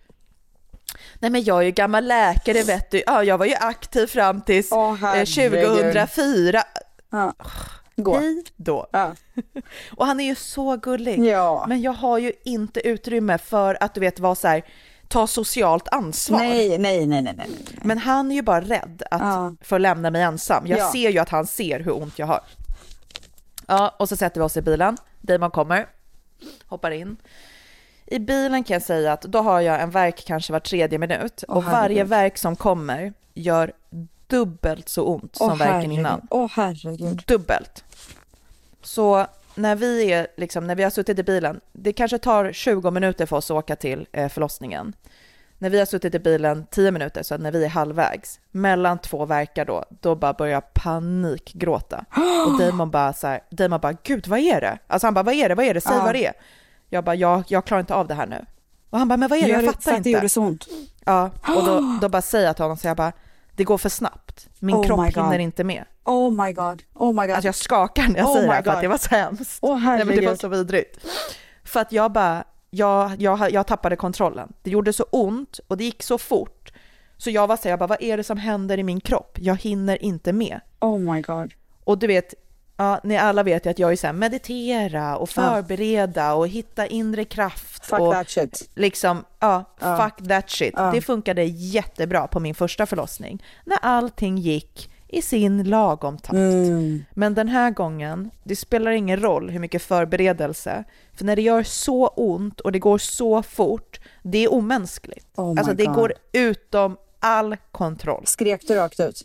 Nej. 1.20 1.32
Men 1.32 1.44
jag 1.44 1.58
är 1.58 1.62
ju 1.64 1.72
gammal 1.72 2.06
läkare 2.06 2.64
vet 2.64 2.92
du. 2.92 3.04
Ja, 3.06 3.24
jag 3.24 3.38
var 3.38 3.46
ju 3.46 3.56
aktiv 3.56 4.08
fram 4.08 4.42
tills 4.42 4.72
eh, 4.72 4.94
herregud. 4.96 5.72
2004. 5.94 6.64
Ja. 7.12 7.34
Gå. 7.96 8.18
Hej 8.18 8.44
då. 8.56 8.88
Ja. 8.92 9.14
Och 9.98 10.06
han 10.06 10.20
är 10.20 10.26
ju 10.26 10.36
så 10.36 10.78
gullig. 10.78 11.20
Ja. 11.26 11.66
Men 11.68 11.82
jag 11.82 11.92
har 11.94 12.18
ju 12.18 12.34
inte 12.44 12.88
utrymme 12.88 13.38
för 13.38 13.78
att 13.84 13.94
du 13.94 14.00
vet 14.00 14.20
vara 14.20 14.36
så 14.36 14.48
här, 14.48 14.64
ta 15.08 15.28
socialt 15.28 15.88
ansvar. 15.88 16.38
Nej, 16.38 16.78
nej, 16.78 17.06
nej, 17.06 17.22
nej, 17.22 17.34
nej. 17.38 17.50
Men 17.84 17.98
han 17.98 18.32
är 18.32 18.36
ju 18.36 18.42
bara 18.42 18.62
rädd 18.62 19.04
att 19.12 19.22
Ja. 19.22 19.54
få 19.62 19.78
lämna 19.78 20.10
mig 20.12 20.22
ensam. 20.22 20.68
Jag 20.68 20.80
Ja. 20.80 20.92
ser 20.92 21.10
ju 21.10 21.20
att 21.20 21.30
han 21.30 21.48
ser 21.48 21.80
hur 21.80 21.96
ont 22.02 22.20
jag 22.20 22.26
har. 22.28 22.42
Ja, 23.68 23.96
och 24.00 24.10
så 24.10 24.16
sätter 24.18 24.40
vi 24.42 24.46
oss 24.46 24.58
i 24.58 24.62
bilen. 24.62 24.98
Damon 25.22 25.52
kommer, 25.52 25.88
hoppar 26.68 26.92
in. 26.92 27.18
I 28.06 28.20
bilen 28.20 28.64
kan 28.64 28.74
jag 28.76 28.82
säga 28.82 29.14
att 29.14 29.22
då 29.22 29.40
har 29.40 29.62
jag 29.62 29.82
en 29.82 29.90
verk 29.92 30.24
kanske 30.28 30.54
var 30.54 30.60
tredje 30.60 31.00
minut 31.00 31.44
och 31.44 31.64
varje 31.64 32.04
verk 32.04 32.38
som 32.38 32.56
kommer 32.56 33.14
gör 33.34 33.72
dubbelt 34.28 34.90
så 34.90 35.04
ont 35.06 35.36
som 35.36 35.50
Åh, 35.52 35.58
verken 35.58 35.92
innan. 35.92 36.28
Åh 36.30 36.52
herregud. 36.54 37.24
Dubbelt. 37.28 37.84
Så 38.82 39.26
när 39.56 39.76
vi, 39.76 40.12
är, 40.12 40.28
liksom, 40.38 40.68
när 40.68 40.76
vi 40.76 40.84
har 40.84 40.90
suttit 40.90 41.20
i 41.20 41.24
bilen, 41.24 41.62
det 41.74 41.94
kanske 41.94 42.18
tar 42.18 42.52
20 42.52 42.92
minuter 42.92 43.26
för 43.26 43.36
oss 43.38 43.52
att 43.52 43.58
åka 43.58 43.76
till 43.76 44.08
eh, 44.12 44.30
förlossningen. 44.30 44.94
När 45.58 45.70
vi 45.70 45.80
har 45.80 45.86
suttit 45.86 46.16
i 46.16 46.20
bilen 46.20 46.66
10 46.72 46.92
minuter, 46.92 47.24
så 47.24 47.38
när 47.38 47.52
vi 47.52 47.66
är 47.66 47.70
halvvägs, 47.70 48.40
mellan 48.52 49.00
två 49.00 49.26
verkar 49.26 49.66
då, 49.66 49.86
då 49.90 50.16
bara 50.16 50.34
börjar 50.34 50.54
jag 50.54 50.74
panikgråta. 50.74 52.06
Och 52.48 52.60
Damon 52.60 52.92
bara 52.92 53.14
så 53.14 53.28
här, 53.28 53.40
Damon 53.50 53.80
bara, 53.80 53.94
gud 54.04 54.28
vad 54.28 54.40
är 54.40 54.62
det? 54.62 54.78
Alltså 54.88 55.08
han 55.08 55.14
bara, 55.14 55.24
vad 55.24 55.34
är 55.34 55.50
det, 55.50 55.56
vad 55.56 55.66
är 55.66 55.74
det, 55.74 55.82
säg 55.82 55.96
Ja. 55.98 56.04
vad 56.04 56.16
det 56.16 56.26
är. 56.26 56.34
Jag 56.96 57.04
bara, 57.04 57.16
jag, 57.16 57.44
jag 57.48 57.66
klarar 57.66 57.80
inte 57.80 57.96
av 57.96 58.08
det 58.08 58.14
här 58.14 58.28
nu. 58.28 58.46
Och 58.90 59.00
han 59.00 59.08
bara, 59.08 59.18
men 59.18 59.30
vad 59.30 59.40
är 59.40 59.44
det, 59.44 59.50
jag 59.50 59.66
fattar 59.66 59.92
inte. 59.98 60.10
det 60.10 60.14
gjorde 60.14 60.30
så 60.30 60.42
ont. 60.42 60.68
Ja, 61.06 61.32
och 61.48 61.66
då, 61.66 61.98
då 62.02 62.10
bara 62.10 62.22
säger 62.22 62.46
jag 62.46 62.56
till 62.56 62.64
honom, 62.64 62.78
så 62.78 62.88
jag 62.88 62.98
bara, 62.98 63.12
det 63.56 63.64
går 63.64 63.78
för 63.78 63.90
snabbt. 63.90 64.48
Min 64.60 64.76
Oh 64.76 64.86
kropp 64.86 65.06
hinner 65.06 65.40
inte 65.40 65.64
med. 65.64 65.86
Oh 66.04 66.46
my 66.46 66.54
god. 66.54 66.84
Oh 66.94 67.22
my 67.22 67.28
god. 67.28 67.32
Alltså 67.32 67.48
jag 67.48 67.56
skakar 67.56 68.08
när 68.08 68.18
jag 68.18 68.30
Oh 68.30 68.34
säger 68.34 68.48
det 68.48 68.54
här 68.54 68.64
för 68.64 68.72
att 68.72 68.82
det 68.82 68.88
var 68.88 68.98
så 68.98 69.10
hemskt. 69.10 69.60
Åh, 69.62 69.86
Nej, 69.86 70.06
men 70.06 70.16
det 70.18 70.26
var 70.28 70.36
så 70.36 70.48
vidrigt. 70.48 71.06
För 71.64 71.80
att 71.80 71.92
jag 71.92 72.12
bara, 72.12 72.44
jag, 72.70 73.22
jag, 73.22 73.52
jag 73.52 73.68
tappade 73.68 73.96
kontrollen. 73.96 74.54
Det 74.64 74.70
gjorde 74.70 74.94
så 74.94 75.04
ont 75.12 75.60
och 75.68 75.78
det 75.78 75.84
gick 75.84 76.04
så 76.04 76.18
fort. 76.18 76.74
Så 77.18 77.30
jag 77.30 77.48
var 77.48 77.58
så 77.58 77.64
här, 77.64 77.70
jag 77.70 77.80
bara, 77.80 77.88
vad 77.88 78.02
är 78.02 78.18
det 78.18 78.24
som 78.24 78.38
händer 78.38 78.78
i 78.78 78.84
min 78.84 79.02
kropp? 79.02 79.38
Jag 79.42 79.56
hinner 79.56 80.04
inte 80.04 80.34
med. 80.34 80.60
Oh 80.80 81.00
my 81.00 81.22
god. 81.22 81.54
Och 81.84 81.98
du 81.98 82.08
vet, 82.08 82.34
ja, 82.78 83.00
ni 83.04 83.18
alla 83.18 83.44
vet 83.44 83.66
ju 83.66 83.70
att 83.70 83.80
jag 83.80 83.92
är 83.92 83.96
så 83.96 84.08
här, 84.08 84.14
meditera 84.14 85.18
och 85.18 85.30
förbereda 85.30 86.34
och 86.34 86.48
hitta 86.48 86.88
inre 86.88 87.26
kraft. 87.26 87.86
Fuck 87.86 88.00
och 88.00 88.14
that 88.14 88.30
shit. 88.30 88.70
liksom, 88.76 89.24
ja, 89.40 89.64
Ja. 89.80 89.98
fuck 90.18 90.28
that 90.28 90.50
shit. 90.50 90.74
Ja. 90.78 90.92
Det 90.92 91.02
funkade 91.02 91.44
jättebra 91.44 92.28
på 92.28 92.40
min 92.40 92.56
första 92.56 92.86
förlossning. 92.86 93.44
När 93.66 93.78
allting 93.82 94.38
gick 94.38 94.92
i 95.08 95.22
sin 95.22 95.64
lagom 95.64 96.18
takt. 96.18 96.34
Mm. 96.34 97.06
Men 97.14 97.34
den 97.34 97.48
här 97.48 97.72
gången, 97.72 98.32
det 98.44 98.56
spelar 98.56 98.92
ingen 98.92 99.20
roll 99.22 99.50
hur 99.50 99.60
mycket 99.60 99.82
förberedelse, 99.82 100.84
för 101.14 101.26
när 101.26 101.36
det 101.36 101.42
gör 101.42 101.64
så 101.64 102.08
ont 102.08 102.60
och 102.60 102.72
det 102.72 102.80
går 102.80 102.98
så 102.98 103.44
fort, 103.44 104.00
det 104.24 104.38
är 104.38 104.54
omänskligt. 104.54 105.28
Oh 105.36 105.50
alltså 105.50 105.74
det 105.74 105.86
God. 105.86 105.96
går 105.96 106.14
utom 106.34 106.98
all 107.20 107.58
kontroll. 107.72 108.24
Skrek 108.26 108.68
du 108.68 108.76
rakt 108.76 109.00
ut? 109.00 109.22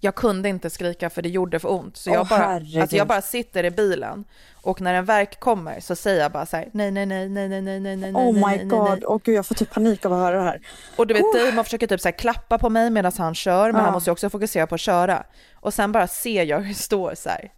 Jag 0.00 0.14
kunde 0.14 0.48
inte 0.48 0.70
skrika 0.70 1.10
för 1.10 1.22
det 1.22 1.28
gjorde 1.28 1.58
för 1.58 1.72
ont, 1.72 1.96
så 1.96 2.10
jag, 2.10 2.20
Åh, 2.20 2.28
bara, 2.28 2.38
herregud. 2.38 2.80
alltså 2.82 2.96
jag 2.96 3.06
bara 3.06 3.22
sitter 3.22 3.64
i 3.64 3.70
bilen 3.70 4.24
och 4.62 4.80
när 4.80 4.94
en 4.94 5.04
verk 5.04 5.40
kommer 5.40 5.80
så 5.80 5.96
säger 5.96 6.22
jag 6.22 6.32
bara 6.32 6.46
så 6.46 6.56
här, 6.56 6.68
nej, 6.72 6.90
nej, 6.90 7.06
nej, 7.06 7.28
nej, 7.28 7.48
nej, 7.48 7.60
nej, 7.62 7.80
nej, 7.80 7.96
nej, 7.96 8.12
Oh 8.14 8.34
my 8.34 8.40
nej, 8.56 8.64
god. 8.64 9.04
Åh 9.04 9.18
gud, 9.24 9.34
jag 9.34 9.46
får 9.46 9.54
typ 9.54 9.70
panik 9.70 10.04
av 10.06 10.12
att 10.12 10.18
höra 10.18 10.36
det 10.38 10.44
här. 10.44 10.60
Och 10.96 11.06
du 11.06 11.14
vet, 11.14 11.22
Damon 11.34 11.64
försöker 11.64 11.86
typ 11.86 12.00
så 12.00 12.08
här 12.08 12.18
klappa 12.18 12.58
på 12.58 12.70
mig 12.70 12.90
medan 12.90 13.12
han 13.18 13.34
kör, 13.34 13.72
men 13.72 13.78
Ja. 13.80 13.84
han 13.84 13.92
måste 13.92 14.10
ju 14.10 14.12
också 14.12 14.30
fokusera 14.30 14.66
på 14.66 14.74
att 14.74 14.80
köra. 14.80 15.24
Och 15.54 15.74
sen 15.74 15.92
bara 15.92 16.06
ser 16.06 16.42
jag 16.42 16.60
hur 16.60 16.68
det 16.68 16.74
står 16.74 17.14
så 17.14 17.28
här, 17.28 17.52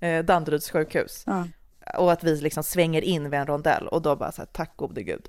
eh, 0.08 0.24
Danderyds 0.24 0.70
sjukhus. 0.70 1.22
Ja. 1.26 1.46
Och 1.98 2.12
att 2.12 2.24
vi 2.24 2.36
liksom 2.40 2.62
svänger 2.62 3.02
in 3.02 3.30
vid 3.30 3.40
en 3.40 3.46
rondell 3.46 3.88
och 3.88 4.02
då 4.02 4.16
bara 4.16 4.32
så 4.32 4.42
här, 4.42 4.48
tack 4.52 4.76
gode 4.76 5.02
gud. 5.02 5.28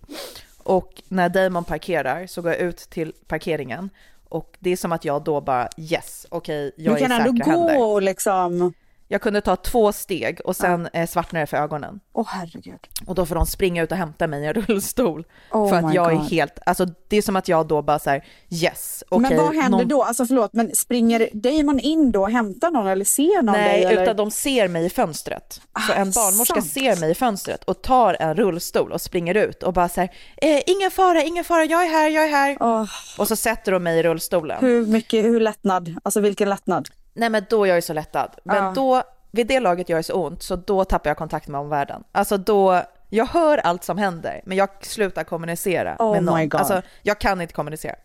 Och 0.64 1.02
när 1.08 1.30
Damon 1.30 1.64
parkerar 1.64 2.28
så 2.28 2.42
går 2.42 2.52
jag 2.52 2.60
ut 2.62 2.78
till 2.78 3.14
parkeringen 3.28 3.90
och 4.32 4.58
det 4.60 4.70
är 4.70 4.78
som 4.78 4.92
att 4.92 5.06
jag 5.06 5.24
då 5.24 5.42
bara 5.42 5.70
yes, 5.78 6.26
okej, 6.30 6.68
okay, 6.68 6.86
jag 6.86 6.94
är 6.94 6.98
i 6.98 7.02
säkra 7.02 7.16
händer. 7.16 7.34
Du 7.34 7.40
kan 7.40 7.54
ändå 7.54 7.74
gå 7.74 7.84
och 7.84 8.02
liksom 8.02 8.74
jag 9.12 9.22
kunde 9.22 9.42
ta 9.42 9.56
två 9.56 9.92
steg 9.92 10.40
och 10.46 10.56
sen 10.56 10.88
eh, 10.94 11.08
svartnade 11.08 11.44
det 11.44 11.48
för 11.48 11.58
ögonen. 11.58 12.00
Åh 12.14 12.26
herregud. 12.30 12.80
Och 13.08 13.16
då 13.16 13.26
får 13.26 13.36
de 13.36 13.46
springa 13.46 13.84
ut 13.84 13.92
och 13.92 13.98
hämta 13.98 14.28
mig 14.28 14.44
i 14.44 14.46
en 14.46 14.54
rullstol. 14.68 15.26
Oh 15.52 15.70
för 15.70 15.76
att 15.76 15.94
jag 15.94 16.12
är 16.12 16.16
God. 16.16 16.30
helt, 16.30 16.60
alltså 16.66 16.86
det 17.08 17.18
är 17.18 17.22
som 17.22 17.36
att 17.36 17.48
jag 17.48 17.68
då 17.68 17.82
bara 17.82 18.00
så 18.00 18.10
här, 18.10 18.26
yes, 18.50 19.04
okej. 19.10 19.30
men 19.30 19.38
vad 19.46 19.56
händer 19.56 19.78
någon- 19.78 19.88
då? 19.88 20.04
Alltså 20.04 20.26
förlåt, 20.26 20.54
men 20.54 20.76
springer 20.76 21.30
Damon 21.34 21.80
in 21.80 22.12
då 22.12 22.22
och 22.22 22.32
hämtar 22.32 22.72
någon 22.72 22.88
eller 22.88 23.06
ser 23.06 23.42
någon 23.42 23.56
Nej, 23.56 23.82
dig? 23.82 23.92
Eller? 23.94 24.04
utan 24.04 24.16
de 24.16 24.32
ser 24.32 24.68
mig 24.68 24.86
i 24.86 24.90
fönstret. 24.90 25.62
Så 25.88 25.92
Ah, 25.94 25.96
en 25.96 26.12
barnmorska 26.12 26.54
sant. 26.62 26.72
ser 26.72 26.96
mig 27.00 27.12
i 27.12 27.16
fönstret 27.16 27.64
och 27.64 27.82
tar 27.82 28.18
en 28.20 28.36
rullstol 28.36 28.92
och 28.92 29.02
springer 29.02 29.36
ut 29.38 29.64
och 29.64 29.74
bara 29.74 29.90
så 29.90 30.02
här, 30.02 30.10
eh, 30.38 30.62
ingen 30.68 30.92
fara, 30.92 31.24
ingen 31.24 31.44
fara, 31.44 31.66
jag 31.66 31.84
är 31.86 31.90
här, 31.90 32.10
jag 32.10 32.24
är 32.24 32.30
här. 32.30 32.58
Åh, 32.60 32.86
Och 33.18 33.28
så 33.28 33.36
sätter 33.36 33.72
de 33.72 33.84
mig 33.84 34.00
i 34.00 34.04
rullstolen. 34.04 34.58
hur 34.62 34.86
mycket, 34.86 35.26
hur 35.26 35.40
lättnad? 35.40 35.96
Alltså 36.04 36.20
vilken 36.20 36.50
lättnad? 36.50 36.90
Nej 37.14 37.30
men 37.30 37.46
då 37.50 37.64
är 37.64 37.68
jag 37.68 37.76
ju 37.78 37.82
så 37.82 37.94
lättad. 37.94 38.36
Men 38.44 38.64
Ja. 38.64 38.72
då, 38.76 39.04
vid 39.32 39.48
det 39.48 39.60
laget 39.60 39.90
gör 39.90 39.98
det 39.98 40.04
så 40.04 40.26
ont, 40.26 40.44
så 40.44 40.56
då 40.56 40.86
tappar 40.86 41.10
jag 41.10 41.18
kontakt 41.18 41.48
med 41.48 41.62
omvärlden. 41.62 42.04
Alltså 42.12 42.38
då, 42.38 42.82
jag 43.10 43.26
hör 43.26 43.58
allt 43.58 43.84
som 43.84 43.98
händer, 43.98 44.42
men 44.46 44.58
jag 44.58 44.70
slutar 44.82 45.24
kommunicera 45.24 45.96
Oh 46.00 46.12
med 46.12 46.24
någon. 46.24 46.40
my 46.40 46.46
God. 46.48 46.60
Alltså 46.62 46.82
jag 47.02 47.20
kan 47.20 47.42
inte 47.42 47.54
kommunicera. 47.54 47.96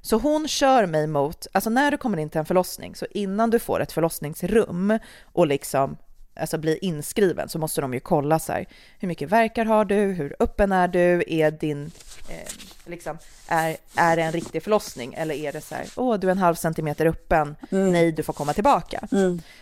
Så 0.00 0.16
hon 0.18 0.48
kör 0.48 0.86
mig 0.86 1.06
mot, 1.06 1.46
alltså 1.52 1.70
när 1.70 1.90
du 1.90 1.96
kommer 1.96 2.18
in 2.18 2.30
till 2.30 2.38
en 2.38 2.44
förlossning, 2.46 2.94
så 2.94 3.06
innan 3.10 3.50
du 3.50 3.58
får 3.58 3.80
ett 3.80 3.92
förlossningsrum 3.92 4.98
och 5.32 5.46
liksom 5.46 5.96
alltså 6.38 6.58
blir 6.58 6.84
inskriven 6.84 7.48
så 7.48 7.58
måste 7.58 7.80
de 7.80 7.94
ju 7.94 8.00
kolla 8.00 8.38
så 8.38 8.52
här, 8.52 8.66
hur 8.98 9.08
mycket 9.08 9.30
verkar 9.30 9.64
har 9.64 9.84
du, 9.84 9.94
hur 9.94 10.36
öppen 10.38 10.72
är 10.72 10.88
du, 10.88 11.24
är 11.26 11.50
din, 11.50 11.90
eh, 12.28 12.48
liksom, 12.86 13.18
är, 13.48 13.76
är 13.94 14.16
det 14.16 14.22
en 14.22 14.32
riktig 14.32 14.62
förlossning? 14.62 15.14
Eller 15.14 15.34
är 15.34 15.52
det 15.52 15.60
så 15.60 15.74
här, 15.74 15.86
åh 15.96 16.18
du 16.18 16.26
är 16.26 16.32
en 16.32 16.38
halv 16.38 16.54
centimeter 16.54 17.06
öppen, 17.06 17.56
nej 17.70 18.12
du 18.12 18.22
får 18.22 18.32
komma 18.32 18.52
tillbaka. 18.52 19.08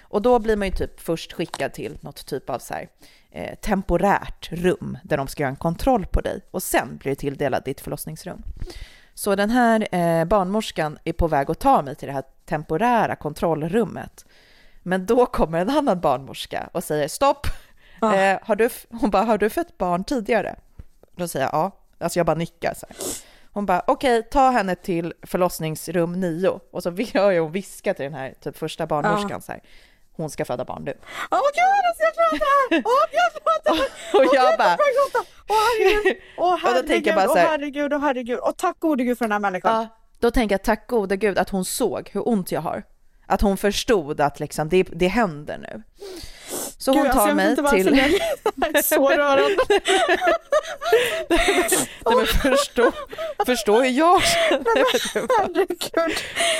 Och 0.00 0.22
då 0.22 0.38
blir 0.38 0.56
man 0.56 0.68
ju 0.68 0.74
typ 0.74 1.00
först 1.00 1.32
skickad 1.32 1.72
till 1.72 1.98
något 2.00 2.26
typ 2.26 2.50
av 2.50 2.58
så 2.58 2.74
här, 2.74 2.88
eh, 3.30 3.54
temporärt 3.54 4.52
rum 4.52 4.98
där 5.02 5.16
de 5.16 5.28
ska 5.28 5.42
göra 5.42 5.50
en 5.50 5.56
kontroll 5.56 6.06
på 6.06 6.20
dig. 6.20 6.40
Och 6.50 6.62
sen 6.62 6.96
blir 6.96 7.12
du 7.12 7.16
tilldelad 7.16 7.64
ditt 7.64 7.80
förlossningsrum. 7.80 8.42
Så 9.14 9.34
den 9.34 9.50
här 9.50 9.94
eh, 9.94 10.24
barnmorskan 10.24 10.98
är 11.04 11.12
på 11.12 11.28
väg 11.28 11.50
att 11.50 11.58
ta 11.58 11.82
mig 11.82 11.94
till 11.94 12.08
det 12.08 12.14
här 12.14 12.24
temporära 12.44 13.16
kontrollrummet. 13.16 14.24
Men 14.87 15.07
då 15.07 15.26
kommer 15.26 15.59
en 15.59 15.70
annan 15.70 16.01
barnmorska 16.01 16.70
och 16.72 16.84
säger 16.84 17.09
stopp. 17.09 17.47
Ah. 18.01 18.14
Eh, 18.14 18.39
har 18.43 18.57
du, 18.57 18.68
hon 18.91 19.11
bara, 19.11 19.22
har 19.22 19.39
du 19.39 19.51
fött 19.51 19.78
barn 19.78 20.05
tidigare? 20.05 20.57
Då 21.16 21.28
säger 21.28 21.47
jag 21.47 21.55
ja. 21.55 21.70
Alltså 21.99 22.18
jag 22.18 22.26
bara 22.26 22.37
nickar 22.37 22.74
så 22.74 22.87
här. 22.89 22.97
Hon 23.53 23.66
bara, 23.66 23.82
okej, 23.87 24.22
ta 24.22 24.51
henne 24.51 24.74
till 24.74 25.14
förlossningsrum 25.22 26.20
9. 26.20 26.61
Och 26.70 26.82
så 26.82 26.91
hör 27.14 27.30
jag 27.30 27.43
hon 27.43 27.53
viska 27.53 27.95
till 27.95 28.05
den 28.05 28.14
här 28.14 28.34
typ 28.41 28.57
första 28.57 28.87
barnmorskan 28.87 29.43
så 29.43 29.53
här. 29.53 29.61
Hon 30.12 30.30
ska 30.30 30.45
föda 30.45 30.64
barn 30.64 30.82
nu. 30.84 30.95
Åh 31.30 31.39
gud, 31.55 31.87
alltså 31.89 32.03
jag 32.03 32.14
gråter! 32.14 32.82
Åh 32.87 33.07
jag 33.12 33.32
gråter! 33.32 33.84
Och 34.18 34.34
jag 34.34 34.51
gud, 34.51 34.59
bara, 34.59 34.68
jag! 34.68 35.26
Åh 35.49 35.57
herregud, 35.82 36.16
åh 36.37 36.59
då 36.61 36.66
herregud, 36.66 37.14
åh 37.28 37.37
här- 37.37 37.47
herregud, 37.49 37.93
åh 37.93 38.01
herregud. 38.01 38.39
Och 38.39 38.57
tack 38.57 38.78
gode 38.78 39.05
gud 39.05 39.18
för 39.18 39.24
den 39.24 39.32
här 39.32 39.39
människan. 39.39 39.74
ja, 39.74 39.89
då 40.20 40.30
tänker 40.30 40.53
jag 40.55 40.62
tack 40.62 40.89
gode 40.89 41.16
gud 41.16 41.39
att 41.39 41.51
hon 41.51 41.64
såg 41.64 42.11
hur 42.12 42.28
ont 42.28 42.53
jag 42.53 42.61
har. 42.61 42.82
Att 43.26 43.40
hon 43.40 43.56
förstod 43.56 44.20
att 44.20 44.40
liksom 44.40 44.68
det, 44.68 44.82
det 44.92 45.08
händer 45.08 45.58
nu. 45.58 45.82
Så 46.78 46.90
hon 46.92 47.02
Gud, 47.02 47.06
alltså, 47.06 47.18
tar 47.20 47.26
vet 47.26 47.36
mig 47.36 47.50
inte 47.50 47.70
till... 47.70 47.96
jag- 47.98 48.76
är 48.76 48.82
så 48.82 49.08
rörande. 49.16 49.56
Nej, 51.30 52.16
men 52.16 52.26
förstå, 52.26 52.92
förstå 53.46 53.80
hur 53.82 53.90
jag 53.90 54.22
känner. 54.22 54.64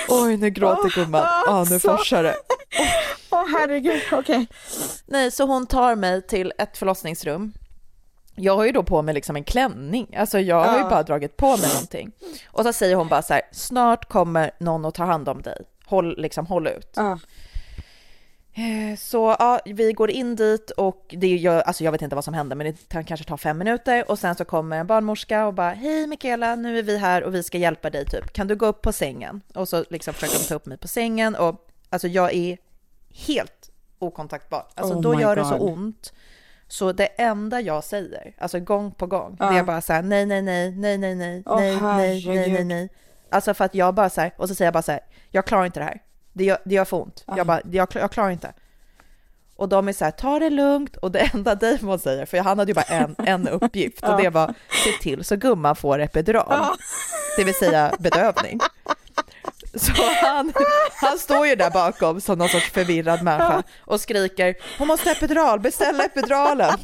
Oj, 0.08 0.36
nu 0.36 0.50
gråter 0.50 0.88
gumman. 0.94 1.20
Ja, 1.46 1.66
nu 1.70 1.78
så- 1.80 1.96
forsar 1.96 2.22
det. 2.22 2.36
Åh 3.30 3.44
herregud, 3.58 4.02
okej. 4.12 4.46
Nej, 5.06 5.30
så 5.30 5.44
hon 5.44 5.66
tar 5.66 5.94
mig 5.94 6.22
till 6.26 6.52
ett 6.58 6.76
förlossningsrum. 6.78 7.52
Jag 8.38 8.56
har 8.56 8.64
ju 8.64 8.72
då 8.72 8.82
på 8.82 9.02
mig 9.02 9.14
liksom 9.14 9.36
en 9.36 9.44
klänning, 9.44 10.16
alltså 10.16 10.38
jag 10.40 10.64
har 10.64 10.78
ju 10.78 10.84
bara 10.84 11.02
dragit 11.02 11.36
på 11.36 11.56
mig 11.56 11.68
någonting. 11.68 12.12
Och 12.46 12.64
så 12.64 12.72
säger 12.72 12.96
hon 12.96 13.08
bara 13.08 13.22
så 13.22 13.34
här, 13.34 13.42
snart 13.52 14.08
kommer 14.08 14.50
någon 14.60 14.84
att 14.84 14.94
ta 14.94 15.04
hand 15.04 15.28
om 15.28 15.42
dig. 15.42 15.58
Håll, 15.87 16.14
liksom, 16.18 16.47
håll 16.47 16.66
ut. 16.66 16.93
Ja. 16.97 17.18
Eh, 18.55 18.97
Så 18.99 19.37
ja, 19.39 19.61
vi 19.64 19.93
går 19.93 20.11
in 20.11 20.37
dit 20.37 20.70
och 20.70 21.14
det 21.18 21.37
gör, 21.37 21.61
alltså 21.61 21.84
jag 21.84 21.93
vet 21.93 22.03
inte 22.03 22.14
vad 22.14 22.24
som 22.24 22.34
händer, 22.34 22.57
men 22.57 22.66
det 22.89 23.03
kanske 23.05 23.26
tar 23.26 23.37
fem 23.37 23.59
minuter 23.59 24.11
och 24.11 24.18
sen 24.18 24.34
så 24.34 24.45
kommer 24.45 24.76
en 24.78 24.87
barnmorska 24.87 25.47
och 25.47 25.55
bara 25.55 25.70
hej 25.70 26.07
Mikaela, 26.07 26.55
nu 26.55 26.78
är 26.78 26.82
vi 26.82 26.99
här 26.99 27.22
och 27.24 27.34
vi 27.34 27.43
ska 27.43 27.59
hjälpa 27.59 27.91
dig 27.91 28.05
typ. 28.05 28.32
Kan 28.32 28.47
du 28.47 28.57
gå 28.57 28.66
upp 28.66 28.82
på 28.82 28.93
sängen? 28.93 29.41
Och 29.55 29.68
så 29.68 29.84
liksom 29.91 30.14
försöker 30.14 30.39
de 30.39 30.45
ta 30.45 30.55
upp 30.55 30.66
mig 30.66 30.78
på 30.78 30.89
sängen 30.89 31.34
och 31.37 31.66
alltså 31.91 32.09
jag 32.09 32.34
är 32.34 32.59
helt 33.26 33.70
okontaktbar. 33.99 34.66
Alltså 34.74 34.95
Oh 34.95 35.01
då 35.01 35.20
gör 35.20 35.37
det 35.37 35.45
så 35.45 35.59
God. 35.59 35.70
ont. 35.72 36.12
Så 36.68 36.93
det 36.93 37.07
enda 37.07 37.61
jag 37.61 37.84
säger, 37.84 38.34
alltså 38.39 38.61
gång 38.61 38.91
på 38.93 39.07
gång, 39.07 39.37
Ja. 39.41 39.51
det 39.51 39.59
är 39.59 39.62
bara 39.64 39.80
så 39.80 39.93
här 39.93 40.03
nej, 40.03 40.26
nej, 40.26 40.43
nej, 40.43 40.70
nej, 40.70 40.99
nej, 40.99 41.14
nej, 41.14 41.43
Åh, 41.47 41.61
nej, 41.61 41.76
nej, 41.80 42.26
nej, 42.26 42.51
nej, 42.53 42.64
nej. 42.64 42.89
Alltså 43.30 43.55
för 43.55 43.64
att 43.64 43.74
jag 43.74 43.95
bara 43.95 44.11
så 44.11 44.20
här, 44.20 44.32
och 44.37 44.49
så 44.49 44.55
säger 44.55 44.66
jag 44.66 44.72
bara 44.74 44.82
så 44.82 44.93
här, 44.93 45.01
jag 45.31 45.47
klarar 45.47 45.66
inte 45.66 45.81
det 45.81 45.85
här. 45.85 46.03
Det 46.33 46.45
gör, 46.45 46.59
det 46.64 46.74
gör 46.74 46.85
för 46.85 46.97
ont. 46.97 47.24
Jag 47.37 47.47
bara, 47.47 47.61
jag, 47.70 47.89
jag 47.95 48.12
klarar 48.12 48.31
inte. 48.31 48.53
Och 49.57 49.68
de 49.68 49.89
är 49.89 49.93
så 49.93 50.05
här, 50.05 50.12
ta 50.12 50.39
det 50.39 50.51
lugnt. 50.51 50.97
Och 50.97 51.12
det 51.12 51.18
enda 51.35 51.55
Damon 51.55 51.99
säger, 51.99 52.27
för 52.27 52.39
han 52.39 52.59
hade 52.59 52.70
ju 52.70 52.74
bara 52.74 52.83
en, 52.83 53.16
en 53.18 53.49
uppgift 53.62 54.03
och 54.05 54.22
det 54.22 54.31
var 54.31 54.55
se 54.85 54.93
till 55.03 55.24
så 55.24 55.37
gumman 55.37 55.77
får 55.77 55.99
epidural. 55.99 56.77
Det 57.37 57.45
vill 57.45 57.55
säga 57.55 57.93
bedövning. 57.99 58.61
Så 59.74 59.93
han, 60.22 60.53
han 60.95 61.18
står 61.18 61.47
ju 61.47 61.57
där 61.57 61.70
bakom 61.70 62.20
som 62.20 62.39
någon 62.39 62.49
sorts 62.49 62.70
förvirrad 62.70 63.22
människa 63.22 63.62
och 63.81 64.01
skriker 64.01 64.55
hon 64.79 64.89
måste 64.89 65.09
ha 65.09 65.16
epidural, 65.16 65.61
beställ 65.61 66.01
epiduralen. 66.01 66.79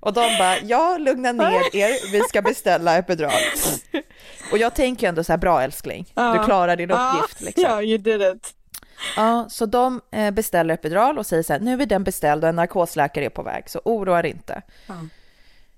Och 0.00 0.12
de 0.12 0.38
bara 0.38 0.58
ja, 0.58 0.98
lugna 0.98 1.32
ner 1.32 1.76
er, 1.76 2.12
vi 2.12 2.20
ska 2.20 2.42
beställa 2.42 2.96
epidural. 2.96 3.32
Och 4.52 4.58
jag 4.58 4.74
tänker 4.74 5.08
ändå 5.08 5.24
så 5.24 5.32
här 5.32 5.38
bra 5.38 5.62
älskling, 5.62 6.04
du 6.14 6.22
Ja. 6.22 6.42
klarar 6.44 6.76
din 6.76 6.90
uppgift. 6.90 7.40
Liksom. 7.40 7.64
Ja, 7.64 7.82
you 7.82 7.98
did 7.98 8.22
it. 8.22 8.54
Ja, 9.16 9.46
så 9.50 9.66
de 9.66 10.00
eh, 10.10 10.30
beställer 10.30 10.74
epidural 10.74 11.18
och 11.18 11.26
säger 11.26 11.42
så 11.42 11.52
här, 11.52 11.60
nu 11.60 11.82
är 11.82 11.86
den 11.86 12.04
beställd 12.04 12.44
och 12.44 12.48
en 12.48 12.56
narkosläkare 12.56 13.24
är 13.24 13.28
på 13.30 13.42
väg, 13.42 13.70
så 13.70 13.80
oroa 13.84 14.18
er 14.18 14.26
inte. 14.26 14.62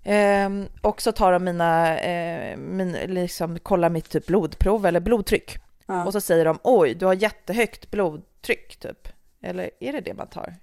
Ehm, 0.05 0.67
och 0.81 1.03
så 1.03 1.13
tar 1.13 1.33
de 1.33 1.45
mina, 1.45 1.99
eh, 1.99 2.57
min, 2.57 2.93
liksom 2.93 3.59
kollar 3.59 3.89
mitt 3.89 4.11
typ 4.11 4.27
blodprov 4.27 4.87
eller 4.87 5.01
blodtryck. 5.01 5.57
Ja. 5.87 6.05
Och 6.05 6.13
så 6.13 6.21
säger 6.21 6.45
de, 6.45 6.59
oj, 6.63 6.95
du 6.95 7.07
har 7.07 7.15
jättehögt 7.15 7.91
blodtryck 7.91 8.77
typ. 8.77 9.09
Eller 9.43 9.71
är 9.81 9.93
det 9.93 10.01
det 10.01 10.15
man 10.15 10.27
tar? 10.27 10.55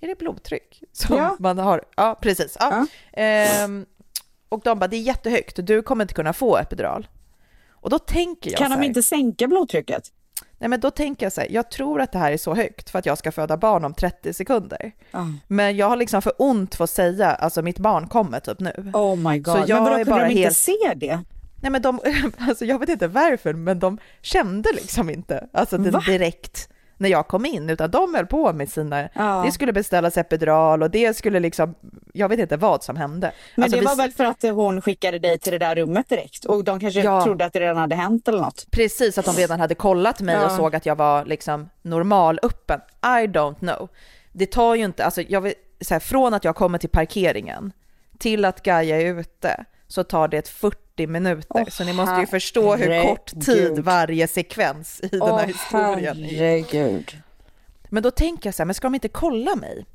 Är 0.00 0.06
det 0.08 0.18
blodtryck? 0.18 0.82
Som 0.92 1.16
Ja. 1.16 1.36
man 1.38 1.58
har? 1.58 1.84
Ja, 1.96 2.18
precis. 2.22 2.56
Ja. 2.60 2.86
Ehm, 3.12 3.86
och 4.52 4.60
de 4.64 4.78
bara, 4.78 4.88
det 4.88 4.96
är 4.96 5.00
jättehögt, 5.00 5.66
du 5.66 5.82
kommer 5.82 6.04
inte 6.04 6.14
kunna 6.14 6.32
få 6.32 6.56
epidural. 6.56 7.08
Och 7.70 7.90
då 7.90 7.98
tänker 7.98 8.50
jag 8.50 8.58
Kan 8.58 8.66
så 8.66 8.74
de 8.74 8.80
här, 8.80 8.84
inte 8.88 9.02
sänka 9.02 9.48
blodtrycket? 9.48 10.02
Nej 10.58 10.68
men 10.68 10.80
då 10.80 10.90
tänker 10.90 11.26
jag 11.26 11.32
så 11.32 11.40
här, 11.40 11.48
jag 11.50 11.70
tror 11.70 12.00
att 12.00 12.12
det 12.12 12.18
här 12.18 12.32
är 12.32 12.36
så 12.36 12.54
högt 12.54 12.90
för 12.90 12.98
att 12.98 13.06
jag 13.06 13.18
ska 13.18 13.32
föda 13.32 13.56
barn 13.56 13.84
om 13.84 13.94
30 13.94 14.32
sekunder. 14.32 14.92
Ja. 15.10 15.26
Men 15.48 15.76
jag 15.76 15.88
har 15.88 15.96
liksom 15.96 16.22
för 16.22 16.32
ont 16.38 16.74
för 16.74 16.84
att 16.84 16.90
säga, 16.90 17.30
alltså 17.30 17.62
mitt 17.62 17.78
barn 17.78 18.08
kommer 18.08 18.40
typ 18.40 18.60
nu. 18.60 18.90
Oh 18.92 19.16
my 19.16 19.38
god. 19.38 19.54
Så 19.54 19.64
jag 19.66 19.68
men 19.76 19.84
vadå, 19.84 19.94
är 19.96 20.04
kunde 20.04 20.10
bara 20.10 20.24
de 20.24 20.30
inte 20.30 20.42
helt- 20.42 20.56
se 20.56 20.94
det? 20.96 21.20
Nej 21.62 21.70
men 21.70 21.82
de, 21.82 22.00
alltså 22.38 22.64
jag 22.64 22.78
vet 22.78 22.88
inte 22.88 23.08
varför, 23.08 23.54
men 23.54 23.78
de 23.78 23.98
kände 24.22 24.68
liksom 24.72 25.10
inte, 25.10 25.48
alltså 25.52 25.78
det 25.78 26.00
direkt 26.06 26.68
när 27.02 27.08
jag 27.08 27.28
kom 27.28 27.46
in, 27.46 27.70
utan 27.70 27.90
de 27.90 28.14
höll 28.14 28.26
på 28.26 28.52
med 28.52 28.68
sina, 28.70 29.08
Ja. 29.14 29.42
det 29.46 29.52
skulle 29.52 29.72
beställas 29.72 30.16
epidural 30.18 30.82
och 30.82 30.90
det 30.90 31.16
skulle 31.16 31.40
liksom, 31.40 31.74
jag 32.12 32.28
vet 32.28 32.38
inte 32.38 32.56
vad 32.56 32.82
som 32.84 32.96
hände. 32.96 33.32
Men 33.54 33.62
alltså 33.64 33.76
det 33.76 33.80
vi- 33.80 33.86
var 33.86 33.96
väl 33.96 34.10
för 34.10 34.24
att 34.24 34.42
hon 34.42 34.82
skickade 34.82 35.18
dig 35.18 35.38
till 35.38 35.52
det 35.52 35.58
där 35.58 35.74
rummet 35.74 36.08
direkt 36.08 36.44
och 36.44 36.64
de 36.64 36.80
kanske 36.80 37.00
Ja. 37.00 37.24
trodde 37.24 37.44
att 37.44 37.52
det 37.52 37.60
redan 37.60 37.76
hade 37.76 37.94
hänt 37.94 38.28
eller 38.28 38.40
något. 38.40 38.66
Precis, 38.70 39.18
att 39.18 39.24
de 39.24 39.34
redan 39.34 39.60
hade 39.60 39.74
kollat 39.74 40.20
mig 40.20 40.34
Ja. 40.34 40.44
och 40.46 40.52
såg 40.52 40.76
att 40.76 40.86
jag 40.86 40.96
var 40.96 41.24
liksom 41.24 41.68
normal 41.82 42.38
öppen. 42.42 42.80
I 43.04 43.26
don't 43.26 43.54
know. 43.58 43.88
Det 44.32 44.46
tar 44.46 44.74
ju 44.74 44.84
inte, 44.84 45.04
alltså 45.04 45.22
jag 45.22 45.40
vill, 45.40 45.54
så 45.80 45.94
här, 45.94 46.00
från 46.00 46.34
att 46.34 46.44
jag 46.44 46.56
kommer 46.56 46.78
till 46.78 46.90
parkeringen 46.90 47.72
till 48.18 48.44
att 48.44 48.62
Gaia 48.62 49.00
är 49.00 49.06
ute 49.20 49.64
så 49.92 50.04
tar 50.04 50.28
det 50.28 50.38
ett 50.38 50.48
40 50.48 51.06
minuter. 51.06 51.46
Åh, 51.48 51.68
så 51.68 51.84
ni 51.84 51.92
måste 51.92 52.20
ju 52.20 52.26
förstå 52.26 52.76
hur 52.76 53.02
kort 53.02 53.40
tid 53.44 53.78
varje 53.78 54.28
sekvens 54.28 55.00
i 55.00 55.08
den 55.08 55.38
här 55.38 55.46
historien 55.46 56.24
är. 56.24 56.28
herregud. 56.28 57.16
Men 57.84 58.02
då 58.02 58.10
tänker 58.10 58.46
jag 58.46 58.54
så 58.54 58.62
här, 58.62 58.66
men 58.66 58.74
ska 58.74 58.86
de 58.86 58.94
inte 58.94 59.08
kolla 59.08 59.56
mig? 59.56 59.86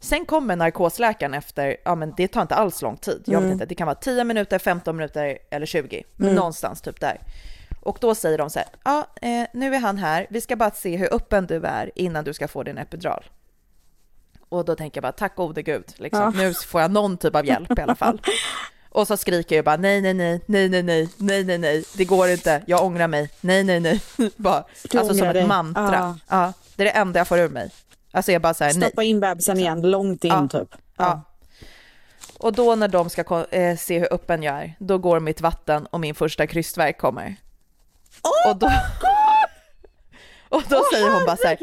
Sen 0.00 0.26
kommer 0.26 0.56
narkosläkaren 0.56 1.34
efter, 1.34 1.76
ja 1.84 1.94
men 1.94 2.14
det 2.16 2.28
tar 2.28 2.42
inte 2.42 2.54
alls 2.54 2.82
lång 2.82 2.96
tid. 2.96 3.22
Jag 3.26 3.40
vet 3.40 3.52
inte, 3.52 3.66
det 3.66 3.74
kan 3.74 3.86
vara 3.86 3.96
10 3.96 4.24
minuter, 4.24 4.58
15 4.58 4.96
minuter 4.96 5.38
eller 5.50 5.66
20. 5.66 6.02
Men 6.16 6.34
någonstans 6.34 6.80
typ 6.80 7.00
där. 7.00 7.20
Och 7.80 7.98
då 8.00 8.14
säger 8.14 8.38
de 8.38 8.50
så 8.50 8.58
här, 8.58 8.68
ja 8.84 9.06
eh, 9.22 9.46
nu 9.52 9.74
är 9.74 9.80
han 9.80 9.98
här, 9.98 10.26
vi 10.30 10.40
ska 10.40 10.56
bara 10.56 10.70
se 10.70 10.96
hur 10.96 11.14
öppen 11.14 11.46
du 11.46 11.64
är 11.64 11.90
innan 11.94 12.24
du 12.24 12.34
ska 12.34 12.48
få 12.48 12.62
din 12.62 12.78
epidural. 12.78 13.24
Och 14.48 14.64
då 14.64 14.74
tänker 14.74 14.98
jag 14.98 15.02
bara, 15.02 15.12
tack 15.12 15.36
gode 15.36 15.62
gud, 15.62 15.84
liksom. 15.96 16.32
nu 16.36 16.54
får 16.54 16.80
jag 16.80 16.90
någon 16.90 17.16
typ 17.16 17.36
av 17.36 17.46
hjälp 17.46 17.78
i 17.78 17.82
alla 17.82 17.94
fall. 17.94 18.20
Och 18.94 19.06
så 19.06 19.16
skriker 19.16 19.56
jag 19.56 19.64
bara 19.64 19.76
nej, 19.76 20.00
nej, 20.00 20.14
nej, 20.14 20.40
nej, 20.46 20.68
nej, 20.68 20.82
nej, 20.82 21.08
nej, 21.16 21.44
nej, 21.44 21.58
nej, 21.58 21.84
det 21.96 22.04
går 22.04 22.28
inte, 22.28 22.62
jag 22.66 22.84
ångrar 22.84 23.06
mig, 23.06 23.30
nej, 23.40 23.64
nej, 23.64 23.80
nej. 23.80 24.00
bara, 24.36 24.64
Du 24.90 24.98
alltså 24.98 25.14
som 25.14 25.20
ångrar 25.22 25.28
ett 25.30 25.34
dig. 25.34 25.46
mantra. 25.46 26.18
Ja. 26.28 26.36
Ja, 26.44 26.52
det 26.76 26.82
är 26.82 26.84
det 26.84 26.90
enda 26.90 27.20
jag 27.20 27.28
får 27.28 27.38
ur 27.38 27.48
mig. 27.48 27.70
Alltså 28.12 28.32
jag 28.32 28.42
bara 28.42 28.54
säger 28.54 28.74
nej. 28.74 28.88
Stoppa 28.88 29.02
in 29.02 29.20
bebisen 29.20 29.58
igen, 29.58 29.80
långt 29.90 30.24
in 30.24 30.30
Ja. 30.30 30.48
typ. 30.60 30.68
Ja. 30.96 31.22
Och 32.38 32.52
då 32.52 32.74
när 32.74 32.88
de 32.88 33.10
ska 33.10 33.46
eh, 33.50 33.76
se 33.76 33.98
hur 33.98 34.12
öppen 34.14 34.42
jag 34.42 34.54
är, 34.62 34.74
då 34.78 34.98
går 34.98 35.20
mitt 35.20 35.40
vatten 35.40 35.86
och 35.86 36.00
min 36.00 36.14
första 36.14 36.46
krystvärk 36.46 36.98
kommer. 36.98 37.36
och 38.48 38.56
då, 38.56 38.66
och 40.48 40.62
då 40.68 40.82
säger 40.92 41.10
hon 41.14 41.24
bara 41.26 41.36
så 41.36 41.46
här, 41.46 41.56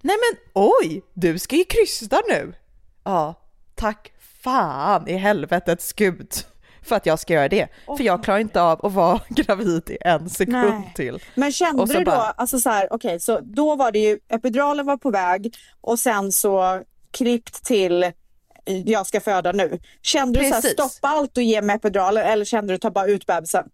nej 0.00 0.16
men 0.16 0.38
oj, 0.52 1.02
du 1.12 1.38
ska 1.38 1.56
ju 1.56 1.64
krysta 1.64 2.20
nu. 2.28 2.52
Ja, 3.04 3.34
tack 3.74 4.12
fan 4.44 5.08
i 5.08 5.16
helvetets 5.16 5.92
gud 5.92 6.32
för 6.82 6.96
att 6.96 7.06
jag 7.06 7.18
ska 7.18 7.32
göra 7.32 7.48
det. 7.48 7.68
För 7.96 8.04
jag 8.04 8.24
klarar 8.24 8.38
inte 8.38 8.62
av 8.62 8.86
att 8.86 8.92
vara 8.92 9.20
gravid 9.28 9.90
i 9.90 9.98
en 10.00 10.30
sekund 10.30 10.74
Nej. 10.74 10.92
till. 10.96 11.22
Men 11.34 11.52
kände 11.52 11.84
du 11.86 11.94
då, 11.94 12.04
bara- 12.04 12.30
alltså 12.30 12.58
så 12.58 12.70
här, 12.70 12.88
okej, 12.90 13.20
så 13.20 13.40
då 13.42 13.76
var 13.76 13.92
det 13.92 13.98
ju, 13.98 14.18
epiduralen 14.28 14.86
var 14.86 14.96
på 14.96 15.10
väg 15.10 15.54
och 15.80 15.98
sen 15.98 16.32
så 16.32 16.82
klippt 17.10 17.64
till 17.64 18.12
jag 18.66 19.06
ska 19.06 19.20
föda 19.20 19.52
nu. 19.52 19.78
Kände 20.02 20.38
du 20.40 20.44
så 20.48 20.54
här, 20.54 20.62
Precis. 20.62 20.72
stoppa 20.72 21.08
allt 21.08 21.36
och 21.36 21.42
ge 21.42 21.62
mig 21.62 21.76
epiduralen 21.76 22.24
eller 22.26 22.44
kände 22.44 22.72
du 22.74 22.78
ta 22.78 22.90
bara 22.90 23.06
ut 23.06 23.26
bebisen? 23.26 23.64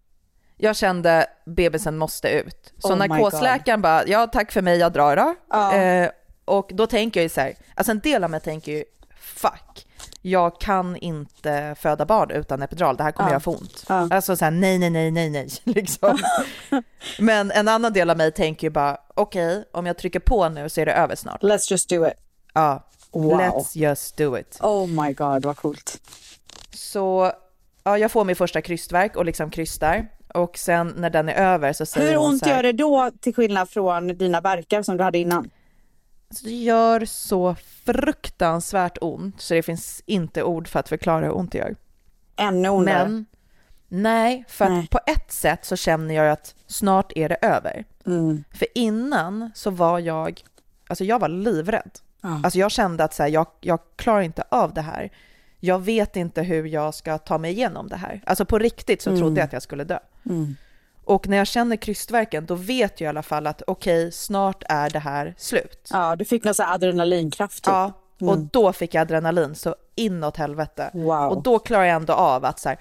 Jag 0.57 0.75
kände 0.75 1.25
bebisen 1.45 1.97
måste 1.97 2.29
ut. 2.29 2.73
Så 2.77 2.93
Oh 2.93 2.97
narkosläkaren 2.97 3.81
bara, 3.81 4.07
ja 4.07 4.27
tack 4.27 4.51
för 4.51 4.61
mig, 4.61 4.77
jag 4.79 4.93
drar 4.93 5.15
då. 5.15 5.35
Ja. 5.49 5.75
Eh, 5.75 6.09
och 6.45 6.69
då 6.73 6.87
tänker 6.87 7.19
jag 7.19 7.23
ju 7.23 7.29
så 7.29 7.41
här, 7.41 7.53
alltså 7.75 7.91
en 7.91 7.99
del 7.99 8.23
av 8.23 8.29
mig 8.29 8.39
tänker 8.39 8.71
ju, 8.71 8.83
fuck, 9.19 9.87
jag 10.21 10.59
kan 10.61 10.95
inte 10.97 11.75
föda 11.79 12.05
barn 12.05 12.31
utan 12.31 12.61
epidural, 12.61 12.97
det 12.97 13.03
här 13.03 13.11
kommer 13.11 13.29
Ja. 13.29 13.33
göra 13.33 13.39
för 13.39 13.51
ont. 13.51 13.85
Ja. 13.89 14.07
Alltså 14.11 14.35
så 14.35 14.45
här, 14.45 14.51
nej, 14.51 14.77
nej, 14.79 14.89
nej, 14.89 15.11
nej, 15.11 15.29
nej, 15.29 15.49
liksom. 15.63 16.17
Men 17.19 17.51
en 17.51 17.67
annan 17.67 17.93
del 17.93 18.09
av 18.09 18.17
mig 18.17 18.31
tänker 18.31 18.67
ju 18.67 18.71
bara, 18.71 18.97
okej, 19.13 19.65
om 19.71 19.85
jag 19.85 19.97
trycker 19.97 20.19
på 20.19 20.49
nu 20.49 20.69
så 20.69 20.81
är 20.81 20.85
det 20.85 20.93
över 20.93 21.15
snart. 21.15 21.41
Let's 21.43 21.71
just 21.71 21.89
do 21.89 22.07
it. 22.07 22.13
Ja, 22.53 22.87
Wow. 23.13 23.39
let's 23.41 23.77
just 23.77 24.17
do 24.17 24.37
it. 24.37 24.57
Oh 24.61 24.87
my 24.87 25.13
god, 25.13 25.45
vad 25.45 25.57
coolt. 25.57 26.01
Så 26.73 27.31
ja, 27.83 27.97
jag 27.97 28.11
får 28.11 28.23
min 28.25 28.35
första 28.35 28.61
krystverk 28.61 29.15
och 29.15 29.25
liksom 29.25 29.49
krystar. 29.49 30.07
Och 30.33 30.57
sen 30.57 30.93
när 30.97 31.09
den 31.09 31.29
är 31.29 31.33
över 31.33 31.73
så 31.73 31.85
säger 31.85 32.09
Hur 32.09 32.15
hon 32.17 32.25
ont 32.29 32.39
så 32.39 32.45
här, 32.45 32.55
gör 32.55 32.63
det 32.63 32.71
då 32.71 33.11
till 33.21 33.35
skillnad 33.35 33.69
från 33.69 34.07
dina 34.17 34.41
verkar 34.41 34.83
som 34.83 34.97
du 34.97 35.03
hade 35.03 35.17
innan? 35.17 35.49
Alltså, 36.31 36.45
det 36.45 36.51
gör 36.51 37.05
så 37.05 37.55
fruktansvärt 37.85 38.97
ont 39.01 39.41
så 39.41 39.53
det 39.53 39.63
finns 39.63 40.03
inte 40.05 40.43
ord 40.43 40.67
för 40.67 40.79
att 40.79 40.89
förklara 40.89 41.25
hur 41.25 41.35
ont 41.37 41.51
det 41.51 41.57
gör. 41.57 41.75
Ännu 42.35 42.69
ondare. 42.69 43.03
Men 43.07 43.25
nej, 43.87 44.45
för 44.47 44.65
att 44.65 44.71
Nej. 44.71 44.87
på 44.87 44.99
ett 45.05 45.31
sätt 45.31 45.65
så 45.65 45.75
känner 45.75 46.15
jag 46.15 46.29
att 46.31 46.55
snart 46.67 47.11
är 47.15 47.29
det 47.29 47.35
över. 47.41 47.85
Mm. 48.05 48.43
För 48.53 48.67
innan 48.75 49.51
så 49.55 49.69
var 49.69 49.99
jag, 49.99 50.41
alltså 50.87 51.03
jag 51.03 51.19
var 51.19 51.29
livrädd. 51.29 51.91
Ja. 52.21 52.41
Alltså 52.43 52.59
jag 52.59 52.71
kände 52.71 53.03
att 53.03 53.13
så 53.13 53.23
här, 53.23 53.29
jag, 53.29 53.47
jag 53.61 53.79
klarar 53.95 54.21
inte 54.21 54.43
av 54.49 54.73
det 54.73 54.81
här. 54.81 55.11
Jag 55.59 55.79
vet 55.79 56.15
inte 56.15 56.41
hur 56.41 56.65
jag 56.65 56.93
ska 56.93 57.17
ta 57.17 57.37
mig 57.37 57.51
igenom 57.51 57.87
det 57.87 57.95
här. 57.97 58.21
Alltså 58.25 58.45
på 58.45 58.59
riktigt 58.59 59.01
så 59.01 59.09
Mm. 59.09 59.21
trodde 59.21 59.39
jag 59.39 59.45
att 59.45 59.53
jag 59.53 59.61
skulle 59.61 59.83
dö. 59.83 59.99
Mm. 60.29 60.55
Och 61.05 61.27
när 61.27 61.37
jag 61.37 61.47
känner 61.47 61.75
krystvärken 61.75 62.45
då 62.45 62.55
vet 62.55 63.01
jag 63.01 63.05
i 63.05 63.09
alla 63.09 63.23
fall 63.23 63.47
att 63.47 63.61
okej, 63.67 64.11
snart 64.11 64.63
är 64.69 64.89
det 64.89 64.99
här 64.99 65.33
slut. 65.37 65.89
ja, 65.91 66.15
du 66.15 66.25
fick 66.25 66.43
någon 66.43 66.53
sån 66.53 66.65
här 66.65 66.73
adrenalinkraft. 66.73 67.63
Typ. 67.63 67.73
Ja, 67.73 67.91
och 68.21 68.37
då 68.37 68.73
fick 68.73 68.93
jag 68.93 69.01
adrenalin 69.01 69.55
så 69.55 69.75
inåt 69.95 70.37
helvete. 70.37 70.89
Wow. 70.93 71.29
Och 71.29 71.43
då 71.43 71.59
klarar 71.59 71.83
jag 71.83 71.95
ändå 71.95 72.13
av 72.13 72.45
att 72.45 72.59
så 72.59 72.69
här, 72.69 72.77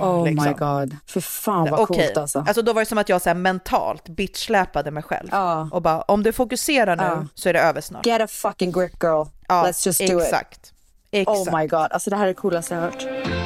oh 0.00 0.24
liksom. 0.24 0.48
my 0.48 0.52
god. 0.52 0.96
För 1.06 1.20
fan 1.20 1.70
vad 1.70 1.80
okej. 1.80 2.06
coolt 2.06 2.16
alltså. 2.16 2.38
Alltså 2.38 2.62
då 2.62 2.72
var 2.72 2.82
det 2.82 2.86
som 2.86 2.98
att 2.98 3.08
jag 3.08 3.22
så 3.22 3.28
här 3.28 3.34
mentalt 3.34 4.08
bitchsläpade 4.08 4.90
mig 4.90 5.02
själv. 5.02 5.28
Ja. 5.32 5.68
Och 5.72 5.82
bara, 5.82 6.02
om 6.02 6.22
du 6.22 6.32
fokuserar 6.32 6.96
nu 6.96 7.02
Ja. 7.02 7.26
så 7.34 7.48
är 7.48 7.52
det 7.52 7.60
över 7.60 7.80
snart. 7.80 8.06
Get 8.06 8.20
a 8.20 8.26
fucking 8.26 8.72
grip 8.72 9.02
girl. 9.02 9.26
Ja, 9.48 9.64
Let's 9.66 9.86
just 9.86 10.00
do 10.00 10.04
it. 10.20 10.22
exakt. 10.22 10.72
Exakt. 11.10 11.38
Oh 11.48 11.58
my 11.58 11.66
god. 11.66 11.92
Alltså 11.92 12.10
det 12.10 12.16
här 12.16 12.24
är 12.24 12.28
det 12.28 12.34
coolaste 12.34 12.74
jag 12.74 12.80
har 12.82 12.90
hört. 12.90 13.41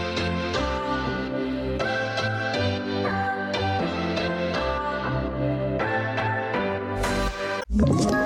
Ett 7.76 8.25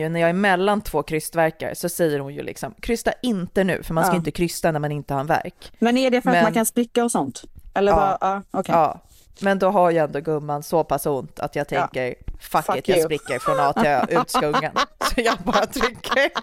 när 0.09 0.19
jag 0.19 0.29
är 0.29 0.33
mellan 0.33 0.81
två 0.81 1.03
krystverkar, 1.03 1.73
så 1.73 1.89
säger 1.89 2.19
hon 2.19 2.33
ju 2.33 2.43
liksom, 2.43 2.73
krysta 2.81 3.11
inte 3.21 3.63
nu, 3.63 3.83
för 3.83 3.93
man 3.93 4.03
ska 4.03 4.13
Ja. 4.13 4.17
inte 4.17 4.31
krysta 4.31 4.71
när 4.71 4.79
man 4.79 4.91
inte 4.91 5.13
har 5.13 5.21
en 5.21 5.27
verk. 5.27 5.71
Men 5.79 5.97
är 5.97 6.11
det 6.11 6.21
för 6.21 6.29
att 6.29 6.35
Men- 6.35 6.43
man 6.43 6.53
kan 6.53 6.65
spricka 6.65 7.03
och 7.03 7.11
sånt? 7.11 7.41
Eller 7.73 7.91
Ja. 7.91 8.17
vad? 8.21 8.31
Ja, 8.33 8.41
okej. 8.51 8.75
Ja, 8.75 8.99
men 9.39 9.59
då 9.59 9.69
har 9.69 9.91
ju 9.91 9.97
ändå 9.97 10.19
gumman 10.19 10.63
så 10.63 10.83
pass 10.83 11.05
ont 11.05 11.39
att 11.39 11.55
jag 11.55 11.67
tänker, 11.67 12.15
fuck, 12.39 12.65
Fuck 12.65 12.77
it, 12.77 12.87
jag 12.87 12.97
you. 12.97 13.05
spricker 13.05 13.39
från 13.39 13.59
A 13.59 13.73
till 13.73 13.85
Ö, 13.87 14.05
ut 14.21 14.29
skungen. 14.31 14.71
Så 15.15 15.21
jag 15.21 15.37
bara 15.43 15.65
trycker. 15.65 16.29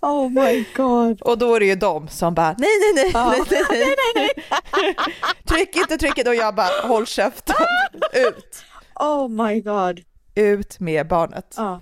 Oh 0.00 0.28
my 0.30 0.64
god. 0.76 1.22
Och 1.22 1.38
då 1.38 1.54
är 1.54 1.60
det 1.60 1.66
ju 1.66 1.74
de 1.74 2.08
som 2.08 2.34
bara, 2.34 2.54
nej, 2.58 2.68
nej, 2.94 3.04
nej, 3.04 3.10
Ja. 3.14 3.34
nej, 3.50 3.62
nej, 3.70 3.94
nej. 4.14 4.30
Tryck 5.48 5.76
inte, 5.76 5.96
tryck 5.98 6.18
inte. 6.18 6.30
Och 6.30 6.36
jag 6.36 6.54
bara, 6.54 6.88
håll 6.88 7.06
käften, 7.06 7.56
ut. 8.12 8.64
Oh 8.94 9.28
my 9.28 9.60
god. 9.60 10.00
Ut 10.34 10.80
med 10.80 11.08
barnet. 11.08 11.54
Ja. 11.56 11.80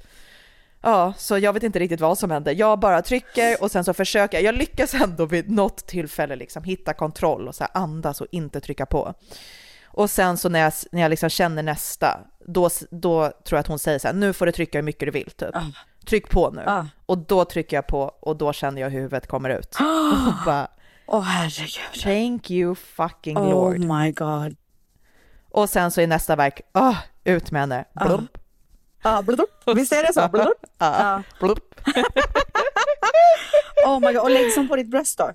Ja, 0.81 1.13
så 1.17 1.39
jag 1.39 1.53
vet 1.53 1.63
inte 1.63 1.79
riktigt 1.79 2.01
vad 2.01 2.19
som 2.19 2.31
händer. 2.31 2.53
Jag 2.55 2.79
bara 2.79 3.03
trycker 3.03 3.63
och 3.63 3.71
sen 3.71 3.85
så 3.85 3.95
försöker 3.95 4.39
jag. 4.39 4.45
Jag 4.45 4.55
lyckas 4.59 4.95
ändå 4.95 5.27
vid 5.27 5.51
något 5.51 5.87
tillfälle 5.87 6.37
liksom 6.37 6.65
hitta 6.65 6.93
kontroll 6.95 7.49
och 7.49 7.55
så 7.55 7.65
här 7.65 7.71
andas 7.75 8.21
och 8.21 8.27
inte 8.31 8.61
trycka 8.61 8.87
på. 8.87 9.15
Och 9.87 10.11
sen 10.11 10.37
så 10.37 10.49
när 10.49 10.61
jag, 10.61 10.73
när 10.93 11.03
jag 11.03 11.11
liksom 11.11 11.29
känner 11.31 11.63
nästa, 11.63 12.21
då, 12.47 12.71
då 12.91 13.21
tror 13.29 13.57
jag 13.57 13.61
att 13.61 13.67
hon 13.67 13.79
säger 13.79 13.99
så 13.99 14.09
här, 14.09 14.15
nu 14.15 14.33
får 14.33 14.47
du 14.47 14.53
trycka 14.53 14.79
hur 14.79 14.83
mycket 14.83 15.07
du 15.07 15.11
vill 15.11 15.31
typ. 15.31 15.55
Tryck 16.07 16.29
på 16.31 16.51
nu. 16.51 16.63
Ah. 16.67 16.87
Och 17.07 17.19
då 17.19 17.45
trycker 17.45 17.77
jag 17.77 17.87
på 17.87 18.01
och 18.21 18.37
då 18.37 18.53
känner 18.53 18.83
jag 18.83 18.91
hur 18.91 19.01
huvudet 19.01 19.27
kommer 19.27 19.51
ut. 19.51 19.75
Och 20.29 20.45
bara, 20.45 20.69
Åh 21.07 21.21
herregud. 21.23 22.03
thank 22.03 22.51
you 22.51 22.75
fucking 22.75 23.39
Oh 23.39 23.51
lord. 23.51 23.79
my 23.79 24.13
god. 24.13 24.57
Och 25.51 25.71
sen 25.71 25.91
så 25.91 26.01
är 26.01 26.07
nästa 26.07 26.37
verk, 26.37 26.61
ah, 26.73 26.97
ut 27.25 27.51
med 27.51 27.63
henne. 27.63 27.85
Blump. 28.07 28.38
Blubblub. 29.03 29.49
Visst 29.77 29.93
är 29.93 30.03
det 30.03 30.13
så? 30.13 30.53
Ja. 30.79 31.23
Blump. 31.41 31.65
Oh 33.87 34.01
my 34.01 34.07
god. 34.13 34.23
Och 34.23 34.31
läggs 34.31 34.57
hon 34.57 34.69
på 34.69 34.77
ditt 34.77 34.89
bröst 34.91 35.19
då? 35.19 35.31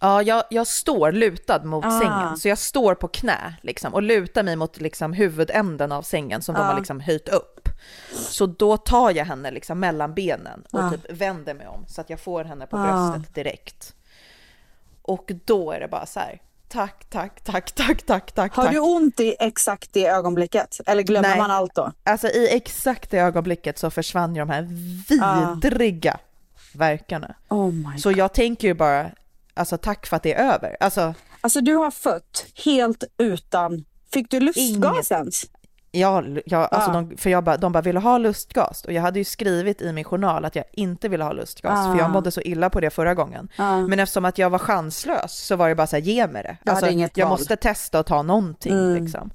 Ja, 0.00 0.22
jag, 0.22 0.44
jag 0.50 0.66
står 0.66 1.12
lutad 1.12 1.64
mot 1.64 1.84
Ah. 1.84 2.00
sängen, 2.00 2.36
så 2.36 2.48
jag 2.48 2.58
står 2.58 2.94
på 2.94 3.08
knä 3.08 3.54
liksom, 3.62 3.94
och 3.94 4.02
lutar 4.02 4.42
mig 4.42 4.56
mot 4.56 4.80
liksom, 4.80 5.12
huvudänden 5.12 5.92
av 5.92 6.02
sängen 6.02 6.42
som 6.42 6.54
de 6.54 6.60
Ah. 6.60 6.64
har 6.64 6.76
liksom, 6.78 7.00
höjt 7.00 7.28
upp. 7.28 7.68
Så 8.12 8.46
då 8.46 8.76
tar 8.76 9.10
jag 9.10 9.24
henne 9.24 9.50
liksom, 9.50 9.80
mellan 9.80 10.14
benen 10.14 10.64
och 10.72 10.80
Ah. 10.84 10.90
typ 10.90 11.10
vänder 11.12 11.54
mig 11.54 11.66
om 11.66 11.84
så 11.88 12.00
att 12.00 12.10
jag 12.10 12.20
får 12.20 12.44
henne 12.44 12.66
på 12.66 12.76
Ah. 12.76 13.10
bröstet 13.12 13.34
direkt. 13.34 13.94
Och 15.02 15.30
då 15.44 15.72
är 15.72 15.80
det 15.80 15.88
bara 15.88 16.06
så 16.06 16.20
här, 16.20 16.40
tack, 16.68 17.10
tack, 17.10 17.44
tack, 17.44 17.72
tack, 17.72 18.02
tack, 18.02 18.32
tack. 18.32 18.54
Har 18.54 18.68
du 18.68 18.78
ont 18.78 19.20
i 19.20 19.36
exakt 19.40 19.92
det 19.92 20.06
ögonblicket? 20.06 20.80
Eller 20.86 21.02
glömmer 21.02 21.28
Nej. 21.28 21.38
man 21.38 21.50
allt 21.50 21.74
då? 21.74 21.92
Alltså 22.04 22.28
i 22.28 22.48
exakt 22.56 23.10
det 23.10 23.18
ögonblicket 23.18 23.78
så 23.78 23.90
försvann 23.90 24.34
ju 24.34 24.40
de 24.40 24.50
här 24.50 24.62
vidriga 25.08 26.18
verkarna. 26.74 27.34
Oh 27.48 27.72
my 27.72 27.98
Så 27.98 28.12
jag 28.12 28.34
tänker 28.34 28.68
ju 28.68 28.74
bara, 28.74 29.10
alltså 29.54 29.78
tack 29.78 30.06
för 30.06 30.16
att 30.16 30.22
det 30.22 30.34
är 30.34 30.52
över. 30.54 30.76
Alltså, 30.80 31.14
Alltså 31.40 31.60
du 31.60 31.74
har 31.74 31.90
fött 31.90 32.46
helt 32.64 33.04
utan... 33.18 33.84
Fick 34.12 34.30
du 34.30 34.40
lustgas 34.40 35.12
ens? 35.12 35.44
Ja, 35.96 36.22
ja 36.46 36.66
alltså 36.66 36.90
Ah. 36.90 36.94
de, 36.94 37.16
för 37.16 37.30
jag 37.30 37.44
bara, 37.44 37.56
de 37.56 37.72
bara 37.72 37.82
ville 37.82 38.00
ha 38.00 38.18
lustgas 38.18 38.84
och 38.84 38.92
jag 38.92 39.02
hade 39.02 39.18
ju 39.18 39.24
skrivit 39.24 39.82
i 39.82 39.92
min 39.92 40.04
journal 40.04 40.44
att 40.44 40.56
jag 40.56 40.64
inte 40.72 41.08
ville 41.08 41.24
ha 41.24 41.32
lustgas 41.32 41.86
för 41.86 41.94
Ah. 41.94 41.98
jag 41.98 42.10
mådde 42.10 42.30
så 42.30 42.40
illa 42.40 42.70
på 42.70 42.80
det 42.80 42.90
förra 42.90 43.14
gången. 43.14 43.48
Ah. 43.56 43.76
Men 43.80 44.00
eftersom 44.00 44.24
att 44.24 44.38
jag 44.38 44.50
var 44.50 44.58
chanslös 44.58 45.32
så 45.32 45.56
var 45.56 45.68
det 45.68 45.74
bara 45.74 45.86
så 45.86 45.96
här, 45.96 46.02
ge 46.02 46.26
mig 46.26 46.42
det. 46.42 46.70
Alltså, 46.70 46.90
jag 46.90 47.26
val. 47.26 47.28
måste 47.28 47.56
testa 47.56 47.98
att 47.98 48.06
ta 48.06 48.22
någonting 48.22 48.72
Mm. 48.72 49.04
liksom. 49.04 49.30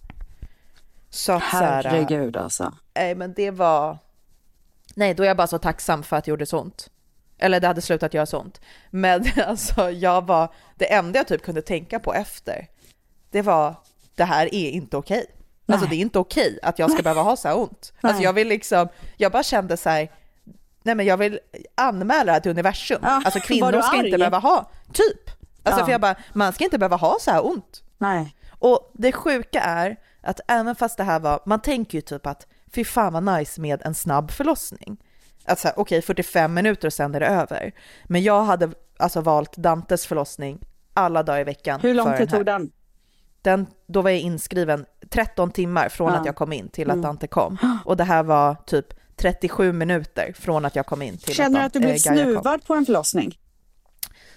Så 1.10 1.32
att 1.34 1.44
så 1.44 1.58
här, 1.58 1.84
Herregud 1.84 2.38
alltså. 2.38 2.74
nej 2.96 3.16
men 3.16 3.34
det 3.34 3.52
var, 3.52 3.98
nej 4.96 5.14
då 5.14 5.24
är 5.24 5.28
jag 5.28 5.38
bara 5.38 5.48
så 5.48 5.58
tacksam 5.58 6.04
för 6.04 6.18
att 6.18 6.24
det 6.26 6.30
gjorde 6.30 6.46
så 6.46 6.60
ont. 6.60 6.90
Eller 7.38 7.60
det 7.60 7.68
hade 7.68 7.82
slutat 7.82 8.14
göra 8.14 8.26
så 8.26 8.40
ont. 8.40 8.62
Men 8.90 9.24
alltså 9.48 9.90
jag 9.92 10.26
var, 10.28 10.54
det 10.76 10.94
enda 10.94 11.20
jag 11.20 11.28
typ 11.28 11.44
kunde 11.44 11.62
tänka 11.62 12.00
på 12.00 12.14
efter, 12.14 12.68
det 13.32 13.42
var, 13.42 13.76
det 14.16 14.24
här 14.24 14.46
är 14.56 14.70
inte 14.70 14.98
okej. 14.98 15.26
Alltså 15.28 15.39
Nej. 15.78 15.90
det 15.90 15.96
är 15.96 16.00
inte 16.00 16.20
okej 16.20 16.60
att 16.64 16.80
jag 16.80 16.92
ska 16.92 17.04
behöva 17.04 17.22
ha 17.22 17.36
så 17.36 17.48
här 17.48 17.58
ont. 17.58 17.94
Alltså 18.02 18.18
Nej. 18.18 18.24
jag 18.24 18.34
vill 18.34 18.48
liksom, 18.48 18.88
jag 19.18 19.32
bara 19.32 19.44
kände 19.44 19.78
så 19.78 19.90
här, 19.90 20.12
nej 20.84 20.96
men 20.96 21.06
jag 21.06 21.18
vill 21.18 21.40
anmäla 21.76 22.24
det 22.26 22.32
här 22.32 22.40
till 22.40 22.52
universum. 22.52 23.00
Ja, 23.04 23.22
Alltså 23.26 23.40
kvinnor 23.40 23.82
ska 23.82 24.06
inte 24.06 24.18
behöva 24.18 24.40
ha, 24.40 24.70
typ. 24.94 25.30
Alltså 25.64 25.82
Ja. 25.82 25.86
för 25.86 25.92
jag 25.92 26.02
bara, 26.02 26.16
man 26.34 26.54
ska 26.54 26.64
inte 26.64 26.78
behöva 26.78 26.96
ha 26.96 27.18
så 27.22 27.32
här 27.32 27.46
ont. 27.46 27.84
Nej. 27.98 28.36
Och 28.60 28.92
det 28.94 29.12
sjuka 29.12 29.62
är 29.62 29.98
att 30.22 30.40
även 30.48 30.76
fast 30.76 30.98
det 30.98 31.04
här 31.04 31.20
var, 31.20 31.40
man 31.46 31.62
tänker 31.62 31.98
ju 31.98 32.02
typ 32.02 32.28
att 32.28 32.48
fy 32.76 32.86
fan 32.86 33.14
vad 33.14 33.24
nice 33.24 33.62
med 33.62 33.82
en 33.86 33.96
snabb 33.96 34.32
förlossning. 34.32 34.98
Såhär, 35.58 35.74
okej 35.80 36.02
45 36.02 36.54
minuter 36.54 36.88
och 36.88 36.94
sen 36.94 37.16
är 37.16 37.20
det 37.20 37.28
över. 37.28 37.72
Men 38.06 38.24
jag 38.24 38.44
hade 38.44 38.70
alltså 38.98 39.22
valt 39.22 39.58
Dantes 39.58 40.06
förlossning 40.08 40.60
alla 40.94 41.24
dagar 41.24 41.40
i 41.40 41.44
veckan. 41.44 41.80
Hur 41.80 41.94
lång 41.94 42.18
tid 42.18 42.30
tog 42.30 42.46
den? 42.46 42.72
Den? 43.42 43.68
Då 43.88 44.02
var 44.02 44.10
jag 44.10 44.20
inskriven 44.20 44.86
13 45.10 45.52
timmar 45.52 45.90
från 45.90 46.14
Ja. 46.14 46.20
att 46.20 46.26
jag 46.26 46.36
kom 46.36 46.54
in 46.54 46.70
till 46.70 46.90
att 46.90 46.94
Mm. 46.94 47.04
Dante 47.04 47.28
kom. 47.28 47.58
Och 47.86 47.98
det 47.98 48.04
här 48.04 48.24
var 48.24 48.56
typ 48.66 48.86
37 49.16 49.74
minuter 49.74 50.34
från 50.36 50.66
att 50.66 50.76
jag 50.76 50.86
kom 50.86 51.02
in 51.02 51.18
till 51.18 51.36
Känner 51.36 51.60
du 51.60 51.60
att, 51.60 51.66
att 51.66 51.74
du 51.74 51.80
blev 51.80 51.98
snuvad 51.98 52.66
på 52.66 52.74
en 52.74 52.86
förlossning? 52.86 53.40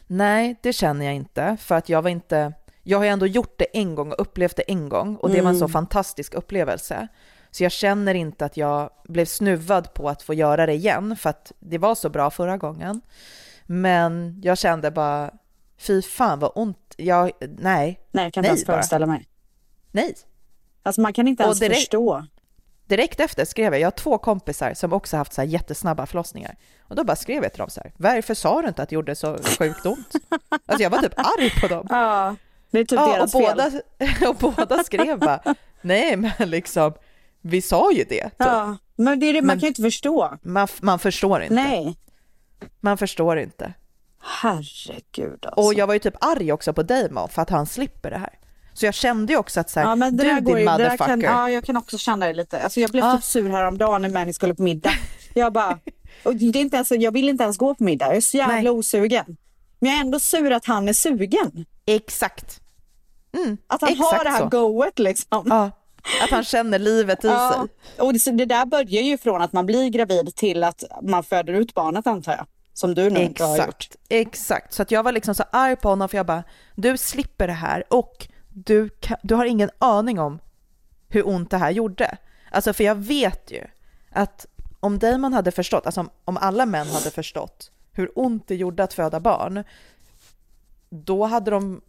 Nej, 0.07 0.57
det 0.63 0.73
känner 0.73 1.05
jag 1.05 1.15
inte, 1.15 1.57
för 1.61 1.75
att 1.75 1.89
jag 1.89 2.03
var 2.03 2.11
inte... 2.11 2.53
Jag 2.83 2.99
har 2.99 3.05
ju 3.05 3.11
ändå 3.11 3.27
gjort 3.27 3.59
det 3.59 3.65
en 3.65 3.95
gång 3.95 4.13
och 4.13 4.21
upplevt 4.21 4.57
det 4.57 4.63
en 4.63 4.89
gång 4.89 5.17
och 5.17 5.31
det 5.31 5.41
var 5.41 5.51
en 5.51 5.59
så 5.59 5.69
fantastisk 5.69 6.35
upplevelse. 6.35 7.09
Så 7.51 7.63
jag 7.63 7.73
känner 7.73 8.15
inte 8.15 8.45
att 8.45 8.57
jag 8.57 8.91
blev 9.05 9.25
snuvad 9.25 9.95
på 9.95 10.09
att 10.09 10.23
få 10.23 10.35
göra 10.35 10.67
det 10.67 10.73
igen, 10.73 11.17
för 11.17 11.31
att 11.31 11.53
det 11.59 11.79
var 11.79 11.95
så 11.95 12.09
bra 12.09 12.31
förra 12.31 12.57
gången. 12.57 13.01
Men 13.67 14.41
jag 14.45 14.59
kände 14.59 14.91
bara, 14.91 15.31
fy 15.79 16.03
fan 16.03 16.39
vad 16.39 16.53
ont. 16.55 16.92
Jag, 16.97 17.31
nej, 17.41 17.51
Nej, 17.61 17.99
jag 18.11 18.15
kan 18.15 18.25
inte 18.27 18.41
Nej, 18.41 18.47
ens 18.49 18.67
bara. 18.67 18.73
föreställa 18.77 19.07
mig. 19.07 19.29
nej. 19.91 20.15
Alltså 20.83 21.01
man 21.01 21.13
kan 21.13 21.29
inte 21.29 21.43
Och 21.43 21.47
ens 21.47 21.59
direkt- 21.59 21.79
förstå. 21.81 22.27
Direkt 22.87 23.21
efter 23.21 23.45
skrev 23.45 23.73
jag, 23.73 23.81
jag 23.81 23.87
har 23.87 23.91
två 23.91 24.19
kompisar 24.19 24.75
som 24.75 24.93
också 24.93 25.17
haft 25.17 25.33
så 25.33 25.41
här 25.41 25.49
jättesnabba 25.49 26.07
förlossningar. 26.07 26.57
Och 26.83 26.97
då 26.97 27.05
bara 27.05 27.17
skrev 27.17 27.43
jag 27.43 27.53
till 27.53 27.59
dem 27.59 27.71
så 27.71 27.81
här, 27.81 27.93
varför 27.97 28.35
sa 28.35 28.63
du 28.63 28.69
inte 28.69 28.83
att 28.83 28.89
det 28.89 28.95
gjorde 28.95 29.15
så 29.15 29.39
sjukt 29.59 29.87
ont? 29.87 30.13
Alltså 30.67 30.83
jag 30.83 30.91
var 30.91 30.99
typ 30.99 31.19
arg 31.19 31.51
på 31.61 31.67
dem. 31.69 31.87
Ja, 31.91 32.37
det 32.71 32.79
är 32.79 32.85
typ 32.85 32.99
Ja, 32.99 33.07
och 33.07 33.17
deras 33.17 33.33
fel. 33.33 33.43
båda, 33.43 34.29
och 34.29 34.37
båda 34.57 34.85
skrev 34.85 35.19
bara, 35.19 35.55
nej 35.81 36.17
men 36.17 36.51
liksom, 36.51 36.93
Vi 37.41 37.63
sa 37.63 37.93
ju 37.93 38.05
det. 38.05 38.25
Typ. 38.25 38.33
Ja, 38.39 38.77
men 38.97 39.21
det 39.21 39.27
är 39.27 39.33
det, 39.33 39.41
man 39.43 39.47
Men- 39.47 39.57
kan 39.61 39.67
ju 39.67 39.69
inte 39.69 39.83
förstå. 39.83 40.39
Man, 40.43 40.69
man 40.81 40.99
förstår 40.99 41.43
inte. 41.43 41.55
Nej. 41.55 41.97
Man 42.81 42.99
förstår 42.99 43.39
inte. 43.39 43.73
Herregud 44.23 45.47
alltså. 45.47 45.61
Och 45.61 45.75
jag 45.75 45.87
var 45.87 45.95
ju 45.95 46.01
typ 46.01 46.15
arg 46.25 46.53
också 46.53 46.73
på 46.73 46.83
Damon 46.83 47.29
för 47.29 47.43
att 47.43 47.51
han 47.51 47.67
slipper 47.67 48.11
det 48.11 48.19
här. 48.19 48.39
Så 48.75 48.87
jag 48.87 48.95
kände 48.95 49.33
ju 49.33 49.39
också 49.39 49.61
att 49.61 49.71
så 49.71 49.81
här, 49.81 49.87
Ja 49.87 49.95
men 49.97 50.17
det 50.17 50.25
du 50.35 50.41
din 50.41 50.59
ju, 50.59 50.65
motherfucker. 50.65 51.07
kan, 51.07 51.21
ja 51.21 51.51
jag 51.51 51.65
kan 51.65 51.77
också 51.77 51.99
känna 51.99 52.27
det 52.27 52.33
lite. 52.33 52.61
Alltså 52.63 52.81
jag 52.81 52.91
blev 52.91 53.05
Ja. 53.05 53.15
typ 53.17 53.25
sur 53.25 53.49
häromdagen 53.51 54.03
när 54.03 54.09
Manny 54.09 54.33
skulle 54.33 54.55
på 54.55 54.63
middag. 54.63 54.93
Jag 55.35 55.53
bara, 55.53 55.79
och 56.25 56.37
det 56.37 56.45
är 56.45 56.57
inte 56.61 56.77
ens, 56.77 56.91
jag 56.91 57.13
vill 57.13 57.29
inte 57.29 57.45
ens 57.45 57.57
gå 57.59 57.75
på 57.75 57.85
middag, 57.85 58.07
jag 58.07 58.17
är 58.17 58.21
så 58.21 58.37
jävla 58.37 58.55
Nej. 58.55 58.71
osugen. 58.71 59.37
Men 59.79 59.91
jag 59.91 59.99
är 60.01 60.05
ändå 60.05 60.21
sur 60.21 60.51
att 60.53 60.65
han 60.65 60.89
är 60.89 60.93
sugen. 60.93 61.65
Exakt. 61.87 62.61
Mm, 63.37 63.57
Att 63.67 63.81
han 63.81 63.97
har 63.97 64.07
exakt 64.07 64.25
det 64.25 64.31
här 64.31 64.39
så. 64.39 64.49
goet 64.49 64.99
liksom. 64.99 65.45
Ja, 65.49 65.71
att 66.25 66.31
han 66.31 66.45
känner 66.45 66.79
livet 66.79 67.25
i 67.25 67.29
Ja. 67.29 67.53
sig. 67.97 68.05
Och 68.07 68.13
det, 68.13 68.31
det 68.33 68.45
där 68.45 68.67
börjar 68.67 69.03
ju 69.03 69.19
från 69.19 69.43
att 69.43 69.53
man 69.53 69.67
blir 69.67 69.89
gravid 69.89 70.35
till 70.37 70.65
att 70.65 70.85
man 71.03 71.23
föder 71.25 71.53
ut 71.53 71.75
barnet 71.75 72.07
antar 72.07 72.33
jag. 72.33 72.47
Som 72.73 72.95
du 72.95 73.11
nu 73.11 73.23
inte 73.23 73.45
har 73.45 73.57
gjort. 73.57 73.69
Exakt, 73.69 73.97
exakt. 74.09 74.73
Så 74.73 74.83
att 74.83 74.91
jag 74.91 75.03
var 75.03 75.13
liksom 75.13 75.35
så 75.35 75.45
arg 75.51 75.77
på 75.77 75.89
honom 75.89 76.09
för 76.09 76.17
jag 76.17 76.27
bara, 76.27 76.45
du 76.75 76.97
slipper 76.97 77.47
det 77.47 77.53
här 77.53 77.85
och 77.91 78.29
du, 78.49 78.89
kan, 78.89 79.17
du 79.23 79.35
har 79.35 79.45
ingen 79.45 79.71
aning 79.79 80.19
om 80.19 80.39
hur 81.09 81.29
ont 81.29 81.51
det 81.51 81.57
här 81.57 81.71
gjorde. 81.71 82.17
Alltså 82.51 82.73
för 82.73 82.85
jag 82.85 82.95
vet 82.95 83.51
ju 83.51 83.65
att 84.11 84.47
om 84.81 84.99
Damon 84.99 85.33
hade 85.33 85.51
förstått, 85.51 85.87
alltså 85.87 86.01
om, 86.01 86.11
om 86.25 86.37
alla 86.37 86.67
män 86.67 86.87
hade 86.87 87.11
förstått 87.11 87.71
hur 87.93 88.19
ont 88.19 88.49
det 88.49 88.55
gjorde 88.57 88.85
att 88.85 88.93
föda 88.93 89.21
barn, 89.21 89.65
då 90.91 91.25
hade 91.25 91.51
de, 91.51 91.81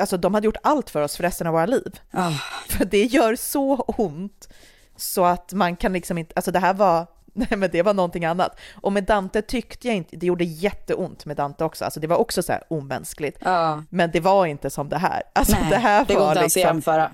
alltså 0.00 0.16
de 0.16 0.34
hade 0.34 0.44
gjort 0.44 0.56
allt 0.62 0.90
för 0.90 1.02
oss 1.02 1.16
för 1.16 1.22
resten 1.22 1.46
av 1.46 1.52
våra 1.52 1.66
liv. 1.66 2.00
Ah. 2.10 2.32
För 2.68 2.84
det 2.84 3.04
gör 3.04 3.36
så 3.36 3.76
ont 3.76 4.48
så 4.96 5.24
att 5.24 5.52
man 5.52 5.76
kan 5.76 5.92
liksom 5.92 6.18
inte, 6.18 6.32
alltså 6.36 6.50
det 6.50 6.58
här 6.58 6.74
var, 6.74 7.06
nej 7.48 7.48
men 7.56 7.70
det 7.70 7.82
var 7.82 7.94
någonting 7.94 8.24
annat. 8.24 8.58
Och 8.80 8.92
med 8.92 9.04
Dante 9.04 9.42
tyckte 9.42 9.88
jag 9.88 9.96
inte, 9.96 10.16
det 10.16 10.26
gjorde 10.26 10.44
jätteont 10.44 11.24
med 11.26 11.36
Dante 11.36 11.64
också, 11.64 11.84
alltså 11.84 12.00
det 12.00 12.06
var 12.06 12.16
också 12.16 12.42
så 12.42 12.52
här 12.52 12.62
omänskligt. 12.68 13.38
Ja. 13.44 13.82
Men 13.90 14.10
det 14.10 14.20
var 14.20 14.46
inte 14.46 14.70
som 14.70 14.88
det 14.88 14.98
här. 14.98 15.22
Alltså 15.32 15.56
Nej, 15.60 15.70
det 15.70 15.76
här 15.76 16.04
det 16.04 16.14
var 16.14 16.28
inte 16.30 16.42
liksom, 16.42 16.60
jämföra. 16.60 17.10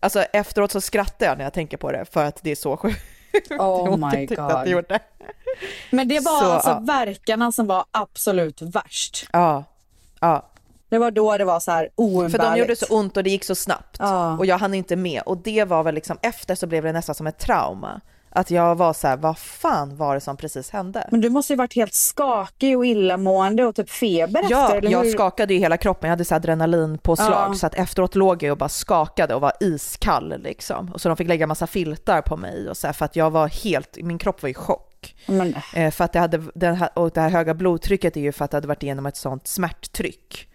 alltså 0.00 0.22
efteråt 0.22 0.72
så 0.72 0.80
skrattar 0.80 1.26
jag 1.26 1.38
när 1.38 1.44
jag 1.44 1.52
tänker 1.52 1.76
på 1.76 1.92
det 1.92 2.04
för 2.12 2.24
att 2.24 2.42
det 2.42 2.50
är 2.50 2.56
så 2.56 2.76
sjukt. 2.76 3.00
Oh 3.58 3.96
my 4.10 4.26
God. 4.26 4.38
Att 4.38 4.64
det 4.64 4.70
gjorde. 4.70 4.98
Men 5.90 6.08
det 6.08 6.20
var 6.20 6.40
Så, 6.40 6.50
alltså 6.52 6.70
ja. 6.70 6.78
verkarna 6.80 7.52
som 7.52 7.66
var 7.66 7.84
absolut 7.90 8.62
värst. 8.62 9.26
Ja, 9.32 9.64
ja. 10.20 10.46
Det 10.88 10.98
var 10.98 11.10
då 11.10 11.36
det 11.38 11.44
var 11.44 11.60
så 11.60 11.70
här 11.70 11.82
För 11.84 11.90
oumbärligt. 12.02 12.40
de 12.40 12.58
gjorde 12.58 12.76
så 12.76 12.86
ont 12.96 13.16
och 13.16 13.22
det 13.24 13.30
gick 13.30 13.44
så 13.44 13.54
snabbt. 13.54 13.96
Ja. 13.98 14.36
Och 14.38 14.46
jag 14.46 14.58
hann 14.58 14.74
inte 14.74 14.96
med. 14.96 15.22
Och 15.22 15.38
det 15.38 15.64
var 15.64 15.82
väl 15.82 15.94
liksom, 15.94 16.18
efter 16.22 16.54
så 16.54 16.66
blev 16.66 16.82
det 16.84 16.92
nästan 16.92 17.14
som 17.14 17.26
ett 17.26 17.38
trauma. 17.38 18.00
Att 18.32 18.50
jag 18.50 18.74
var 18.74 18.92
så 18.92 19.08
här, 19.08 19.16
vad 19.16 19.38
fan 19.38 19.96
var 19.96 20.14
det 20.14 20.20
som 20.20 20.36
precis 20.36 20.70
hände? 20.70 21.08
Men 21.10 21.20
du 21.20 21.30
måste 21.30 21.52
ju 21.52 21.56
varit 21.56 21.74
helt 21.74 21.94
skakig 21.94 22.78
och 22.78 22.86
illamående 22.86 23.64
och 23.66 23.74
typ 23.76 23.90
feber 23.90 24.44
Ja, 24.50 24.64
efter, 24.64 24.78
eller 24.78 24.90
jag 24.90 25.04
hur? 25.04 25.10
skakade 25.12 25.54
ju 25.54 25.60
hela 25.60 25.76
kroppen, 25.76 26.08
jag 26.08 26.12
hade 26.12 26.24
så 26.24 26.34
adrenalinpåslag 26.34 27.50
Ja. 27.50 27.54
så 27.54 27.66
att 27.66 27.74
efteråt 27.74 28.14
låg 28.14 28.42
jag 28.42 28.52
och 28.52 28.58
bara 28.58 28.68
skakade 28.68 29.34
och 29.34 29.40
var 29.40 29.52
iskall 29.60 30.34
liksom. 30.42 30.88
Och 30.92 31.00
så 31.00 31.08
de 31.08 31.16
fick 31.16 31.28
lägga 31.28 31.46
massa 31.46 31.66
filtar 31.66 32.20
på 32.22 32.36
mig 32.36 32.68
och 32.70 32.76
så 32.76 32.86
här, 32.86 32.94
för 32.94 33.04
att 33.04 33.16
jag 33.16 33.30
var 33.30 33.48
helt, 33.48 33.98
min 34.02 34.18
kropp 34.18 34.42
var 34.42 34.48
i 34.50 34.54
chock. 34.54 35.16
Men, 35.26 35.54
Eh, 35.74 35.90
för 35.90 36.04
att 36.04 36.12
det 36.12 36.18
hade, 36.18 36.42
här, 36.66 36.98
och 36.98 37.10
det 37.10 37.20
här 37.20 37.30
höga 37.30 37.54
blodtrycket 37.54 38.16
är 38.16 38.20
ju 38.20 38.32
för 38.32 38.44
att 38.44 38.50
det 38.50 38.56
hade 38.56 38.68
varit 38.68 38.82
igenom 38.82 39.06
ett 39.06 39.16
sånt 39.16 39.46
smärttryck. 39.46 40.46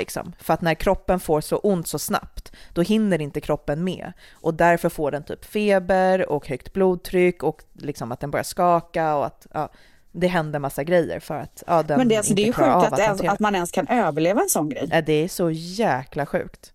Liksom. 0.00 0.32
För 0.38 0.54
att 0.54 0.60
när 0.60 0.74
kroppen 0.74 1.20
får 1.20 1.40
så 1.40 1.56
ont 1.56 1.88
så 1.88 1.98
snabbt, 1.98 2.52
då 2.72 2.82
hinner 2.82 3.20
inte 3.20 3.40
kroppen 3.40 3.84
med. 3.84 4.12
Och 4.32 4.54
därför 4.54 4.88
får 4.88 5.10
den 5.10 5.24
typ 5.24 5.44
feber 5.44 6.30
och 6.30 6.48
högt 6.48 6.72
blodtryck 6.72 7.42
och 7.42 7.62
liksom 7.72 8.12
att 8.12 8.20
den 8.20 8.30
börjar 8.30 8.44
skaka 8.44 9.16
och 9.16 9.26
att 9.26 9.46
ja, 9.54 9.68
det 10.12 10.26
händer 10.26 10.58
massa 10.58 10.84
grejer 10.84 11.20
för 11.20 11.34
att 11.34 11.62
ja, 11.66 11.82
den 11.82 11.98
men 11.98 12.08
det, 12.08 12.16
alltså, 12.16 12.34
det 12.34 12.42
är 12.42 12.44
ju 12.44 12.48
inte 12.48 12.62
sjukt 12.62 12.92
att, 12.92 13.00
hantera. 13.00 13.32
att 13.32 13.40
man 13.40 13.54
ens 13.54 13.70
kan 13.70 13.88
överleva 13.88 14.40
en 14.42 14.48
sån 14.48 14.68
grej. 14.68 14.88
Ja, 14.92 15.02
det 15.02 15.12
är 15.12 15.28
så 15.28 15.50
jäkla 15.50 16.26
sjukt. 16.26 16.72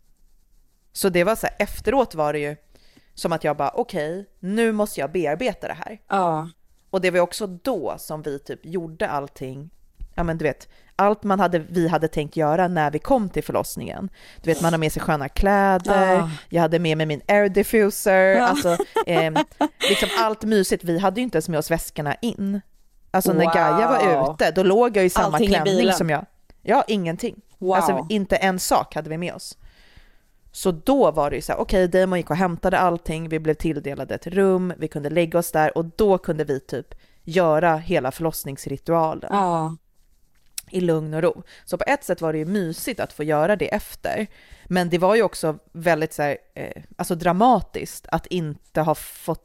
Så 0.93 1.09
det 1.09 1.23
var 1.23 1.35
så 1.35 1.47
här, 1.47 1.55
efteråt 1.59 2.15
var 2.15 2.33
det 2.33 2.39
ju 2.39 2.55
som 3.13 3.33
att 3.33 3.43
jag 3.43 3.57
bara 3.57 3.69
okej, 3.69 4.25
nu 4.39 4.71
måste 4.71 4.99
jag 4.99 5.11
bearbeta 5.11 5.67
det 5.67 5.73
här. 5.73 6.01
Ja. 6.07 6.49
Och 6.89 7.01
det 7.01 7.11
var 7.11 7.19
också 7.19 7.47
då 7.47 7.95
som 7.97 8.21
vi 8.21 8.39
typ 8.39 8.65
gjorde 8.65 9.09
allting, 9.09 9.69
ja 10.15 10.23
men 10.23 10.37
du 10.37 10.43
vet, 10.45 10.69
allt 10.95 11.23
man 11.23 11.39
hade, 11.39 11.59
vi 11.59 11.87
hade 11.87 12.07
tänkt 12.07 12.37
göra 12.37 12.67
när 12.67 12.91
vi 12.91 12.99
kom 12.99 13.29
till 13.29 13.43
förlossningen. 13.43 14.09
Du 14.41 14.49
vet, 14.53 14.61
man 14.61 14.73
har 14.73 14.77
med 14.77 14.91
sig 14.91 15.01
sköna 15.01 15.29
kläder, 15.29 16.13
Ja. 16.15 16.29
jag 16.49 16.61
hade 16.61 16.79
med 16.79 16.97
mig 16.97 17.05
min 17.05 17.21
air 17.27 17.49
diffuser, 17.49 18.35
Ja. 18.35 18.43
alltså 18.47 18.77
ehm, 19.05 19.35
liksom 19.89 20.09
allt 20.19 20.43
mysigt. 20.43 20.83
Vi 20.83 20.99
hade 20.99 21.19
ju 21.19 21.23
inte 21.23 21.35
ens 21.37 21.49
med 21.49 21.59
oss 21.59 21.71
väskorna 21.71 22.15
in. 22.21 22.61
Alltså 23.11 23.33
när 23.33 23.45
Wow. 23.45 23.53
Gaia 23.53 23.87
var 23.87 24.33
ute, 24.33 24.51
då 24.51 24.63
låg 24.63 24.97
jag 24.97 25.05
i 25.05 25.09
samma 25.09 25.27
Allting 25.37 25.49
klänning 25.49 25.91
som 25.93 26.09
jag. 26.09 26.25
Ja, 26.61 26.83
ingenting. 26.87 27.41
Wow. 27.57 27.75
Alltså 27.75 28.05
inte 28.09 28.35
en 28.35 28.59
sak 28.59 28.95
hade 28.95 29.09
vi 29.09 29.17
med 29.17 29.33
oss. 29.33 29.57
Så 30.51 30.71
då 30.71 31.11
var 31.11 31.29
det 31.29 31.35
ju 31.35 31.41
så 31.41 31.51
här, 31.51 31.59
okej, 31.59 31.87
Damon 31.87 32.19
gick 32.19 32.29
och 32.29 32.35
hämtade 32.35 32.79
allting, 32.79 33.29
vi 33.29 33.39
blev 33.39 33.53
tilldelade 33.53 34.15
ett 34.15 34.27
rum, 34.27 34.73
vi 34.77 34.87
kunde 34.87 35.09
lägga 35.09 35.39
oss 35.39 35.51
där 35.51 35.77
och 35.77 35.85
då 35.85 36.17
kunde 36.17 36.43
vi 36.43 36.59
typ 36.59 36.95
göra 37.23 37.77
hela 37.77 38.11
förlossningsritualen 38.11 39.29
Ja. 39.33 39.75
I 40.75 40.81
lugn 40.81 41.13
och 41.13 41.21
ro. 41.21 41.43
Så 41.65 41.77
på 41.77 41.83
ett 41.87 42.03
sätt 42.03 42.21
var 42.21 42.33
det 42.33 42.39
ju 42.39 42.45
mysigt 42.45 42.99
att 42.99 43.13
få 43.13 43.23
göra 43.23 43.55
det 43.55 43.73
efter, 43.73 44.27
men 44.65 44.89
det 44.89 44.97
var 44.97 45.15
ju 45.15 45.23
också 45.23 45.57
väldigt 45.71 46.13
så 46.13 46.21
här, 46.21 46.37
eh, 46.53 46.83
alltså 46.97 47.15
dramatiskt 47.15 48.07
att 48.09 48.25
inte 48.25 48.81
ha 48.81 48.95
fått 48.95 49.41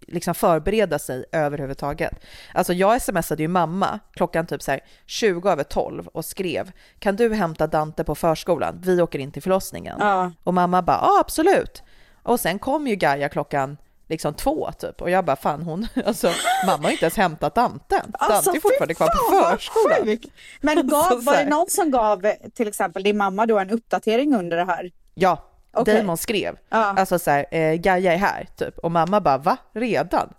liksom 0.00 0.34
förbereda 0.34 0.98
sig 0.98 1.24
överhuvudtaget. 1.32 2.24
Alltså 2.54 2.72
jag 2.72 3.02
smsade 3.02 3.42
ju 3.42 3.48
mamma 3.48 4.00
klockan 4.12 4.46
typ 4.46 4.62
så 4.62 4.70
här 4.70 4.80
20 5.06 5.50
över 5.50 5.64
12 5.64 6.06
och 6.06 6.24
skrev 6.24 6.72
kan 6.98 7.16
du 7.16 7.34
hämta 7.34 7.66
Dante 7.66 8.04
på 8.04 8.14
förskolan? 8.14 8.80
Vi 8.82 9.02
åker 9.02 9.18
in 9.18 9.32
till 9.32 9.42
förlossningen. 9.42 9.96
Ja. 10.00 10.32
Och 10.44 10.54
mamma 10.54 10.82
bara 10.82 10.98
ja 11.02 11.20
absolut. 11.20 11.82
Och 12.22 12.40
sen 12.40 12.58
kom 12.58 12.86
ju 12.86 12.96
Gaia 12.96 13.28
klockan 13.28 13.76
liksom 14.08 14.34
två 14.34 14.72
typ 14.72 15.02
och 15.02 15.10
jag 15.10 15.24
bara 15.24 15.36
fan 15.36 15.62
hon, 15.62 15.86
alltså 16.06 16.30
mamma 16.66 16.82
har 16.82 16.90
inte 16.90 17.04
ens 17.04 17.16
hämtat 17.16 17.54
Dante. 17.54 18.02
Dante 18.28 18.50
är 18.50 18.60
fortfarande 18.60 18.94
kvar 18.94 19.06
på 19.06 19.36
Alltså, 19.36 19.70
förskolan. 19.72 20.18
Men 20.60 20.86
gav, 20.88 21.02
så 21.10 21.16
var 21.20 21.36
det 21.36 21.44
någon 21.50 21.66
som 21.70 21.90
gav 21.90 22.26
till 22.54 22.68
exempel 22.68 23.02
din 23.02 23.16
mamma 23.16 23.46
då 23.46 23.58
en 23.58 23.70
uppdatering 23.70 24.34
under 24.34 24.56
det 24.56 24.64
här? 24.64 24.90
Ja, 25.14 25.44
Okej. 25.72 25.96
Damon 25.96 26.16
skrev. 26.16 26.56
Ja. 26.68 26.76
Alltså 26.78 27.18
så 27.18 27.30
här, 27.30 27.46
eh, 27.54 27.74
Gaia 27.74 28.12
är 28.12 28.16
här 28.18 28.48
typ. 28.56 28.78
Och 28.78 28.90
mamma 28.92 29.20
bara, 29.20 29.38
va? 29.38 29.56
Redan? 29.72 30.32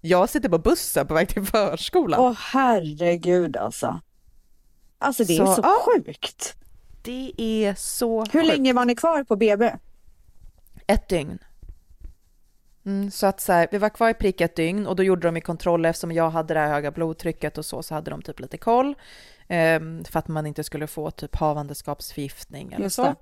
Jag 0.00 0.28
sitter 0.28 0.48
på 0.48 0.58
bussen 0.58 1.06
på 1.06 1.14
väg 1.14 1.28
till 1.28 1.44
förskolan. 1.44 2.20
Åh 2.20 2.32
herregud 2.52 3.56
alltså. 3.56 4.00
Alltså 4.98 5.24
det 5.24 5.36
är 5.38 5.46
Så, 5.46 5.54
så, 5.54 5.60
ja. 5.64 5.76
sjukt. 5.86 6.54
Det 7.02 7.32
är 7.36 7.74
så 7.74 8.18
Hur 8.20 8.26
sjukt. 8.26 8.46
länge 8.46 8.72
var 8.72 8.84
ni 8.84 8.94
kvar 8.94 9.24
på 9.24 9.36
BB? 9.36 9.72
Ett 10.86 11.08
dygn. 11.08 11.38
Mm, 12.86 13.10
så 13.10 13.26
att 13.26 13.40
så 13.40 13.52
här, 13.52 13.68
vi 13.70 13.78
var 13.78 13.88
kvar 13.88 14.10
i 14.10 14.14
prick 14.14 14.40
ett 14.40 14.56
dygn 14.56 14.86
och 14.86 14.96
då 14.96 15.02
gjorde 15.02 15.28
de 15.28 15.34
ju 15.36 15.40
kontroller 15.42 15.90
eftersom 15.90 16.12
jag 16.12 16.30
hade 16.30 16.54
det 16.54 16.60
här 16.60 16.68
höga 16.68 16.90
blodtrycket 16.90 17.58
och 17.58 17.64
så, 17.64 17.82
så 17.82 17.94
hade 17.94 18.10
de 18.10 18.22
typ 18.22 18.40
lite 18.40 18.56
koll. 18.58 18.94
ehm, 19.48 20.04
för 20.04 20.18
att 20.18 20.28
man 20.28 20.46
inte 20.46 20.64
skulle 20.64 20.86
få 20.86 21.10
typ 21.10 21.36
havandeskapsförgiftning 21.36 22.72
eller 22.72 22.84
Just 22.84 22.96
så. 22.96 23.02
det. 23.04 23.14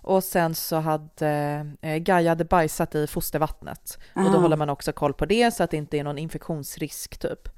Och 0.00 0.24
sen 0.24 0.54
så 0.54 0.76
hade 0.76 1.66
eh, 1.80 1.96
Gaia 1.96 2.30
hade 2.30 2.44
bajsat 2.44 2.94
i 2.94 3.06
fostervattnet. 3.06 3.98
Och 4.14 4.22
då 4.32 4.38
Ah. 4.38 4.40
håller 4.40 4.56
man 4.56 4.70
också 4.70 4.92
koll 4.92 5.14
på 5.14 5.26
det 5.26 5.50
så 5.54 5.62
att 5.62 5.70
det 5.70 5.76
inte 5.76 5.98
är 5.98 6.04
någon 6.04 6.18
infektionsrisk 6.18 7.18
typ. 7.18 7.48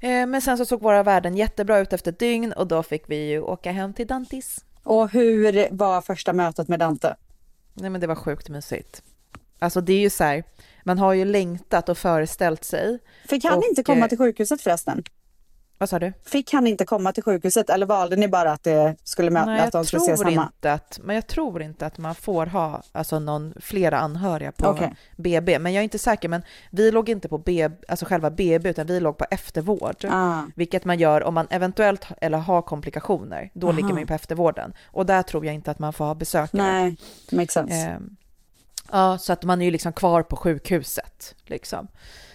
Eh, 0.00 0.26
men 0.26 0.40
sen 0.42 0.58
så 0.58 0.64
såg 0.66 0.80
våra 0.82 1.02
värden 1.02 1.36
jättebra 1.36 1.78
ut 1.78 1.92
efter 1.92 2.12
ett 2.12 2.18
dygn 2.18 2.52
och 2.52 2.66
då 2.66 2.82
fick 2.82 3.02
vi 3.10 3.30
ju 3.30 3.40
åka 3.40 3.72
hem 3.72 3.92
till 3.94 4.06
Dantis. 4.06 4.64
Och 4.82 5.10
hur 5.10 5.68
var 5.70 6.00
första 6.00 6.32
mötet 6.32 6.68
med 6.68 6.78
Dante? 6.78 7.16
Nej 7.74 7.90
men 7.90 8.00
det 8.00 8.06
var 8.06 8.14
sjukt 8.14 8.48
mysigt. 8.48 9.02
Alltså 9.58 9.80
det 9.80 9.92
är 9.92 10.00
ju 10.00 10.10
så 10.10 10.24
här, 10.24 10.44
man 10.84 10.98
har 10.98 11.12
ju 11.12 11.24
längtat 11.24 11.88
och 11.88 11.98
föreställt 11.98 12.64
sig. 12.64 12.98
Fick 13.28 13.44
han 13.44 13.58
Och, 13.58 13.64
inte 13.64 13.82
komma 13.82 14.00
eh, 14.04 14.08
till 14.08 14.18
sjukhuset 14.18 14.62
förresten? 14.62 15.02
Vad 15.78 15.88
sa 15.88 15.98
du? 15.98 16.12
Fick 16.24 16.52
han 16.52 16.66
inte 16.66 16.84
komma 16.84 17.12
till 17.12 17.22
sjukhuset 17.22 17.70
eller 17.70 17.86
valde 17.86 18.16
ni 18.16 18.28
bara 18.28 18.52
att, 18.52 18.62
det 18.62 18.96
skulle 19.04 19.30
mö- 19.30 19.46
Nej, 19.46 19.60
att 19.60 19.72
de 19.72 19.84
skulle 19.84 20.02
ses 20.02 20.20
tror 20.20 20.30
hemma? 20.30 20.50
inte 20.54 20.72
att, 20.72 21.00
men 21.02 21.14
jag 21.16 21.26
tror 21.26 21.62
inte 21.62 21.86
att 21.86 21.98
man 21.98 22.14
får 22.14 22.46
ha 22.46 22.82
alltså 22.92 23.18
någon, 23.18 23.54
flera 23.60 23.98
anhöriga 23.98 24.52
på 24.52 24.66
Okej. 24.66 24.94
BB. 25.16 25.58
Men 25.58 25.72
jag 25.72 25.80
är 25.80 25.84
inte 25.84 25.98
säker, 25.98 26.28
men 26.28 26.42
vi 26.70 26.90
låg 26.90 27.08
inte 27.08 27.28
på 27.28 27.38
BB, 27.38 27.76
alltså 27.88 28.06
själva 28.06 28.30
BB, 28.30 28.68
utan 28.70 28.86
vi 28.86 29.00
låg 29.00 29.18
på 29.18 29.26
eftervård. 29.30 30.04
Ah. 30.10 30.42
Vilket 30.56 30.84
man 30.84 30.98
gör 30.98 31.22
om 31.22 31.34
man 31.34 31.46
eventuellt 31.50 32.06
eller 32.20 32.38
har 32.38 32.62
komplikationer. 32.62 33.50
Då 33.54 33.66
Aha. 33.66 33.76
ligger 33.76 33.88
man 33.88 33.98
ju 34.00 34.06
på 34.06 34.14
eftervården. 34.14 34.74
Och 34.86 35.06
där 35.06 35.22
tror 35.22 35.46
jag 35.46 35.54
inte 35.54 35.70
att 35.70 35.78
man 35.78 35.92
får 35.92 36.04
ha 36.04 36.14
besökare. 36.14 36.62
Nej, 36.62 36.96
makes 37.32 37.52
sense. 37.52 37.74
Ehm, 37.74 38.16
ja, 38.94 39.18
så 39.18 39.32
att 39.32 39.44
man 39.44 39.60
är 39.60 39.64
ju 39.64 39.70
liksom 39.70 39.92
kvar 39.92 40.22
på 40.22 40.36
sjukhuset. 40.36 41.34
Liksom. 41.46 41.88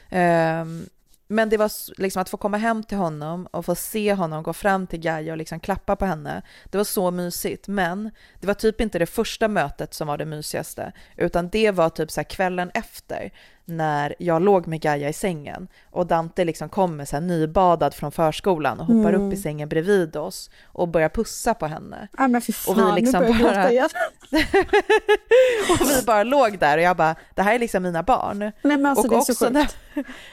Ehm, 0.09 0.85
men 1.27 1.49
det 1.49 1.57
var 1.57 1.71
liksom 2.01 2.21
att 2.21 2.29
få 2.29 2.37
komma 2.37 2.57
hem 2.57 2.83
till 2.83 2.97
honom 2.97 3.47
och 3.51 3.65
få 3.65 3.75
se 3.75 4.13
honom 4.13 4.43
gå 4.43 4.53
fram 4.53 4.87
till 4.87 4.99
Gaia 4.99 5.31
och 5.33 5.37
liksom 5.37 5.59
klappa 5.59 5.95
på 5.95 6.05
henne. 6.05 6.41
Det 6.65 6.77
var 6.77 6.85
så 6.85 7.11
mysigt, 7.11 7.67
men 7.67 8.11
det 8.39 8.47
var 8.47 8.53
typ 8.53 8.81
inte 8.81 8.99
det 8.99 9.05
första 9.05 9.47
mötet 9.47 9.93
som 9.93 10.07
var 10.07 10.17
det 10.17 10.25
mysigaste, 10.25 10.91
utan 11.17 11.49
det 11.49 11.71
var 11.71 11.89
typ 11.89 12.11
så 12.11 12.23
kvällen 12.23 12.71
efter 12.73 13.31
när 13.65 14.15
jag 14.19 14.41
låg 14.41 14.67
med 14.67 14.81
Gaia 14.81 15.09
i 15.09 15.13
sängen 15.13 15.67
och 15.91 16.07
Dante 16.07 16.45
liksom 16.45 16.69
kommer 16.69 17.05
så 17.05 17.15
här 17.15 17.21
nybadad 17.21 17.93
från 17.93 18.11
förskolan 18.11 18.79
och 18.79 18.85
hoppar 18.85 19.09
mm. 19.09 19.15
upp 19.15 19.33
i 19.33 19.35
mm. 19.35 19.37
sängen 19.37 19.69
bredvid 19.69 20.15
oss 20.15 20.49
och 20.65 20.87
börjar 20.87 21.09
pussa 21.09 21.53
på 21.53 21.67
henne. 21.67 22.07
Ja 22.17 22.27
men 22.27 22.41
fy 22.41 22.53
fan, 22.53 22.79
och 22.79 22.97
vi 22.97 23.01
liksom 23.01 23.23
nu 23.23 23.43
bara... 23.43 23.89
och 25.69 25.89
vi 25.89 26.01
bara 26.05 26.23
låg 26.23 26.59
där 26.59 26.77
och 26.77 26.83
jag 26.83 26.97
bara, 26.97 27.15
det 27.35 27.41
här 27.41 27.55
är 27.55 27.59
liksom 27.59 27.83
mina 27.83 28.03
barn. 28.03 28.39
Nej, 28.39 28.53
men 28.61 28.85
alltså, 28.85 29.03
och, 29.03 29.09
det 29.09 29.15
är 29.15 29.19
också 29.19 29.35
så 29.35 29.49
när, 29.49 29.69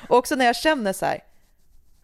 och 0.08 0.16
också 0.18 0.34
när 0.34 0.44
jag 0.44 0.56
känner 0.56 0.92
så 0.92 1.06
här, 1.06 1.20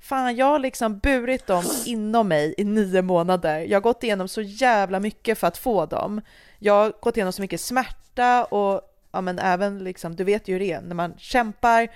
fan 0.00 0.36
jag 0.36 0.46
har 0.46 0.58
liksom 0.58 0.98
burit 0.98 1.46
dem 1.46 1.64
inom 1.86 2.28
mig 2.28 2.54
i 2.58 2.64
nio 2.64 3.02
månader. 3.02 3.60
Jag 3.60 3.76
har 3.76 3.82
gått 3.82 4.02
igenom 4.02 4.28
så 4.28 4.42
jävla 4.42 5.00
mycket 5.00 5.38
för 5.38 5.46
att 5.46 5.58
få 5.58 5.86
dem. 5.86 6.20
Jag 6.58 6.74
har 6.74 6.92
gått 7.00 7.16
igenom 7.16 7.32
så 7.32 7.42
mycket 7.42 7.60
smärta 7.60 8.44
och 8.44 8.80
ja 9.12 9.20
men 9.20 9.38
även 9.38 9.84
liksom, 9.84 10.16
du 10.16 10.24
vet 10.24 10.48
ju 10.48 10.52
hur 10.52 10.60
det 10.60 10.72
är, 10.72 10.80
när 10.80 10.94
man 10.94 11.14
kämpar 11.18 11.88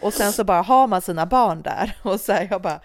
och 0.00 0.14
sen 0.14 0.32
så 0.32 0.44
bara 0.44 0.62
har 0.62 0.86
man 0.86 1.02
sina 1.02 1.26
barn 1.26 1.62
där 1.62 1.96
och 2.02 2.20
så 2.20 2.32
här, 2.32 2.48
jag 2.50 2.62
bara, 2.62 2.80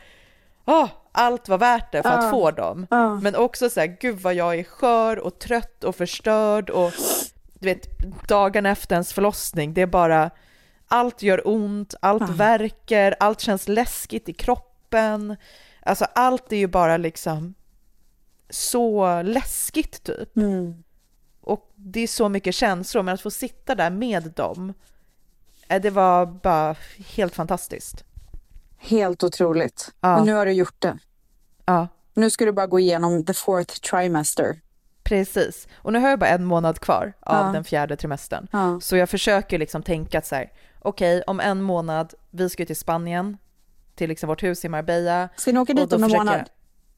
åh, 0.65 0.89
allt 1.12 1.49
var 1.49 1.57
värt 1.57 1.91
det 1.91 2.03
för 2.03 2.10
att 2.10 2.32
få 2.32 2.51
dem. 2.51 2.88
Men 3.22 3.36
också 3.36 3.70
så 3.70 3.80
här, 3.80 3.97
gud 3.99 4.20
vad 4.20 4.34
jag 4.34 4.60
är 4.60 4.64
skör 4.64 5.20
och 5.20 5.39
trött 5.39 5.84
och 5.84 5.95
förstörd 5.95 6.70
och 6.70 6.91
du 7.53 7.66
vet, 7.66 7.88
dagen 8.28 8.66
efter 8.66 8.95
ens 8.95 9.14
förlossning, 9.14 9.74
det 9.74 9.82
är 9.82 9.88
bara, 9.88 10.30
allt 10.88 11.22
gör 11.22 11.47
ont, 11.47 11.93
allt 12.01 12.22
uh. 12.22 12.36
verkar, 12.36 13.16
allt 13.20 13.39
känns 13.39 13.68
läskigt 13.68 14.30
i 14.30 14.34
kroppen. 14.34 15.36
Alltså 15.82 16.05
allt 16.16 16.51
är 16.51 16.57
ju 16.57 16.68
bara 16.68 16.97
liksom 16.97 17.53
så 18.49 19.22
läskigt 19.22 20.03
typ. 20.03 20.38
Mm 20.38 20.84
och 21.49 21.72
det 21.76 21.99
är 21.99 22.07
så 22.07 22.30
mycket 22.30 22.55
känslor, 22.55 23.03
men 23.03 23.14
att 23.14 23.22
få 23.22 23.32
sitta 23.32 23.76
där 23.76 23.89
med 23.89 24.32
dem, 24.36 24.74
eh, 25.68 25.82
det 25.82 25.89
var 25.89 26.26
bara 26.26 26.76
helt 26.97 27.36
fantastiskt. 27.36 28.03
Helt 28.80 29.24
otroligt. 29.24 29.92
Ja. 30.02 30.16
Men 30.16 30.26
nu 30.26 30.34
har 30.34 30.46
du 30.46 30.52
gjort 30.52 30.82
det. 30.82 30.98
Ja. 31.66 31.88
Nu 32.14 32.30
ska 32.30 32.46
du 32.46 32.52
bara 32.52 32.68
gå 32.68 32.80
igenom 32.80 33.26
the 33.26 33.34
fourth 33.34 33.80
trimester. 33.80 34.60
Precis. 35.04 35.68
Och 35.76 35.94
nu 35.94 36.00
har 36.00 36.10
jag 36.10 36.20
bara 36.20 36.30
en 36.30 36.46
månad 36.46 36.80
kvar 36.80 37.14
av 37.20 37.46
ja. 37.46 37.52
den 37.52 37.64
fjärde 37.64 37.96
trimestern. 37.96 38.48
Ja. 38.52 38.80
Så 38.82 38.98
jag 38.98 39.10
försöker 39.10 39.60
liksom 39.60 39.84
tänka 39.84 40.22
så 40.22 40.36
här, 40.36 40.52
okej, 40.80 41.18
okay, 41.18 41.24
om 41.28 41.40
en 41.40 41.62
månad, 41.62 42.14
vi 42.30 42.50
ska 42.50 42.66
till 42.66 42.76
Spanien, 42.76 43.38
till 43.96 44.10
liksom 44.10 44.28
vårt 44.28 44.44
hus 44.44 44.66
i 44.66 44.70
Marbella. 44.70 45.30
Ska 45.36 45.52
ni 45.52 45.60
åka 45.60 45.74
dit 45.74 45.94
om 45.94 46.04
en 46.04 46.12
månad? 46.12 46.50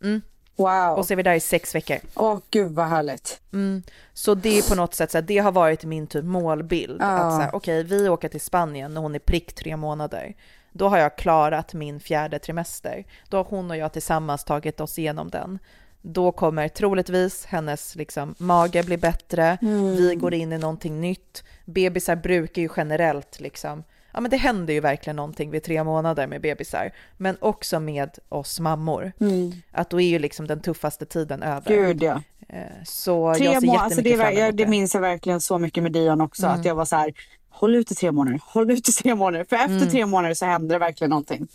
Mm. 0.04 0.22
Wow. 0.56 0.98
Och 0.98 1.06
så 1.06 1.14
är 1.14 1.16
vi 1.16 1.24
där 1.24 1.34
i 1.34 1.40
sex 1.40 1.76
veckor. 1.76 1.98
Åh 2.16 2.40
gud 2.50 2.72
vad 2.72 2.88
härligt. 2.88 3.42
Mm. 3.54 3.84
Så 4.14 4.36
det 4.36 4.58
är 4.58 4.70
på 4.70 4.76
något 4.76 4.94
sätt 4.94 5.12
så 5.12 5.18
här, 5.18 5.24
det 5.24 5.38
har 5.38 5.52
varit 5.52 5.84
min 5.84 6.08
typ 6.08 6.26
målbild. 6.26 7.02
Ah. 7.02 7.06
Att 7.06 7.34
så 7.34 7.40
här, 7.40 7.56
okej, 7.56 7.82
okay, 7.82 7.98
vi 7.98 8.10
åker 8.10 8.30
till 8.30 8.42
Spanien 8.42 8.94
när 8.94 9.02
hon 9.02 9.16
är 9.16 9.20
prick 9.20 9.54
tre 9.54 9.78
månader. 9.78 10.36
Då 10.72 10.88
har 10.88 10.98
jag 10.98 11.16
klarat 11.18 11.74
min 11.74 12.00
fjärde 12.00 12.40
trimester. 12.40 13.06
Då 13.30 13.38
har 13.38 13.44
hon 13.44 13.72
och 13.72 13.78
jag 13.78 13.94
tillsammans 13.94 14.44
tagit 14.44 14.80
oss 14.80 15.00
igenom 15.00 15.30
den. 15.30 15.60
Då 16.02 16.32
kommer 16.32 16.68
troligtvis 16.68 17.46
hennes 17.46 17.96
liksom, 17.96 18.36
mage 18.38 18.84
bli 18.84 18.98
bättre, 18.98 19.58
mm. 19.62 19.96
vi 19.96 20.16
går 20.16 20.34
in 20.34 20.54
i 20.54 20.58
någonting 20.58 21.02
nytt. 21.02 21.44
Bebisar 21.66 22.16
brukar 22.16 22.62
ju 22.62 22.70
generellt 22.76 23.40
liksom 23.40 23.84
ja 24.12 24.22
men 24.22 24.32
det 24.32 24.38
händer 24.38 24.74
ju 24.74 24.80
verkligen 24.80 25.16
någonting 25.16 25.52
vid 25.52 25.64
tre 25.64 25.84
månader 25.84 26.28
med 26.28 26.42
bebisar, 26.42 26.92
men 27.18 27.38
också 27.40 27.80
med 27.80 28.18
oss 28.30 28.60
mammor. 28.60 29.12
Mm. 29.20 29.52
Att 29.72 29.90
då 29.90 30.02
är 30.02 30.08
ju 30.08 30.20
liksom 30.20 30.48
den 30.48 30.62
tuffaste 30.62 31.06
tiden 31.06 31.44
över. 31.44 31.76
Gud 31.76 32.04
ja. 32.04 32.22
Eh, 32.50 32.64
så 32.86 33.34
tre 33.34 33.46
jag 33.46 33.54
ser 33.54 33.68
jättemycket 33.68 33.82
alltså 33.82 34.02
det, 34.02 34.18
fram 34.18 34.28
emot 34.28 34.38
det. 34.38 34.52
Det 34.52 34.68
minns 34.68 34.94
jag 34.94 35.02
verkligen 35.02 35.42
så 35.42 35.58
mycket 35.58 35.84
med 35.84 35.92
Dion 35.92 36.22
också, 36.22 36.46
mm. 36.46 36.60
att 36.60 36.66
jag 36.66 36.76
var 36.76 36.86
så 36.86 36.96
här, 36.96 37.14
håll 37.52 37.76
ut 37.76 37.92
i 37.92 37.96
tre 37.96 38.12
månader, 38.12 38.40
håll 38.44 38.72
ut 38.72 38.90
i 38.90 38.92
tre 38.92 39.16
månader, 39.16 39.46
för 39.50 39.56
efter 39.56 39.76
mm. 39.76 39.90
tre 39.90 40.06
månader 40.06 40.36
så 40.36 40.46
händer 40.46 40.76
det 40.76 40.80
verkligen 40.80 41.10
någonting. 41.10 41.48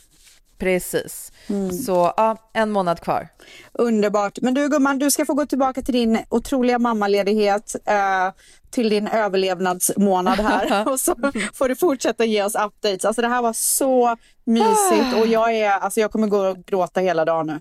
Precis. 0.59 1.33
Mm. 1.47 1.73
Så 1.73 2.13
ja, 2.17 2.37
en 2.53 2.71
månad 2.71 3.01
kvar. 3.01 3.29
Underbart. 3.73 4.39
Men 4.43 4.55
du 4.55 4.69
gumman, 4.69 4.99
du 4.99 5.11
ska 5.11 5.27
få 5.27 5.35
gå 5.35 5.47
tillbaka 5.47 5.83
till 5.83 5.95
din 5.95 6.19
otroliga 6.29 6.79
mammaledighet, 6.79 7.77
eh, 7.87 8.33
till 8.71 8.89
din 8.89 9.09
överlevnadsmånad 9.09 10.39
här 10.39 10.89
och 10.93 11.01
så 11.01 11.15
får 11.55 11.69
du 11.69 11.77
fortsätta 11.77 12.25
ge 12.25 12.43
oss 12.43 12.55
updates. 12.55 13.05
Alltså 13.05 13.23
det 13.23 13.29
här 13.29 13.43
var 13.43 13.53
så 13.53 14.17
mysigt 14.45 15.17
och 15.21 15.27
jag, 15.27 15.57
är, 15.57 15.71
alltså, 15.71 16.01
jag 16.01 16.13
kommer 16.13 16.27
gå 16.27 16.39
och 16.39 16.65
gråta 16.67 17.01
hela 17.01 17.25
dagen 17.25 17.47
nu. 17.47 17.61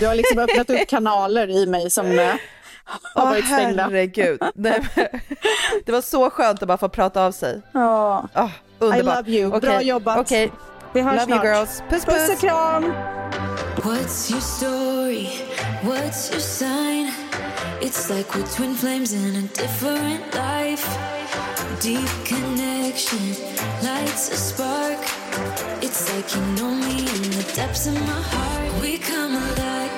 Du 0.00 0.06
har 0.06 0.14
liksom 0.14 0.38
öppnat 0.48 0.70
upp 0.70 0.88
kanaler 0.88 1.50
i 1.50 1.66
mig 1.66 1.90
som 1.90 2.18
eh, 2.18 2.34
har 3.14 3.26
varit 3.26 3.44
stängda. 3.46 3.82
Herregud. 3.82 4.42
Nej, 4.54 4.88
det 5.84 5.92
var 5.92 6.00
så 6.00 6.30
skönt 6.30 6.62
att 6.62 6.68
bara 6.68 6.78
få 6.78 6.88
prata 6.88 7.26
av 7.26 7.32
sig. 7.32 7.62
Ja. 7.72 8.28
Oh, 8.34 8.50
underbart. 8.78 8.98
I 8.98 9.02
love 9.02 9.38
you. 9.38 9.48
Okay. 9.56 9.60
Bra 9.70 9.82
jobbat. 9.82 10.18
Okay. 10.18 10.50
Vi 10.92 11.00
hörs 11.00 11.12
Love 11.14 11.24
snart. 11.24 11.44
you 11.44 11.52
girls. 11.54 11.82
Puss 11.90 12.04
puss. 12.04 12.14
Puss 12.14 12.30
och 12.30 12.40
kram. 12.40 12.92
What's 13.76 14.30
your 14.30 14.40
story? 14.40 15.28
What's 15.82 16.30
your 16.30 16.40
sign? 16.40 17.12
It's 17.80 18.10
like 18.10 18.34
we're 18.34 18.46
twin 18.56 18.74
flames 18.74 19.12
in 19.12 19.36
a 19.36 19.42
different 19.42 20.34
life. 20.34 20.98
Deep 21.80 22.08
connection 22.24 23.34
lights 23.82 24.32
a 24.32 24.36
spark. 24.36 24.98
It's 25.80 26.12
like 26.14 26.34
you 26.34 26.42
know 26.56 26.74
me 26.74 26.98
in 26.98 27.30
the 27.30 27.52
depths 27.54 27.86
of 27.86 27.94
my 27.94 28.22
heart. 28.32 28.82
We 28.82 28.98
come 28.98 29.36
alive. 29.36 29.97